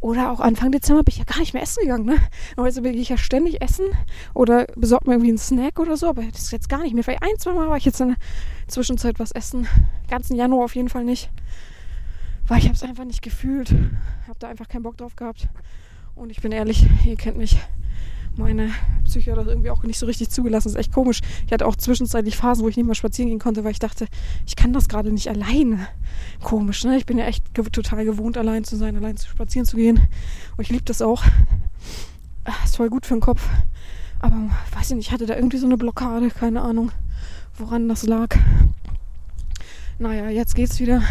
Oder 0.00 0.30
auch 0.30 0.40
Anfang 0.40 0.72
Dezember 0.72 1.02
bin 1.02 1.12
ich 1.12 1.18
ja 1.18 1.24
gar 1.24 1.38
nicht 1.38 1.54
mehr 1.54 1.62
essen 1.62 1.82
gegangen, 1.82 2.04
ne? 2.04 2.16
Bin 2.82 2.98
ich 2.98 3.08
ja 3.08 3.16
ständig 3.16 3.62
essen 3.62 3.86
oder 4.34 4.66
besorgt 4.76 5.06
mir 5.06 5.14
irgendwie 5.14 5.30
einen 5.30 5.38
Snack 5.38 5.78
oder 5.78 5.96
so, 5.96 6.08
aber 6.08 6.22
das 6.22 6.42
ist 6.42 6.52
jetzt 6.52 6.68
gar 6.68 6.82
nicht 6.82 6.94
mehr. 6.94 7.02
Vielleicht 7.02 7.22
ein, 7.22 7.38
zwei 7.38 7.52
Mal 7.52 7.68
war 7.68 7.76
ich 7.76 7.84
jetzt 7.84 8.00
in 8.00 8.08
der 8.08 8.16
Zwischenzeit 8.68 9.18
was 9.18 9.32
essen. 9.32 9.66
Ganzen 10.08 10.36
Januar 10.36 10.64
auf 10.64 10.76
jeden 10.76 10.88
Fall 10.88 11.04
nicht. 11.04 11.30
Weil 12.46 12.58
ich 12.58 12.64
habe 12.64 12.74
es 12.74 12.82
einfach 12.82 13.04
nicht 13.04 13.22
gefühlt. 13.22 13.70
Habe 14.28 14.38
da 14.38 14.48
einfach 14.48 14.68
keinen 14.68 14.82
Bock 14.82 14.96
drauf 14.96 15.16
gehabt. 15.16 15.48
Und 16.14 16.30
ich 16.30 16.40
bin 16.40 16.52
ehrlich, 16.52 16.86
ihr 17.04 17.16
kennt 17.16 17.36
mich 17.36 17.58
meine 18.36 18.70
Psyche 19.04 19.32
hat 19.32 19.38
das 19.38 19.46
irgendwie 19.46 19.70
auch 19.70 19.82
nicht 19.82 19.98
so 19.98 20.06
richtig 20.06 20.30
zugelassen. 20.30 20.68
Das 20.68 20.74
ist 20.74 20.78
echt 20.78 20.92
komisch. 20.92 21.20
Ich 21.46 21.52
hatte 21.52 21.66
auch 21.66 21.76
zwischenzeitlich 21.76 22.36
Phasen, 22.36 22.64
wo 22.64 22.68
ich 22.68 22.76
nicht 22.76 22.86
mal 22.86 22.94
spazieren 22.94 23.30
gehen 23.30 23.38
konnte, 23.38 23.64
weil 23.64 23.72
ich 23.72 23.78
dachte, 23.78 24.06
ich 24.46 24.56
kann 24.56 24.72
das 24.72 24.88
gerade 24.88 25.12
nicht 25.12 25.28
alleine. 25.28 25.88
Komisch, 26.42 26.84
ne? 26.84 26.96
Ich 26.96 27.06
bin 27.06 27.18
ja 27.18 27.26
echt 27.26 27.44
total 27.54 28.04
gewohnt, 28.04 28.36
allein 28.36 28.64
zu 28.64 28.76
sein, 28.76 28.96
allein 28.96 29.16
zu 29.16 29.28
spazieren 29.28 29.66
zu 29.66 29.76
gehen. 29.76 30.00
Und 30.56 30.62
ich 30.62 30.70
liebe 30.70 30.84
das 30.84 31.02
auch. 31.02 31.24
Ah, 32.44 32.52
ist 32.64 32.76
voll 32.76 32.90
gut 32.90 33.06
für 33.06 33.14
den 33.14 33.20
Kopf. 33.20 33.48
Aber 34.20 34.50
weiß 34.74 34.90
ich 34.90 34.96
nicht, 34.96 35.06
ich 35.06 35.12
hatte 35.12 35.26
da 35.26 35.34
irgendwie 35.34 35.58
so 35.58 35.66
eine 35.66 35.76
Blockade, 35.76 36.30
keine 36.30 36.62
Ahnung, 36.62 36.92
woran 37.56 37.88
das 37.88 38.04
lag. 38.04 38.36
Naja, 39.98 40.28
jetzt 40.28 40.54
geht's 40.54 40.78
wieder. 40.78 41.02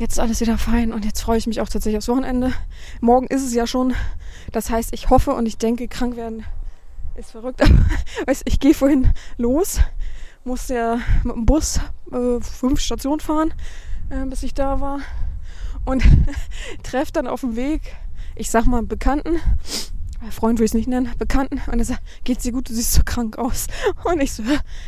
Jetzt 0.00 0.12
ist 0.12 0.18
alles 0.18 0.40
wieder 0.40 0.56
fein 0.56 0.94
und 0.94 1.04
jetzt 1.04 1.20
freue 1.20 1.36
ich 1.36 1.46
mich 1.46 1.60
auch 1.60 1.68
tatsächlich 1.68 1.98
aufs 1.98 2.08
Wochenende. 2.08 2.52
Morgen 3.02 3.26
ist 3.26 3.44
es 3.44 3.52
ja 3.52 3.66
schon 3.66 3.94
das 4.52 4.70
heißt, 4.70 4.92
ich 4.92 5.10
hoffe 5.10 5.32
und 5.32 5.46
ich 5.46 5.58
denke, 5.58 5.88
krank 5.88 6.16
werden 6.16 6.44
ist 7.16 7.32
verrückt. 7.32 7.62
Aber 7.62 7.74
weißt, 8.26 8.42
ich 8.46 8.60
gehe 8.60 8.74
vorhin 8.74 9.12
los, 9.36 9.78
musste 10.44 10.74
ja 10.74 10.98
mit 11.22 11.36
dem 11.36 11.46
Bus 11.46 11.80
äh, 12.12 12.40
fünf 12.40 12.80
Stationen 12.80 13.20
fahren, 13.20 13.52
äh, 14.08 14.24
bis 14.26 14.42
ich 14.42 14.54
da 14.54 14.80
war. 14.80 15.00
Und 15.84 16.02
treffe 16.82 17.12
dann 17.12 17.26
auf 17.26 17.40
dem 17.40 17.56
Weg, 17.56 17.82
ich 18.36 18.50
sag 18.50 18.64
mal, 18.66 18.82
Bekannten, 18.82 19.38
Freund 20.30 20.58
will 20.58 20.64
ich 20.64 20.70
es 20.70 20.74
nicht 20.74 20.88
nennen, 20.88 21.10
Bekannten. 21.18 21.60
Und 21.70 21.78
er 21.78 21.84
sagt, 21.84 22.02
geht's 22.24 22.42
dir 22.42 22.52
gut? 22.52 22.68
Du 22.68 22.74
siehst 22.74 22.92
so 22.92 23.02
krank 23.04 23.38
aus. 23.38 23.66
Und 24.04 24.20
ich 24.20 24.32
so, 24.32 24.42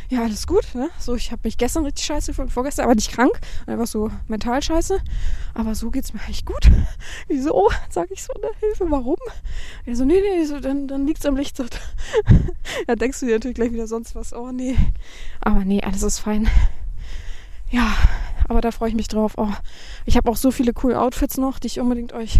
ja, 0.09 0.23
alles 0.23 0.45
gut. 0.45 0.75
Ne? 0.75 0.89
So, 0.99 1.15
ich 1.15 1.31
habe 1.31 1.41
mich 1.43 1.57
gestern 1.57 1.85
richtig 1.85 2.05
scheiße 2.05 2.31
gefühlt, 2.31 2.51
vorgestern, 2.51 2.85
aber 2.85 2.95
nicht 2.95 3.11
krank. 3.11 3.39
Einfach 3.65 3.87
so 3.87 4.11
mental 4.27 4.61
scheiße. 4.61 4.99
Aber 5.53 5.75
so 5.75 5.89
geht's 5.89 6.13
mir 6.13 6.21
echt 6.29 6.45
gut. 6.45 6.69
Wieso? 7.27 7.71
Sag 7.89 8.11
ich 8.11 8.23
so, 8.23 8.33
ne, 8.41 8.49
Hilfe, 8.59 8.85
warum? 8.89 9.17
Er 9.85 9.95
so, 9.95 10.05
nee, 10.05 10.21
nee, 10.21 10.45
so, 10.45 10.59
dann, 10.59 10.87
dann 10.87 11.07
liegt's 11.07 11.25
am 11.25 11.35
Licht. 11.35 11.59
da 12.87 12.95
denkst 12.95 13.19
du 13.19 13.25
dir 13.25 13.33
natürlich 13.33 13.55
gleich 13.55 13.71
wieder 13.71 13.87
sonst 13.87 14.15
was. 14.15 14.33
Oh, 14.33 14.51
nee. 14.51 14.77
Aber 15.41 15.65
nee, 15.65 15.81
alles 15.81 16.03
ist 16.03 16.19
fein. 16.19 16.49
Ja, 17.73 17.91
aber 18.47 18.61
da 18.61 18.69
freue 18.69 18.89
ich 18.89 18.95
mich 18.95 19.07
drauf. 19.07 19.33
Oh, 19.35 19.49
ich 20.05 20.15
habe 20.15 20.29
auch 20.29 20.35
so 20.35 20.51
viele 20.51 20.73
coole 20.73 21.01
Outfits 21.01 21.39
noch, 21.39 21.57
die 21.57 21.65
ich 21.65 21.79
unbedingt 21.79 22.13
euch 22.13 22.37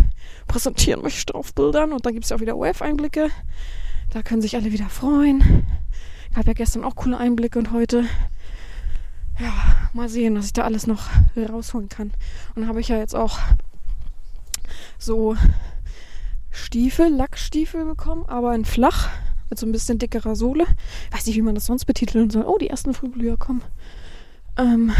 präsentieren 0.47 1.01
möchte 1.01 1.33
auf 1.33 1.55
Bildern. 1.55 1.91
Und 1.91 2.05
dann 2.05 2.13
gibt 2.13 2.25
es 2.25 2.31
auch 2.31 2.39
wieder 2.39 2.55
OF-Einblicke. 2.55 3.31
Da 4.11 4.21
können 4.21 4.43
sich 4.43 4.55
alle 4.55 4.71
wieder 4.71 4.89
freuen. 4.89 5.65
Ich 6.29 6.37
habe 6.37 6.49
ja 6.49 6.53
gestern 6.53 6.83
auch 6.83 6.95
coole 6.95 7.17
Einblicke 7.17 7.57
und 7.57 7.71
heute. 7.71 8.05
Ja, 9.39 9.51
mal 9.93 10.07
sehen, 10.07 10.37
was 10.37 10.45
ich 10.45 10.53
da 10.53 10.65
alles 10.65 10.85
noch 10.85 11.09
rausholen 11.35 11.89
kann. 11.89 12.11
Und 12.53 12.67
habe 12.67 12.79
ich 12.79 12.89
ja 12.89 12.97
jetzt 12.97 13.15
auch 13.15 13.39
so 14.99 15.35
Stiefel, 16.51 17.09
Lackstiefel 17.09 17.85
bekommen, 17.85 18.27
aber 18.27 18.53
in 18.53 18.65
flach, 18.65 19.09
mit 19.49 19.57
so 19.57 19.65
ein 19.65 19.71
bisschen 19.71 19.97
dickerer 19.97 20.35
Sohle. 20.35 20.67
Weiß 21.09 21.25
nicht, 21.25 21.37
wie 21.37 21.41
man 21.41 21.55
das 21.55 21.65
sonst 21.65 21.85
betiteln 21.85 22.29
soll. 22.29 22.45
Oh, 22.45 22.59
die 22.59 22.69
ersten 22.69 22.93
Frühblüher 22.93 23.37
kommen. 23.37 23.63
Ähm, 24.57 24.91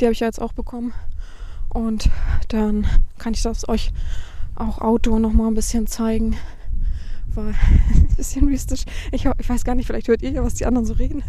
die 0.00 0.04
habe 0.04 0.12
ich 0.12 0.20
ja 0.20 0.26
jetzt 0.26 0.40
auch 0.40 0.52
bekommen. 0.52 0.92
Und 1.68 2.10
dann 2.48 2.86
kann 3.18 3.34
ich 3.34 3.42
das 3.42 3.68
euch 3.68 3.92
auch 4.54 4.78
Outdoor 4.78 5.20
noch 5.20 5.32
mal 5.32 5.48
ein 5.48 5.54
bisschen 5.54 5.86
zeigen. 5.86 6.36
War 7.34 7.46
ein 7.94 8.08
bisschen 8.16 8.46
mystisch. 8.46 8.84
Ich, 9.12 9.26
ich, 9.38 9.48
weiß 9.48 9.64
gar 9.64 9.74
nicht, 9.74 9.86
vielleicht 9.86 10.08
hört 10.08 10.22
ihr 10.22 10.30
ja, 10.30 10.42
was 10.42 10.54
die 10.54 10.66
anderen 10.66 10.86
so 10.86 10.94
reden. 10.94 11.22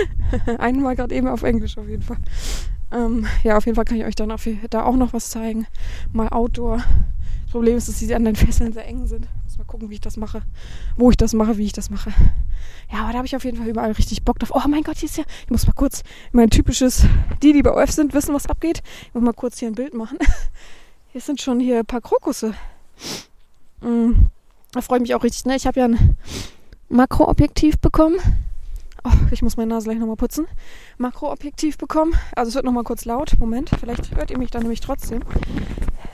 Einmal 0.58 0.96
gerade 0.96 1.14
eben 1.14 1.28
auf 1.28 1.42
Englisch 1.42 1.78
auf 1.78 1.88
jeden 1.88 2.02
Fall. 2.02 2.18
Ähm, 2.90 3.26
ja, 3.44 3.56
auf 3.56 3.66
jeden 3.66 3.76
Fall 3.76 3.84
kann 3.84 3.98
ich 3.98 4.04
euch 4.04 4.14
dann 4.14 4.30
auf, 4.30 4.48
da 4.70 4.84
auch 4.84 4.96
noch 4.96 5.12
was 5.12 5.30
zeigen. 5.30 5.66
Mal 6.12 6.28
Outdoor. 6.28 6.78
Das 6.78 7.52
Problem 7.52 7.76
ist, 7.76 7.88
dass 7.88 7.98
die 7.98 8.14
anderen 8.14 8.36
Fesseln 8.36 8.72
sehr 8.72 8.86
eng 8.86 9.06
sind. 9.06 9.26
Mal 9.58 9.64
gucken, 9.64 9.90
wie 9.90 9.94
ich 9.94 10.00
das 10.00 10.16
mache. 10.16 10.42
Wo 10.96 11.10
ich 11.10 11.16
das 11.16 11.32
mache, 11.32 11.58
wie 11.58 11.64
ich 11.64 11.72
das 11.72 11.90
mache. 11.90 12.12
Ja, 12.92 13.00
aber 13.00 13.10
da 13.10 13.18
habe 13.18 13.26
ich 13.26 13.34
auf 13.34 13.42
jeden 13.42 13.56
Fall 13.56 13.66
überall 13.66 13.90
richtig 13.90 14.22
Bock 14.22 14.38
drauf. 14.38 14.52
Oh 14.54 14.68
mein 14.68 14.84
Gott, 14.84 14.98
hier 14.98 15.08
ist 15.08 15.18
ja. 15.18 15.24
Ich 15.42 15.50
muss 15.50 15.66
mal 15.66 15.72
kurz 15.72 16.04
mein 16.30 16.48
typisches. 16.48 17.04
Die, 17.42 17.52
die 17.52 17.62
bei 17.62 17.72
OF 17.72 17.90
sind, 17.90 18.14
wissen, 18.14 18.32
was 18.32 18.46
abgeht. 18.46 18.84
Ich 19.08 19.14
muss 19.14 19.24
mal 19.24 19.32
kurz 19.32 19.58
hier 19.58 19.66
ein 19.66 19.74
Bild 19.74 19.94
machen. 19.94 20.18
Hier 21.10 21.22
sind 21.22 21.40
schon 21.40 21.58
hier 21.58 21.78
ein 21.78 21.86
paar 21.86 22.02
Krokusse. 22.02 22.54
Mm, 23.80 24.12
da 24.72 24.82
freue 24.82 24.98
ich 24.98 25.02
mich 25.02 25.14
auch 25.14 25.24
richtig. 25.24 25.46
Ne? 25.46 25.56
Ich 25.56 25.66
habe 25.66 25.80
ja 25.80 25.86
ein 25.86 26.16
Makroobjektiv 26.90 27.78
bekommen. 27.78 28.18
Oh, 29.04 29.10
ich 29.32 29.40
muss 29.42 29.56
meine 29.56 29.74
Nase 29.74 29.86
gleich 29.86 29.98
nochmal 29.98 30.16
putzen. 30.16 30.46
Makroobjektiv 30.98 31.78
bekommen. 31.78 32.14
Also 32.36 32.50
es 32.50 32.54
wird 32.54 32.66
nochmal 32.66 32.84
kurz 32.84 33.06
laut. 33.06 33.32
Moment, 33.40 33.70
vielleicht 33.80 34.14
hört 34.14 34.30
ihr 34.30 34.38
mich 34.38 34.50
dann 34.50 34.62
nämlich 34.62 34.80
trotzdem. 34.80 35.22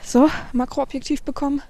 So, 0.01 0.29
Makroobjektiv 0.53 1.21
bekommen. 1.23 1.61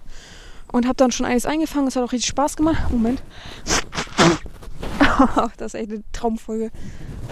Und 0.71 0.86
habe 0.86 0.95
dann 0.95 1.12
schon 1.12 1.25
einiges 1.25 1.45
eingefangen. 1.45 1.88
Es 1.88 1.95
hat 1.95 2.04
auch 2.04 2.12
richtig 2.12 2.30
Spaß 2.30 2.58
gemacht. 2.58 2.91
Moment. 2.91 3.21
das 5.58 5.73
ist 5.73 5.80
echt 5.80 5.91
eine 5.91 6.04
Traumfolge. 6.12 6.71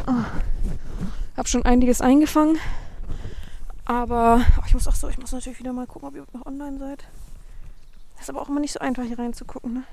Oh. 0.08 0.24
Hab 1.36 1.48
schon 1.48 1.66
einiges 1.66 2.02
eingefangen. 2.02 2.58
Aber 3.86 4.46
oh, 4.58 4.64
ich 4.66 4.74
muss 4.74 4.88
auch 4.88 4.96
so, 4.96 5.10
ich 5.10 5.18
muss 5.18 5.32
natürlich 5.32 5.60
wieder 5.60 5.74
mal 5.74 5.88
gucken, 5.88 6.08
ob 6.08 6.16
ihr 6.16 6.26
noch 6.32 6.46
online 6.46 6.80
seid. 6.80 7.04
Das 8.16 8.24
ist 8.24 8.30
aber 8.30 8.42
auch 8.42 8.50
immer 8.50 8.62
nicht 8.62 8.74
so 8.74 8.80
einfach, 8.80 9.04
hier 9.04 9.20
reinzugucken, 9.20 9.74
ne? 9.74 9.84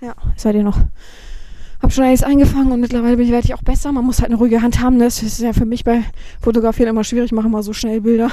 Ja, 0.00 0.14
seid 0.36 0.54
ihr 0.54 0.62
noch. 0.62 0.78
Hab 1.80 1.92
schon 1.92 2.04
einiges 2.04 2.24
eingefangen 2.24 2.72
und 2.72 2.80
mittlerweile 2.80 3.18
werde 3.18 3.44
ich 3.44 3.54
auch 3.54 3.62
besser. 3.62 3.92
Man 3.92 4.04
muss 4.04 4.20
halt 4.20 4.30
eine 4.30 4.38
ruhige 4.38 4.62
Hand 4.62 4.80
haben. 4.80 4.96
Ne? 4.96 5.04
Das 5.04 5.22
ist 5.22 5.40
ja 5.40 5.52
für 5.52 5.64
mich 5.64 5.84
bei 5.84 6.02
Fotografieren 6.40 6.90
immer 6.90 7.04
schwierig. 7.04 7.26
Ich 7.26 7.32
mache 7.32 7.46
immer 7.46 7.62
so 7.62 7.72
schnell 7.72 8.00
Bilder. 8.00 8.30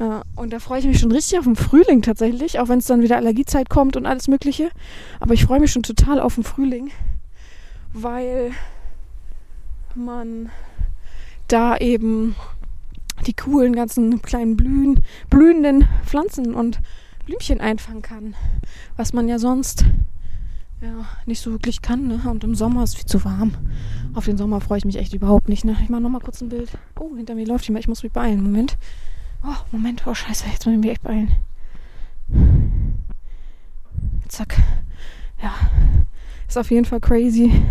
Ja, 0.00 0.22
und 0.34 0.50
da 0.54 0.60
freue 0.60 0.80
ich 0.80 0.86
mich 0.86 0.98
schon 0.98 1.12
richtig 1.12 1.38
auf 1.38 1.44
den 1.44 1.56
Frühling 1.56 2.00
tatsächlich, 2.00 2.58
auch 2.58 2.68
wenn 2.68 2.78
es 2.78 2.86
dann 2.86 3.02
wieder 3.02 3.16
Allergiezeit 3.16 3.68
kommt 3.68 3.96
und 3.96 4.06
alles 4.06 4.28
Mögliche. 4.28 4.70
Aber 5.20 5.34
ich 5.34 5.44
freue 5.44 5.60
mich 5.60 5.72
schon 5.72 5.82
total 5.82 6.20
auf 6.20 6.36
den 6.36 6.44
Frühling, 6.44 6.90
weil 7.92 8.52
man 9.94 10.48
da 11.48 11.76
eben 11.76 12.34
die 13.26 13.34
coolen 13.34 13.76
ganzen 13.76 14.22
kleinen 14.22 14.56
Blühen, 14.56 15.04
blühenden 15.28 15.86
Pflanzen 16.06 16.54
und 16.54 16.80
Blümchen 17.26 17.60
einfangen 17.60 18.00
kann, 18.00 18.34
was 18.96 19.12
man 19.12 19.28
ja 19.28 19.38
sonst 19.38 19.84
ja, 20.80 21.04
nicht 21.26 21.42
so 21.42 21.52
wirklich 21.52 21.82
kann. 21.82 22.06
Ne? 22.06 22.22
Und 22.24 22.42
im 22.42 22.54
Sommer 22.54 22.84
ist 22.84 22.90
es 22.90 22.96
viel 22.96 23.06
zu 23.06 23.22
warm. 23.26 23.52
Auf 24.14 24.24
den 24.24 24.38
Sommer 24.38 24.62
freue 24.62 24.78
ich 24.78 24.86
mich 24.86 24.96
echt 24.96 25.12
überhaupt 25.12 25.50
nicht. 25.50 25.66
Ne? 25.66 25.76
Ich 25.82 25.90
mache 25.90 26.00
nochmal 26.00 26.22
kurz 26.22 26.40
ein 26.40 26.48
Bild. 26.48 26.70
Oh, 26.98 27.14
hinter 27.14 27.34
mir 27.34 27.46
läuft 27.46 27.66
jemand. 27.68 27.84
Ich 27.84 27.88
muss 27.88 28.02
mich 28.02 28.12
beeilen. 28.12 28.42
Moment. 28.42 28.78
Oh, 29.42 29.56
Moment, 29.72 30.06
oh 30.06 30.14
scheiße, 30.14 30.44
jetzt 30.52 30.66
muss 30.66 30.74
ich 30.74 30.80
mich 30.80 30.90
echt 30.90 31.02
beeilen. 31.02 31.34
Zack. 34.28 34.56
Ja. 35.42 35.52
Ist 36.46 36.58
auf 36.58 36.70
jeden 36.70 36.84
Fall 36.84 37.00
crazy. 37.00 37.62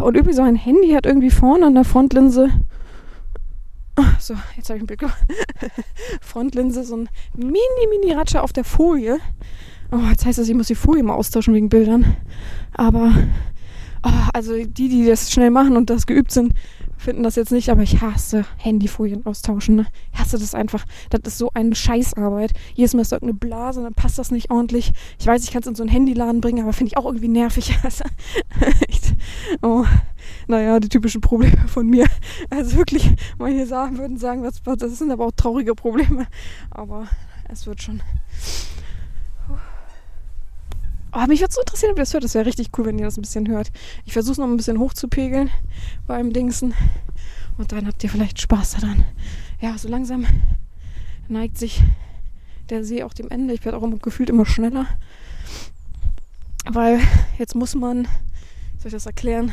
Und 0.00 0.16
übrigens, 0.16 0.36
so 0.36 0.42
ein 0.42 0.56
Handy 0.56 0.90
hat 0.92 1.06
irgendwie 1.06 1.30
vorne 1.30 1.66
an 1.66 1.74
der 1.74 1.84
Frontlinse. 1.84 2.50
So, 4.20 4.34
jetzt 4.56 4.68
habe 4.68 4.78
ich 4.78 4.82
ein 4.84 4.86
Bild. 4.86 5.00
Frontlinse, 6.20 6.84
so 6.84 6.96
ein 6.96 7.08
mini, 7.34 7.58
mini 7.90 8.12
Ratscher 8.12 8.44
auf 8.44 8.52
der 8.52 8.64
Folie. 8.64 9.18
Oh, 9.90 9.98
jetzt 10.10 10.24
heißt 10.24 10.38
das, 10.38 10.48
ich 10.48 10.54
muss 10.54 10.66
die 10.66 10.74
Folie 10.74 11.02
mal 11.02 11.14
austauschen 11.14 11.54
wegen 11.54 11.68
Bildern. 11.68 12.16
Aber, 12.74 13.12
oh, 14.04 14.28
also 14.32 14.52
die, 14.54 14.88
die 14.88 15.06
das 15.06 15.32
schnell 15.32 15.50
machen 15.50 15.76
und 15.76 15.90
das 15.90 16.06
geübt 16.06 16.30
sind, 16.30 16.54
finden 16.98 17.22
das 17.22 17.36
jetzt 17.36 17.52
nicht, 17.52 17.70
aber 17.70 17.82
ich 17.82 18.00
hasse 18.00 18.44
Handyfolien 18.58 19.24
austauschen. 19.24 19.76
Ne? 19.76 19.86
Ich 20.12 20.18
hasse 20.18 20.38
das 20.38 20.54
einfach. 20.54 20.84
Das 21.10 21.20
ist 21.24 21.38
so 21.38 21.50
eine 21.54 21.74
Scheißarbeit. 21.74 22.52
Jedes 22.74 22.94
Mal 22.94 23.02
ist 23.02 23.12
da 23.12 23.16
irgendeine 23.16 23.38
Blase, 23.38 23.82
dann 23.82 23.94
passt 23.94 24.18
das 24.18 24.30
nicht 24.30 24.50
ordentlich. 24.50 24.92
Ich 25.18 25.26
weiß, 25.26 25.44
ich 25.44 25.52
kann 25.52 25.62
es 25.62 25.68
in 25.68 25.74
so 25.74 25.82
einen 25.82 25.90
Handyladen 25.90 26.40
bringen, 26.40 26.62
aber 26.62 26.72
finde 26.72 26.92
ich 26.92 26.96
auch 26.96 27.06
irgendwie 27.06 27.28
nervig. 27.28 27.76
Also, 27.88 28.04
echt. 28.88 29.14
Oh, 29.62 29.84
naja, 30.46 30.78
die 30.78 30.88
typischen 30.88 31.20
Probleme 31.20 31.68
von 31.68 31.86
mir. 31.86 32.06
Also 32.50 32.76
wirklich, 32.76 33.08
manche 33.38 33.66
sagen, 33.66 33.96
würden 33.96 34.18
sagen, 34.18 34.42
was, 34.42 34.60
was, 34.64 34.78
das 34.78 34.98
sind 34.98 35.10
aber 35.10 35.26
auch 35.26 35.32
traurige 35.32 35.74
Probleme. 35.74 36.26
Aber 36.70 37.06
es 37.48 37.66
wird 37.66 37.82
schon. 37.82 38.02
Oh, 41.12 41.26
mich 41.26 41.40
würde 41.40 41.52
so 41.52 41.60
interessieren, 41.60 41.92
ob 41.92 41.98
ihr 41.98 42.02
das 42.02 42.12
hört. 42.12 42.24
Das 42.24 42.34
wäre 42.34 42.46
richtig 42.46 42.70
cool, 42.76 42.86
wenn 42.86 42.98
ihr 42.98 43.06
das 43.06 43.16
ein 43.16 43.22
bisschen 43.22 43.48
hört. 43.48 43.70
Ich 44.04 44.12
versuche 44.12 44.32
es 44.32 44.38
noch 44.38 44.46
ein 44.46 44.56
bisschen 44.56 44.78
hochzupegeln 44.78 45.50
beim 46.06 46.32
Dingsen. 46.32 46.74
Und 47.56 47.72
dann 47.72 47.86
habt 47.86 48.02
ihr 48.04 48.10
vielleicht 48.10 48.40
Spaß 48.40 48.72
daran. 48.72 49.04
Ja, 49.60 49.76
so 49.78 49.88
langsam 49.88 50.26
neigt 51.28 51.58
sich 51.58 51.82
der 52.70 52.84
See 52.84 53.02
auch 53.02 53.14
dem 53.14 53.30
Ende. 53.30 53.54
Ich 53.54 53.64
werde 53.64 53.78
auch 53.78 54.00
gefühlt 54.00 54.30
immer 54.30 54.46
schneller. 54.46 54.86
Weil 56.70 57.00
jetzt 57.38 57.54
muss 57.54 57.74
man, 57.74 58.04
soll 58.78 58.88
ich 58.88 58.92
das 58.92 59.06
erklären, 59.06 59.52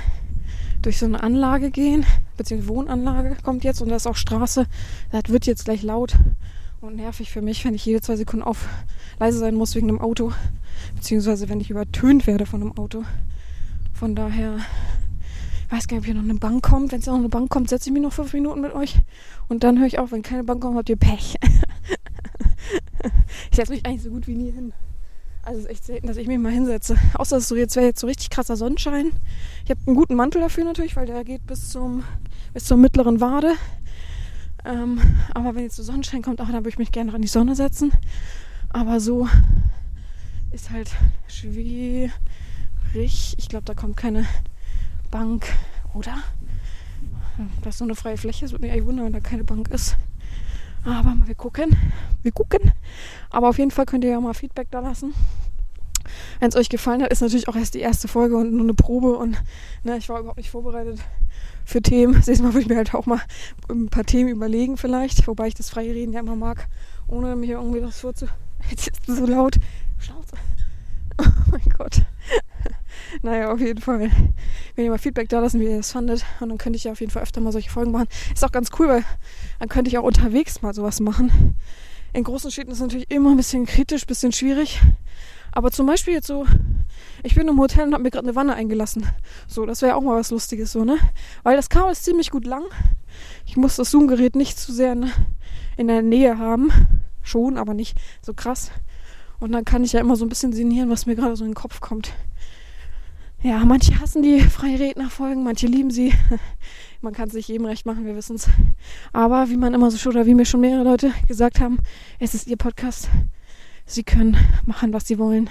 durch 0.81 0.99
so 0.99 1.05
eine 1.05 1.23
Anlage 1.23 1.71
gehen, 1.71 2.05
beziehungsweise 2.37 2.69
Wohnanlage 2.69 3.37
kommt 3.41 3.63
jetzt 3.63 3.81
und 3.81 3.89
da 3.89 3.95
ist 3.95 4.07
auch 4.07 4.15
Straße. 4.15 4.67
Das 5.11 5.23
wird 5.27 5.45
jetzt 5.45 5.65
gleich 5.65 5.81
laut 5.81 6.15
und 6.81 6.97
nervig 6.97 7.31
für 7.31 7.41
mich, 7.41 7.65
wenn 7.65 7.73
ich 7.73 7.85
jede 7.85 8.01
zwei 8.01 8.15
Sekunden 8.15 8.43
auf 8.43 8.67
leise 9.19 9.39
sein 9.39 9.55
muss 9.55 9.75
wegen 9.75 9.89
einem 9.89 10.01
Auto, 10.01 10.33
beziehungsweise 10.95 11.49
wenn 11.49 11.59
ich 11.59 11.69
übertönt 11.69 12.27
werde 12.27 12.45
von 12.45 12.61
einem 12.61 12.77
Auto. 12.77 13.03
Von 13.93 14.15
daher, 14.15 14.57
ich 15.65 15.71
weiß 15.71 15.87
gar 15.87 15.97
nicht, 15.97 16.01
ob 16.01 16.05
hier 16.05 16.15
noch 16.15 16.23
eine 16.23 16.35
Bank 16.35 16.63
kommt. 16.63 16.91
Wenn 16.91 16.99
es 16.99 17.05
noch 17.05 17.15
eine 17.15 17.29
Bank 17.29 17.49
kommt, 17.49 17.69
setze 17.69 17.89
ich 17.89 17.93
mich 17.93 18.01
noch 18.01 18.13
fünf 18.13 18.33
Minuten 18.33 18.61
mit 18.61 18.73
euch 18.73 18.95
und 19.47 19.63
dann 19.63 19.79
höre 19.79 19.87
ich 19.87 19.99
auf. 19.99 20.11
Wenn 20.11 20.21
keine 20.21 20.43
Bank 20.43 20.61
kommt, 20.61 20.77
habt 20.77 20.89
ihr 20.89 20.97
Pech. 20.97 21.35
ich 23.51 23.55
setze 23.55 23.71
mich 23.71 23.85
eigentlich 23.85 24.03
so 24.03 24.09
gut 24.09 24.27
wie 24.27 24.35
nie 24.35 24.51
hin. 24.51 24.73
Also 25.43 25.59
es 25.59 25.65
ist 25.65 25.71
echt 25.71 25.85
selten, 25.85 26.07
dass 26.07 26.17
ich 26.17 26.27
mich 26.27 26.39
mal 26.39 26.51
hinsetze. 26.51 26.97
Außer 27.13 27.37
es 27.37 27.47
so 27.47 27.55
jetzt 27.55 27.75
wäre 27.75 27.85
jetzt 27.85 27.99
so 27.99 28.07
richtig 28.07 28.31
krasser 28.31 28.57
Sonnenschein. 28.57 29.11
Ich 29.63 29.69
habe 29.69 29.79
einen 29.85 29.95
guten 29.95 30.15
Mantel 30.15 30.41
dafür 30.41 30.63
natürlich, 30.63 30.95
weil 30.95 31.05
der 31.05 31.23
geht 31.23 31.45
bis 31.45 31.69
zum 31.69 32.03
bis 32.53 32.65
zur 32.65 32.77
mittleren 32.77 33.21
Wade. 33.21 33.53
Ähm, 34.65 34.99
aber 35.33 35.53
wenn 35.53 35.63
jetzt 35.63 35.75
so 35.75 35.83
Sonnenschein 35.83 36.23
kommt, 36.23 36.41
auch 36.41 36.47
dann 36.47 36.55
würde 36.55 36.69
ich 36.69 36.79
mich 36.79 36.91
gerne 36.91 37.11
noch 37.11 37.15
in 37.15 37.21
die 37.21 37.27
Sonne 37.27 37.55
setzen. 37.55 37.91
Aber 38.69 38.99
so 38.99 39.27
ist 40.55 40.71
halt 40.71 40.89
schwierig. 41.27 42.13
Ich 43.37 43.49
glaube, 43.49 43.65
da 43.65 43.73
kommt 43.73 43.97
keine 43.97 44.25
Bank, 45.11 45.45
oder? 45.93 46.15
Das 47.61 47.75
ist 47.75 47.79
so 47.79 47.83
eine 47.83 47.93
freie 47.93 48.15
Fläche. 48.15 48.45
Es 48.45 48.53
würde 48.53 48.63
mich 48.63 48.71
eigentlich 48.71 48.85
wundern, 48.85 49.07
wenn 49.07 49.13
da 49.13 49.19
keine 49.19 49.43
Bank 49.43 49.67
ist. 49.67 49.97
Aber 50.85 51.13
wir 51.25 51.35
gucken. 51.35 51.75
Wir 52.23 52.31
gucken. 52.31 52.71
Aber 53.31 53.49
auf 53.49 53.57
jeden 53.57 53.71
Fall 53.71 53.85
könnt 53.85 54.05
ihr 54.05 54.11
ja 54.11 54.21
mal 54.21 54.33
Feedback 54.33 54.69
da 54.71 54.79
lassen. 54.79 55.13
Wenn 56.39 56.47
es 56.47 56.55
euch 56.55 56.69
gefallen 56.69 57.03
hat, 57.03 57.11
ist 57.11 57.21
natürlich 57.21 57.49
auch 57.49 57.57
erst 57.57 57.73
die 57.73 57.81
erste 57.81 58.07
Folge 58.07 58.37
und 58.37 58.53
nur 58.53 58.63
eine 58.63 58.75
Probe. 58.75 59.17
Und 59.17 59.35
ne, 59.83 59.97
ich 59.97 60.07
war 60.07 60.21
überhaupt 60.21 60.37
nicht 60.37 60.51
vorbereitet 60.51 60.99
für 61.65 61.81
Themen. 61.81 62.13
Nächstes 62.13 62.41
Mal 62.41 62.53
würde 62.53 62.61
ich 62.61 62.69
mir 62.69 62.77
halt 62.77 62.95
auch 62.95 63.07
mal 63.07 63.19
ein 63.69 63.89
paar 63.89 64.05
Themen 64.05 64.29
überlegen 64.29 64.77
vielleicht. 64.77 65.27
Wobei 65.27 65.47
ich 65.47 65.53
das 65.53 65.69
freie 65.69 65.93
Reden 65.93 66.13
ja 66.13 66.21
immer 66.21 66.37
mag, 66.37 66.69
ohne 67.09 67.35
mir 67.35 67.57
irgendwie 67.57 67.81
das 67.81 67.99
vorzu... 67.99 68.27
Jetzt 68.69 68.87
ist 68.87 69.09
es 69.09 69.17
so 69.17 69.25
laut. 69.25 69.57
Schnauze. 70.05 70.35
Oh 71.17 71.49
mein 71.49 71.69
Gott. 71.77 72.01
naja, 73.21 73.49
auf 73.51 73.61
jeden 73.61 73.79
Fall. 73.79 74.11
Wenn 74.75 74.83
ihr 74.83 74.91
mal 74.91 74.97
Feedback 74.97 75.29
da 75.29 75.39
lassen, 75.39 75.61
wie 75.61 75.65
ihr 75.65 75.77
das 75.77 75.93
fandet. 75.93 76.25
Und 76.41 76.49
dann 76.49 76.57
könnte 76.57 76.75
ich 76.75 76.83
ja 76.83 76.91
auf 76.91 76.99
jeden 76.99 77.11
Fall 77.11 77.23
öfter 77.23 77.39
mal 77.39 77.53
solche 77.53 77.69
Folgen 77.69 77.91
machen. 77.91 78.07
Ist 78.33 78.43
auch 78.43 78.51
ganz 78.51 78.69
cool, 78.77 78.89
weil 78.89 79.05
dann 79.59 79.69
könnte 79.69 79.89
ich 79.89 79.97
auch 79.97 80.03
unterwegs 80.03 80.61
mal 80.61 80.73
sowas 80.73 80.99
machen. 80.99 81.55
In 82.11 82.25
großen 82.25 82.51
Städten 82.51 82.71
ist 82.71 82.79
es 82.79 82.81
natürlich 82.81 83.09
immer 83.09 83.31
ein 83.31 83.37
bisschen 83.37 83.65
kritisch, 83.65 84.03
ein 84.03 84.07
bisschen 84.07 84.33
schwierig. 84.33 84.81
Aber 85.53 85.71
zum 85.71 85.87
Beispiel 85.87 86.15
jetzt 86.15 86.27
so, 86.27 86.45
ich 87.23 87.33
bin 87.35 87.47
im 87.47 87.59
Hotel 87.59 87.87
und 87.87 87.93
habe 87.93 88.03
mir 88.03 88.11
gerade 88.11 88.27
eine 88.27 88.35
Wanne 88.35 88.53
eingelassen. 88.53 89.07
So, 89.47 89.65
das 89.65 89.81
wäre 89.81 89.91
ja 89.91 89.95
auch 89.95 90.01
mal 90.01 90.19
was 90.19 90.31
Lustiges, 90.31 90.73
so, 90.73 90.83
ne? 90.83 90.97
Weil 91.43 91.55
das 91.55 91.69
Kabel 91.69 91.93
ist 91.93 92.03
ziemlich 92.03 92.29
gut 92.29 92.45
lang. 92.45 92.63
Ich 93.45 93.55
muss 93.55 93.77
das 93.77 93.89
Zoom-Gerät 93.89 94.35
nicht 94.35 94.59
zu 94.59 94.73
sehr 94.73 94.91
in, 94.91 95.09
in 95.77 95.87
der 95.87 96.01
Nähe 96.01 96.37
haben. 96.37 96.71
Schon, 97.23 97.57
aber 97.57 97.73
nicht 97.73 97.97
so 98.21 98.33
krass. 98.33 98.71
Und 99.39 99.51
dann 99.51 99.65
kann 99.65 99.83
ich 99.83 99.93
ja 99.93 99.99
immer 99.99 100.15
so 100.15 100.25
ein 100.25 100.29
bisschen 100.29 100.53
sinnieren, 100.53 100.89
was 100.89 101.05
mir 101.05 101.15
gerade 101.15 101.35
so 101.35 101.43
in 101.43 101.51
den 101.51 101.55
Kopf 101.55 101.81
kommt. 101.81 102.13
Ja, 103.43 103.63
manche 103.63 103.99
hassen 103.99 104.23
die 104.23 104.39
freie 104.39 104.79
Rednerfolgen, 104.79 105.43
manche 105.43 105.67
lieben 105.67 105.91
sie. 105.91 106.13
Man 107.01 107.13
kann 107.13 107.27
es 107.27 107.35
nicht 107.35 107.47
jedem 107.47 107.67
recht 107.67 107.85
machen, 107.85 108.05
wir 108.05 108.15
wissen 108.15 108.37
es. 108.37 108.49
Aber 109.13 109.49
wie 109.49 109.57
man 109.57 109.75
immer 109.75 109.91
so 109.91 109.97
schon, 109.97 110.13
oder 110.13 110.25
wie 110.25 110.33
mir 110.33 110.45
schon 110.45 110.61
mehrere 110.61 110.83
Leute 110.83 111.13
gesagt 111.27 111.59
haben, 111.59 111.77
es 112.17 112.33
ist 112.33 112.47
ihr 112.47 112.57
Podcast. 112.57 113.09
Sie 113.85 114.03
können 114.03 114.35
machen, 114.65 114.91
was 114.91 115.05
sie 115.05 115.19
wollen. 115.19 115.47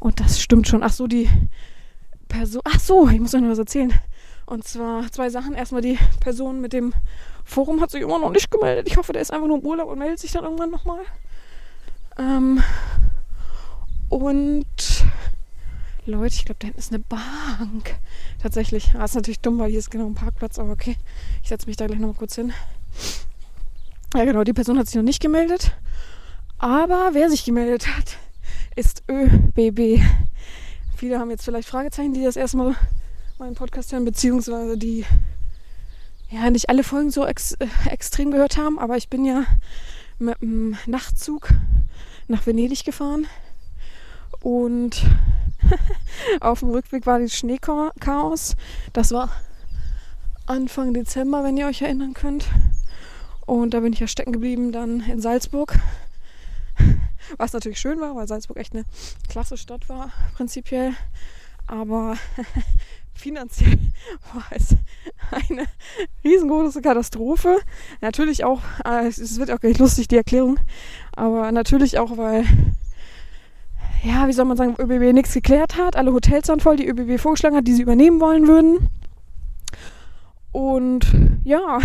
Und 0.00 0.20
das 0.20 0.40
stimmt 0.40 0.66
schon. 0.66 0.82
Ach 0.82 0.92
so, 0.92 1.06
die 1.06 1.28
Person. 2.28 2.62
Ach 2.64 2.80
so, 2.80 3.06
ich 3.08 3.20
muss 3.20 3.34
euch 3.34 3.42
noch 3.42 3.50
was 3.50 3.58
erzählen. 3.58 3.92
Und 4.46 4.64
zwar 4.64 5.12
zwei 5.12 5.28
Sachen. 5.28 5.52
Erstmal 5.52 5.82
die 5.82 5.98
Person 6.20 6.62
mit 6.62 6.72
dem 6.72 6.94
Forum 7.44 7.82
hat 7.82 7.90
sich 7.90 8.00
immer 8.00 8.18
noch 8.18 8.30
nicht 8.30 8.50
gemeldet. 8.50 8.88
Ich 8.88 8.96
hoffe, 8.96 9.12
der 9.12 9.20
ist 9.20 9.32
einfach 9.32 9.48
nur 9.48 9.58
im 9.58 9.66
Urlaub 9.66 9.90
und 9.90 9.98
meldet 9.98 10.20
sich 10.20 10.32
dann 10.32 10.44
irgendwann 10.44 10.70
nochmal. 10.70 11.00
Ähm, 12.18 12.62
und 14.08 14.66
Leute, 16.06 16.34
ich 16.34 16.44
glaube, 16.46 16.58
da 16.60 16.66
hinten 16.66 16.78
ist 16.78 16.92
eine 16.92 17.00
Bank. 17.00 17.96
Tatsächlich. 18.40 18.92
Das 18.94 19.10
ist 19.10 19.16
natürlich 19.16 19.40
dumm, 19.40 19.58
weil 19.58 19.70
hier 19.70 19.78
ist 19.78 19.90
genau 19.90 20.06
ein 20.06 20.14
Parkplatz, 20.14 20.58
aber 20.58 20.72
okay. 20.72 20.96
Ich 21.42 21.48
setze 21.50 21.66
mich 21.66 21.76
da 21.76 21.86
gleich 21.86 21.98
nochmal 21.98 22.16
kurz 22.16 22.34
hin. 22.34 22.52
Ja, 24.14 24.24
genau, 24.24 24.42
die 24.42 24.54
Person 24.54 24.78
hat 24.78 24.86
sich 24.86 24.96
noch 24.96 25.02
nicht 25.02 25.20
gemeldet. 25.20 25.76
Aber 26.56 27.10
wer 27.12 27.28
sich 27.28 27.44
gemeldet 27.44 27.88
hat, 27.94 28.16
ist 28.74 29.02
ÖBB. 29.10 30.02
Viele 30.96 31.18
haben 31.18 31.30
jetzt 31.30 31.44
vielleicht 31.44 31.68
Fragezeichen, 31.68 32.14
die 32.14 32.24
das 32.24 32.36
erstmal 32.36 32.74
meinen 33.38 33.54
Podcast 33.54 33.92
hören, 33.92 34.06
beziehungsweise 34.06 34.78
die 34.78 35.04
ja 36.30 36.48
nicht 36.50 36.70
alle 36.70 36.84
Folgen 36.84 37.10
so 37.10 37.26
ex 37.26 37.52
äh, 37.52 37.66
extrem 37.90 38.30
gehört 38.30 38.56
haben, 38.56 38.78
aber 38.78 38.96
ich 38.96 39.08
bin 39.08 39.24
ja 39.24 39.44
mit 40.18 40.40
dem 40.40 40.76
Nachtzug 40.86 41.50
nach 42.26 42.46
Venedig 42.46 42.84
gefahren 42.84 43.26
und 44.42 45.04
auf 46.40 46.60
dem 46.60 46.70
Rückweg 46.70 47.06
war 47.06 47.18
das 47.18 47.34
Schneechaos. 47.34 48.56
Das 48.92 49.12
war 49.12 49.30
Anfang 50.46 50.94
Dezember, 50.94 51.44
wenn 51.44 51.56
ihr 51.56 51.66
euch 51.66 51.82
erinnern 51.82 52.14
könnt. 52.14 52.46
Und 53.46 53.74
da 53.74 53.80
bin 53.80 53.92
ich 53.92 54.00
ja 54.00 54.06
stecken 54.06 54.32
geblieben 54.32 54.72
dann 54.72 55.00
in 55.00 55.20
Salzburg. 55.20 55.78
Was 57.36 57.52
natürlich 57.52 57.80
schön 57.80 58.00
war, 58.00 58.14
weil 58.14 58.28
Salzburg 58.28 58.56
echt 58.58 58.74
eine 58.74 58.84
klasse 59.28 59.56
Stadt 59.56 59.88
war, 59.88 60.10
prinzipiell. 60.34 60.92
Aber 61.66 62.16
finanziell 63.14 63.78
war 64.32 64.46
es 64.50 64.76
eine 65.30 65.66
riesengroße 66.24 66.80
Katastrophe. 66.80 67.58
Natürlich 68.00 68.44
auch, 68.44 68.62
äh, 68.84 69.06
es 69.06 69.38
wird 69.38 69.50
auch 69.50 69.60
gleich 69.60 69.78
lustig, 69.78 70.08
die 70.08 70.16
Erklärung, 70.16 70.58
aber 71.12 71.52
natürlich 71.52 71.98
auch, 71.98 72.16
weil 72.16 72.44
ja, 74.02 74.28
wie 74.28 74.32
soll 74.32 74.44
man 74.44 74.56
sagen, 74.56 74.76
ÖBB 74.78 75.12
nichts 75.12 75.34
geklärt 75.34 75.76
hat. 75.76 75.96
Alle 75.96 76.12
Hotels 76.12 76.48
waren 76.48 76.60
voll, 76.60 76.76
die 76.76 76.88
ÖBB 76.88 77.20
vorgeschlagen 77.20 77.56
hat, 77.56 77.66
die 77.66 77.74
sie 77.74 77.82
übernehmen 77.82 78.20
wollen 78.20 78.46
würden. 78.46 78.88
Und 80.52 81.06
ja, 81.44 81.78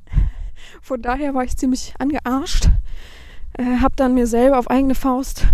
von 0.82 1.00
daher 1.02 1.34
war 1.34 1.44
ich 1.44 1.56
ziemlich 1.56 1.94
angearscht. 1.98 2.68
Äh, 3.54 3.78
hab 3.80 3.96
dann 3.96 4.14
mir 4.14 4.26
selber 4.26 4.58
auf 4.58 4.70
eigene 4.70 4.94
Faust 4.94 5.46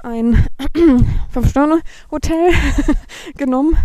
ein 0.00 0.46
Fünf-Sterne-Hotel 1.30 2.50
genommen. 3.36 3.76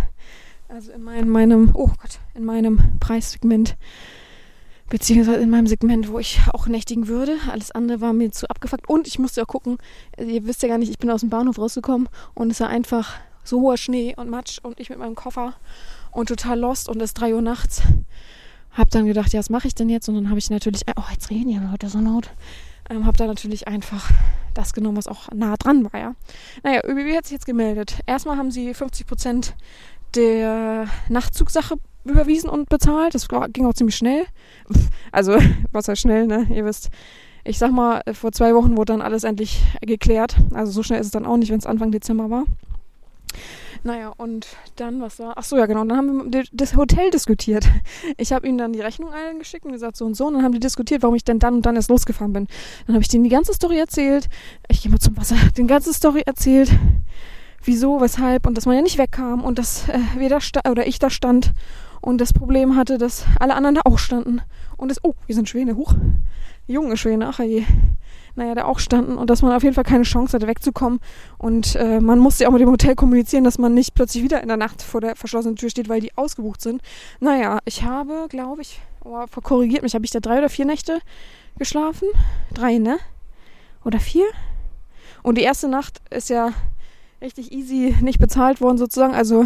Also 0.68 0.92
in 0.92 1.02
mein, 1.02 1.28
meinem, 1.28 1.70
oh 1.74 1.88
Gott, 1.88 2.18
in 2.34 2.44
meinem 2.44 2.98
Preissegment 3.00 3.76
beziehungsweise 4.92 5.40
in 5.40 5.48
meinem 5.48 5.66
Segment, 5.66 6.12
wo 6.12 6.18
ich 6.18 6.38
auch 6.52 6.66
nächtigen 6.66 7.08
würde. 7.08 7.38
Alles 7.50 7.70
andere 7.70 8.02
war 8.02 8.12
mir 8.12 8.30
zu 8.30 8.46
abgefuckt. 8.50 8.90
Und 8.90 9.06
ich 9.08 9.18
musste 9.18 9.42
auch 9.42 9.46
gucken, 9.46 9.78
ihr 10.18 10.44
wisst 10.46 10.62
ja 10.62 10.68
gar 10.68 10.76
nicht, 10.76 10.90
ich 10.90 10.98
bin 10.98 11.10
aus 11.10 11.20
dem 11.20 11.30
Bahnhof 11.30 11.58
rausgekommen 11.58 12.10
und 12.34 12.50
es 12.50 12.60
war 12.60 12.68
einfach 12.68 13.14
so 13.42 13.62
hoher 13.62 13.78
Schnee 13.78 14.14
und 14.14 14.28
Matsch 14.28 14.58
und 14.62 14.78
ich 14.78 14.90
mit 14.90 14.98
meinem 14.98 15.14
Koffer 15.14 15.54
und 16.10 16.28
total 16.28 16.60
lost 16.60 16.90
und 16.90 16.98
es 16.98 17.10
ist 17.10 17.14
3 17.14 17.34
Uhr 17.34 17.40
nachts. 17.40 17.80
Hab 18.72 18.90
dann 18.90 19.06
gedacht, 19.06 19.32
ja, 19.32 19.38
was 19.38 19.48
mache 19.48 19.66
ich 19.66 19.74
denn 19.74 19.88
jetzt? 19.88 20.10
Und 20.10 20.14
dann 20.14 20.28
habe 20.28 20.38
ich 20.38 20.50
natürlich, 20.50 20.82
oh, 20.94 21.10
jetzt 21.10 21.30
reden 21.30 21.48
die 21.48 21.56
Leute 21.56 21.88
so 21.88 21.98
laut. 21.98 22.28
Ähm, 22.90 23.06
hab 23.06 23.16
dann 23.16 23.28
natürlich 23.28 23.68
einfach 23.68 24.10
das 24.52 24.74
genommen, 24.74 24.98
was 24.98 25.08
auch 25.08 25.30
nah 25.34 25.56
dran 25.56 25.90
war, 25.90 25.98
ja. 25.98 26.14
Naja, 26.62 26.82
ÖBB 26.84 27.16
hat 27.16 27.24
sich 27.24 27.32
jetzt 27.32 27.46
gemeldet. 27.46 28.00
Erstmal 28.04 28.36
haben 28.36 28.50
sie 28.50 28.74
50 28.74 29.06
Prozent 29.06 29.54
der 30.14 30.86
Nachtzugsache 31.08 31.76
überwiesen 32.04 32.50
und 32.50 32.68
bezahlt. 32.68 33.14
Das 33.14 33.28
ging 33.28 33.66
auch 33.66 33.74
ziemlich 33.74 33.96
schnell. 33.96 34.24
Also, 35.14 35.36
was 35.72 35.88
heißt 35.88 36.00
schnell, 36.00 36.26
ne? 36.26 36.46
Ihr 36.48 36.64
wisst, 36.64 36.88
ich 37.44 37.58
sag 37.58 37.70
mal, 37.70 38.00
vor 38.14 38.32
zwei 38.32 38.54
Wochen 38.54 38.78
wurde 38.78 38.94
dann 38.94 39.02
alles 39.02 39.24
endlich 39.24 39.62
geklärt. 39.82 40.36
Also 40.54 40.72
so 40.72 40.82
schnell 40.82 41.00
ist 41.00 41.08
es 41.08 41.12
dann 41.12 41.26
auch 41.26 41.36
nicht, 41.36 41.50
wenn 41.50 41.58
es 41.58 41.66
Anfang 41.66 41.90
Dezember 41.90 42.30
war. 42.30 42.44
Naja, 43.84 44.12
und 44.16 44.46
dann, 44.76 45.00
was 45.00 45.18
war? 45.18 45.34
Ach 45.36 45.42
so, 45.42 45.58
ja, 45.58 45.66
genau. 45.66 45.84
Dann 45.84 45.96
haben 45.96 46.32
wir 46.32 46.44
das 46.52 46.76
Hotel 46.76 47.10
diskutiert. 47.10 47.68
Ich 48.16 48.32
habe 48.32 48.46
ihnen 48.46 48.58
dann 48.58 48.72
die 48.72 48.80
Rechnung 48.80 49.12
allen 49.12 49.38
geschickt 49.38 49.64
und 49.64 49.72
gesagt, 49.72 49.96
so 49.96 50.04
und 50.04 50.14
so. 50.14 50.26
Und 50.26 50.34
dann 50.34 50.44
haben 50.44 50.52
die 50.52 50.60
diskutiert, 50.60 51.02
warum 51.02 51.16
ich 51.16 51.24
denn 51.24 51.38
dann 51.38 51.54
und 51.54 51.66
dann 51.66 51.76
erst 51.76 51.90
losgefahren 51.90 52.32
bin. 52.32 52.46
Dann 52.86 52.94
habe 52.94 53.02
ich 53.02 53.08
denen 53.08 53.24
die 53.24 53.30
ganze 53.30 53.52
Story 53.54 53.78
erzählt. 53.78 54.28
Ich 54.68 54.82
gehe 54.82 54.90
mal 54.90 54.98
zum 54.98 55.16
Wasser. 55.16 55.36
Den 55.56 55.66
ganze 55.66 55.92
Story 55.92 56.22
erzählt. 56.24 56.70
Wieso, 57.64 58.00
weshalb 58.00 58.46
und 58.46 58.56
dass 58.56 58.66
man 58.66 58.76
ja 58.76 58.82
nicht 58.82 58.98
wegkam 58.98 59.42
und 59.42 59.58
dass 59.58 59.88
äh, 59.88 59.98
wir 60.16 60.28
da 60.28 60.38
oder 60.70 60.86
ich 60.86 60.98
da 60.98 61.10
stand 61.10 61.52
und 62.02 62.20
das 62.20 62.32
Problem 62.32 62.76
hatte, 62.76 62.98
dass 62.98 63.24
alle 63.38 63.54
anderen 63.54 63.76
da 63.76 63.82
auch 63.84 63.98
standen. 63.98 64.42
Und 64.76 64.90
es, 64.90 65.02
oh, 65.02 65.14
hier 65.26 65.36
sind 65.36 65.48
Schwäne, 65.48 65.76
hoch. 65.76 65.94
Junge 66.66 66.96
Schwäne, 66.96 67.28
ach 67.28 67.38
je. 67.38 67.64
Naja, 68.34 68.54
da 68.54 68.64
auch 68.64 68.78
standen 68.78 69.18
und 69.18 69.30
dass 69.30 69.42
man 69.42 69.52
auf 69.52 69.62
jeden 69.62 69.74
Fall 69.74 69.84
keine 69.84 70.04
Chance 70.04 70.34
hatte, 70.34 70.46
wegzukommen. 70.46 71.00
Und 71.38 71.76
äh, 71.76 72.00
man 72.00 72.18
musste 72.18 72.42
ja 72.42 72.48
auch 72.48 72.52
mit 72.52 72.60
dem 72.60 72.70
Hotel 72.70 72.96
kommunizieren, 72.96 73.44
dass 73.44 73.58
man 73.58 73.74
nicht 73.74 73.94
plötzlich 73.94 74.24
wieder 74.24 74.42
in 74.42 74.48
der 74.48 74.56
Nacht 74.56 74.82
vor 74.82 75.00
der 75.00 75.16
verschlossenen 75.16 75.56
Tür 75.56 75.70
steht, 75.70 75.88
weil 75.88 76.00
die 76.00 76.16
ausgebucht 76.16 76.60
sind. 76.60 76.82
Naja, 77.20 77.60
ich 77.66 77.84
habe, 77.84 78.26
glaube 78.28 78.62
ich, 78.62 78.80
oh, 79.04 79.24
korrigiert 79.42 79.82
mich, 79.82 79.94
habe 79.94 80.04
ich 80.04 80.10
da 80.10 80.20
drei 80.20 80.38
oder 80.38 80.48
vier 80.48 80.64
Nächte 80.64 80.98
geschlafen? 81.58 82.08
Drei, 82.52 82.78
ne? 82.78 82.98
Oder 83.84 84.00
vier? 84.00 84.26
Und 85.22 85.38
die 85.38 85.42
erste 85.42 85.68
Nacht 85.68 86.00
ist 86.10 86.30
ja 86.30 86.50
richtig 87.20 87.52
easy 87.52 87.94
nicht 88.00 88.18
bezahlt 88.18 88.60
worden 88.60 88.78
sozusagen. 88.78 89.14
Also 89.14 89.44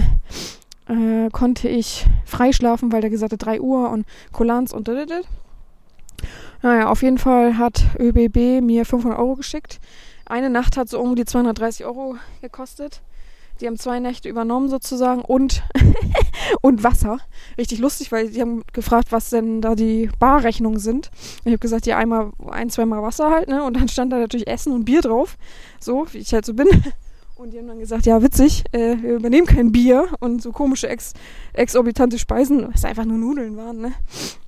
äh, 0.89 1.30
konnte 1.30 1.68
ich 1.68 2.07
freischlafen, 2.24 2.93
weil 2.93 3.01
der 3.01 3.11
gesagt 3.11 3.32
hat 3.32 3.45
3 3.45 3.61
Uhr 3.61 3.91
und 3.91 4.07
Kulanz 4.32 4.72
und 4.72 4.89
Naja, 6.62 6.89
auf 6.89 7.03
jeden 7.03 7.18
Fall 7.18 7.59
hat 7.59 7.84
ÖBB 7.99 8.62
mir 8.62 8.84
500 8.84 9.18
Euro 9.18 9.37
geschickt. 9.37 9.80
Eine 10.24 10.51
Nacht 10.51 10.76
hat 10.76 10.89
so 10.89 11.01
um 11.01 11.14
die 11.14 11.24
230 11.24 11.87
Euro 11.87 12.16
gekostet. 12.41 13.03
Die 13.61 13.66
haben 13.66 13.78
zwei 13.78 14.01
Nächte 14.01 14.28
übernommen 14.28 14.68
sozusagen 14.68 15.22
und, 15.22 15.62
und 16.61 16.84
Wasser. 16.84 17.18
Richtig 17.57 17.78
lustig, 17.78 18.12
weil 18.12 18.28
die 18.28 18.41
haben 18.41 18.62
gefragt, 18.72 19.12
was 19.12 19.30
denn 19.30 19.62
da 19.62 19.74
die 19.74 20.11
Barrechnungen 20.18 20.78
sind. 20.78 21.11
Ich 21.41 21.53
habe 21.53 21.59
gesagt, 21.59 21.87
ja, 21.87 21.97
einmal 21.97 22.32
ein, 22.51 22.68
zweimal 22.68 23.03
Wasser 23.03 23.30
halt, 23.30 23.49
ne? 23.49 23.62
Und 23.62 23.76
dann 23.76 23.89
stand 23.89 24.12
da 24.12 24.18
natürlich 24.18 24.47
Essen 24.47 24.72
und 24.72 24.84
Bier 24.84 25.01
drauf. 25.01 25.39
So, 25.80 26.07
wie 26.12 26.18
ich 26.18 26.34
halt 26.34 26.45
so 26.45 26.53
bin. 26.53 26.68
Und 27.37 27.53
die 27.53 27.59
haben 27.59 27.66
dann 27.66 27.78
gesagt, 27.78 28.07
ja, 28.07 28.22
witzig, 28.22 28.64
äh, 28.72 28.97
wir 29.03 29.16
übernehmen 29.16 29.47
kein 29.47 29.70
Bier 29.70 30.09
und 30.20 30.41
so 30.41 30.53
komische 30.53 30.89
ex 30.89 31.12
exorbitante 31.53 32.18
Speisen, 32.18 32.66
was 32.72 32.87
einfach 32.87 33.05
nur 33.05 33.18
Nudeln 33.18 33.59
waren, 33.59 33.78
ne? 33.78 33.93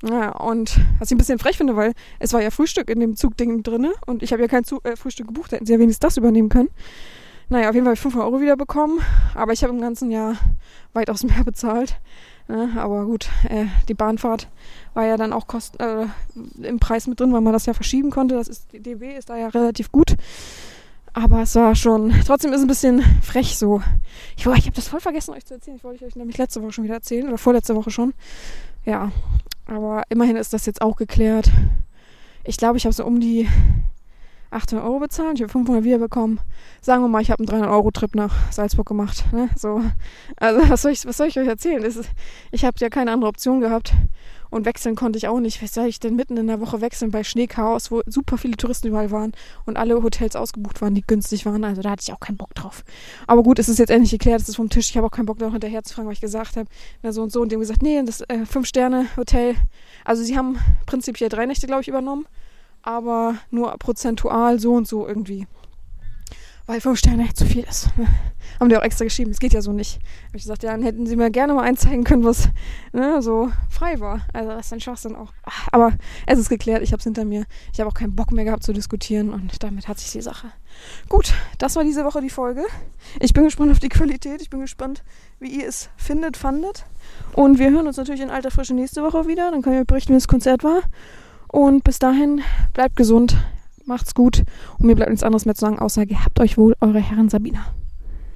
Ja, 0.02 0.30
und 0.30 0.80
was 0.98 1.10
ich 1.10 1.14
ein 1.14 1.18
bisschen 1.18 1.38
frech 1.38 1.58
finde, 1.58 1.76
weil 1.76 1.92
es 2.18 2.32
war 2.32 2.40
ja 2.40 2.50
Frühstück 2.50 2.88
in 2.88 2.98
dem 3.00 3.14
Zugding 3.14 3.62
drin 3.62 3.88
und 4.06 4.22
ich 4.22 4.32
habe 4.32 4.40
ja 4.40 4.48
kein 4.48 4.64
Zug, 4.64 4.88
äh, 4.88 4.96
Frühstück 4.96 5.26
gebucht, 5.26 5.52
hätten 5.52 5.66
sie 5.66 5.74
ja 5.74 5.78
wenigstens 5.78 6.00
das 6.00 6.16
übernehmen 6.16 6.48
können. 6.48 6.70
Naja, 7.50 7.68
auf 7.68 7.74
jeden 7.74 7.84
Fall 7.84 7.90
habe 7.90 7.96
ich 7.96 8.00
500 8.00 8.26
Euro 8.26 8.40
wieder 8.40 8.56
bekommen, 8.56 9.00
aber 9.34 9.52
ich 9.52 9.62
habe 9.62 9.74
im 9.74 9.82
ganzen 9.82 10.10
Jahr 10.10 10.36
weitaus 10.94 11.24
mehr 11.24 11.44
bezahlt. 11.44 12.00
Ne? 12.48 12.70
Aber 12.76 13.04
gut, 13.04 13.28
äh, 13.50 13.66
die 13.88 13.94
Bahnfahrt 13.94 14.48
war 14.94 15.04
ja 15.04 15.18
dann 15.18 15.34
auch 15.34 15.46
kost 15.46 15.78
äh, 15.78 16.06
im 16.62 16.80
Preis 16.80 17.06
mit 17.06 17.20
drin, 17.20 17.34
weil 17.34 17.42
man 17.42 17.52
das 17.52 17.66
ja 17.66 17.74
verschieben 17.74 18.10
konnte. 18.10 18.34
Das 18.34 18.48
ist, 18.48 18.72
die 18.72 18.82
DW 18.82 19.16
ist 19.16 19.28
da 19.28 19.36
ja 19.36 19.48
relativ 19.48 19.92
gut. 19.92 20.16
Aber 21.20 21.42
es 21.42 21.56
war 21.56 21.74
schon, 21.74 22.14
trotzdem 22.24 22.52
ist 22.52 22.58
es 22.58 22.64
ein 22.64 22.68
bisschen 22.68 23.02
frech 23.22 23.58
so. 23.58 23.82
Ich, 24.36 24.46
ich 24.46 24.66
habe 24.66 24.70
das 24.70 24.86
voll 24.86 25.00
vergessen, 25.00 25.34
euch 25.34 25.44
zu 25.44 25.54
erzählen. 25.54 25.76
Ich 25.76 25.82
wollte 25.82 26.04
euch 26.04 26.14
nämlich 26.14 26.38
letzte 26.38 26.62
Woche 26.62 26.70
schon 26.70 26.84
wieder 26.84 26.94
erzählen 26.94 27.26
oder 27.26 27.38
vorletzte 27.38 27.74
Woche 27.74 27.90
schon. 27.90 28.14
Ja, 28.84 29.10
aber 29.66 30.04
immerhin 30.10 30.36
ist 30.36 30.52
das 30.52 30.64
jetzt 30.64 30.80
auch 30.80 30.94
geklärt. 30.94 31.50
Ich 32.44 32.56
glaube, 32.56 32.78
ich 32.78 32.84
habe 32.84 32.92
so 32.92 33.04
um 33.04 33.18
die 33.18 33.48
800 34.50 34.86
Euro 34.86 35.00
bezahlt. 35.00 35.34
Ich 35.34 35.42
habe 35.42 35.50
500 35.50 35.82
wiederbekommen. 35.82 36.38
Sagen 36.80 37.02
wir 37.02 37.08
mal, 37.08 37.20
ich 37.20 37.32
habe 37.32 37.42
einen 37.42 37.64
300-Euro-Trip 37.64 38.14
nach 38.14 38.52
Salzburg 38.52 38.86
gemacht. 38.86 39.24
Ne? 39.32 39.48
So. 39.56 39.82
Also, 40.36 40.70
was 40.70 40.82
soll, 40.82 40.92
ich, 40.92 41.04
was 41.04 41.16
soll 41.16 41.26
ich 41.26 41.38
euch 41.38 41.48
erzählen? 41.48 41.82
Ist, 41.82 42.08
ich 42.52 42.64
habe 42.64 42.76
ja 42.78 42.90
keine 42.90 43.10
andere 43.10 43.28
Option 43.28 43.60
gehabt. 43.60 43.92
Und 44.50 44.64
wechseln 44.64 44.96
konnte 44.96 45.18
ich 45.18 45.28
auch 45.28 45.40
nicht. 45.40 45.62
Was 45.62 45.74
soll 45.74 45.86
ich 45.86 46.00
denn 46.00 46.16
mitten 46.16 46.36
in 46.36 46.46
der 46.46 46.60
Woche 46.60 46.80
wechseln 46.80 47.10
bei 47.10 47.24
Schneechaos, 47.24 47.90
wo 47.90 48.02
super 48.06 48.38
viele 48.38 48.56
Touristen 48.56 48.88
überall 48.88 49.10
waren 49.10 49.32
und 49.66 49.76
alle 49.76 50.02
Hotels 50.02 50.36
ausgebucht 50.36 50.80
waren, 50.80 50.94
die 50.94 51.02
günstig 51.06 51.46
waren. 51.46 51.64
Also 51.64 51.82
da 51.82 51.90
hatte 51.90 52.02
ich 52.02 52.12
auch 52.12 52.20
keinen 52.20 52.36
Bock 52.36 52.54
drauf. 52.54 52.84
Aber 53.26 53.42
gut, 53.42 53.58
es 53.58 53.68
ist 53.68 53.78
jetzt 53.78 53.90
endlich 53.90 54.10
geklärt, 54.10 54.40
es 54.40 54.48
ist 54.48 54.56
vom 54.56 54.70
Tisch. 54.70 54.90
Ich 54.90 54.96
habe 54.96 55.06
auch 55.06 55.10
keinen 55.10 55.26
Bock, 55.26 55.40
noch 55.40 55.52
hinterher 55.52 55.84
zu 55.84 55.94
fragen, 55.94 56.08
was 56.08 56.14
ich 56.14 56.20
gesagt 56.20 56.56
habe. 56.56 56.68
Na, 57.02 57.12
so 57.12 57.22
und 57.22 57.32
so. 57.32 57.40
Und 57.42 57.52
haben 57.52 57.60
gesagt, 57.60 57.82
nee, 57.82 58.02
das 58.04 58.20
äh, 58.22 58.46
Fünf-Sterne-Hotel. 58.46 59.56
Also 60.04 60.22
sie 60.22 60.36
haben 60.36 60.58
prinzipiell 60.86 61.28
drei 61.28 61.46
Nächte, 61.46 61.66
glaube 61.66 61.82
ich, 61.82 61.88
übernommen. 61.88 62.26
Aber 62.82 63.34
nur 63.50 63.76
prozentual 63.78 64.58
so 64.60 64.72
und 64.74 64.88
so 64.88 65.06
irgendwie 65.06 65.46
weil 66.68 66.82
fünf 66.82 66.98
Sterne 66.98 67.24
echt 67.24 67.38
zu 67.38 67.46
viel 67.46 67.64
ist. 67.64 67.88
Haben 68.60 68.68
die 68.68 68.76
auch 68.76 68.82
extra 68.82 69.04
geschrieben, 69.04 69.30
es 69.30 69.38
geht 69.38 69.54
ja 69.54 69.62
so 69.62 69.72
nicht. 69.72 69.94
Habe 70.26 70.36
ich 70.36 70.42
gesagt, 70.42 70.62
ja, 70.62 70.72
dann 70.72 70.82
hätten 70.82 71.06
sie 71.06 71.16
mir 71.16 71.30
gerne 71.30 71.54
mal 71.54 71.62
einzeigen 71.62 72.04
können, 72.04 72.24
was 72.24 72.50
ne, 72.92 73.22
so 73.22 73.50
frei 73.70 73.98
war. 74.00 74.20
Also 74.34 74.50
das 74.50 74.66
ist 74.66 74.72
ein 74.74 74.80
Schwachsinn 74.80 75.16
auch. 75.16 75.32
Aber 75.72 75.92
es 76.26 76.38
ist 76.38 76.50
geklärt, 76.50 76.82
ich 76.82 76.92
habe 76.92 76.98
es 76.98 77.04
hinter 77.04 77.24
mir. 77.24 77.46
Ich 77.72 77.80
habe 77.80 77.88
auch 77.88 77.94
keinen 77.94 78.14
Bock 78.14 78.32
mehr 78.32 78.44
gehabt 78.44 78.64
zu 78.64 78.74
diskutieren 78.74 79.32
und 79.32 79.62
damit 79.62 79.88
hat 79.88 79.98
sich 79.98 80.12
die 80.12 80.20
Sache. 80.20 80.48
Gut, 81.08 81.32
das 81.56 81.74
war 81.74 81.84
diese 81.84 82.04
Woche 82.04 82.20
die 82.20 82.30
Folge. 82.30 82.62
Ich 83.18 83.32
bin 83.32 83.44
gespannt 83.44 83.72
auf 83.72 83.78
die 83.78 83.88
Qualität. 83.88 84.42
Ich 84.42 84.50
bin 84.50 84.60
gespannt, 84.60 85.04
wie 85.40 85.60
ihr 85.60 85.68
es 85.68 85.88
findet, 85.96 86.36
fandet. 86.36 86.84
Und 87.32 87.58
wir 87.58 87.70
hören 87.70 87.86
uns 87.86 87.96
natürlich 87.96 88.20
in 88.20 88.30
alter 88.30 88.50
Frische 88.50 88.74
nächste 88.74 89.02
Woche 89.02 89.26
wieder. 89.26 89.50
Dann 89.50 89.62
können 89.62 89.76
wir 89.76 89.84
berichten, 89.86 90.12
wie 90.12 90.18
das 90.18 90.28
Konzert 90.28 90.64
war. 90.64 90.82
Und 91.46 91.82
bis 91.82 91.98
dahin, 91.98 92.42
bleibt 92.74 92.96
gesund. 92.96 93.38
Macht's 93.88 94.14
gut. 94.14 94.44
Und 94.78 94.86
mir 94.86 94.94
bleibt 94.94 95.10
nichts 95.10 95.24
anderes 95.24 95.46
mehr 95.46 95.54
zu 95.54 95.62
sagen, 95.62 95.78
außer 95.78 96.04
gehabt 96.04 96.38
euch 96.40 96.58
wohl, 96.58 96.74
eure 96.80 97.00
Herren 97.00 97.30
Sabina. 97.30 97.74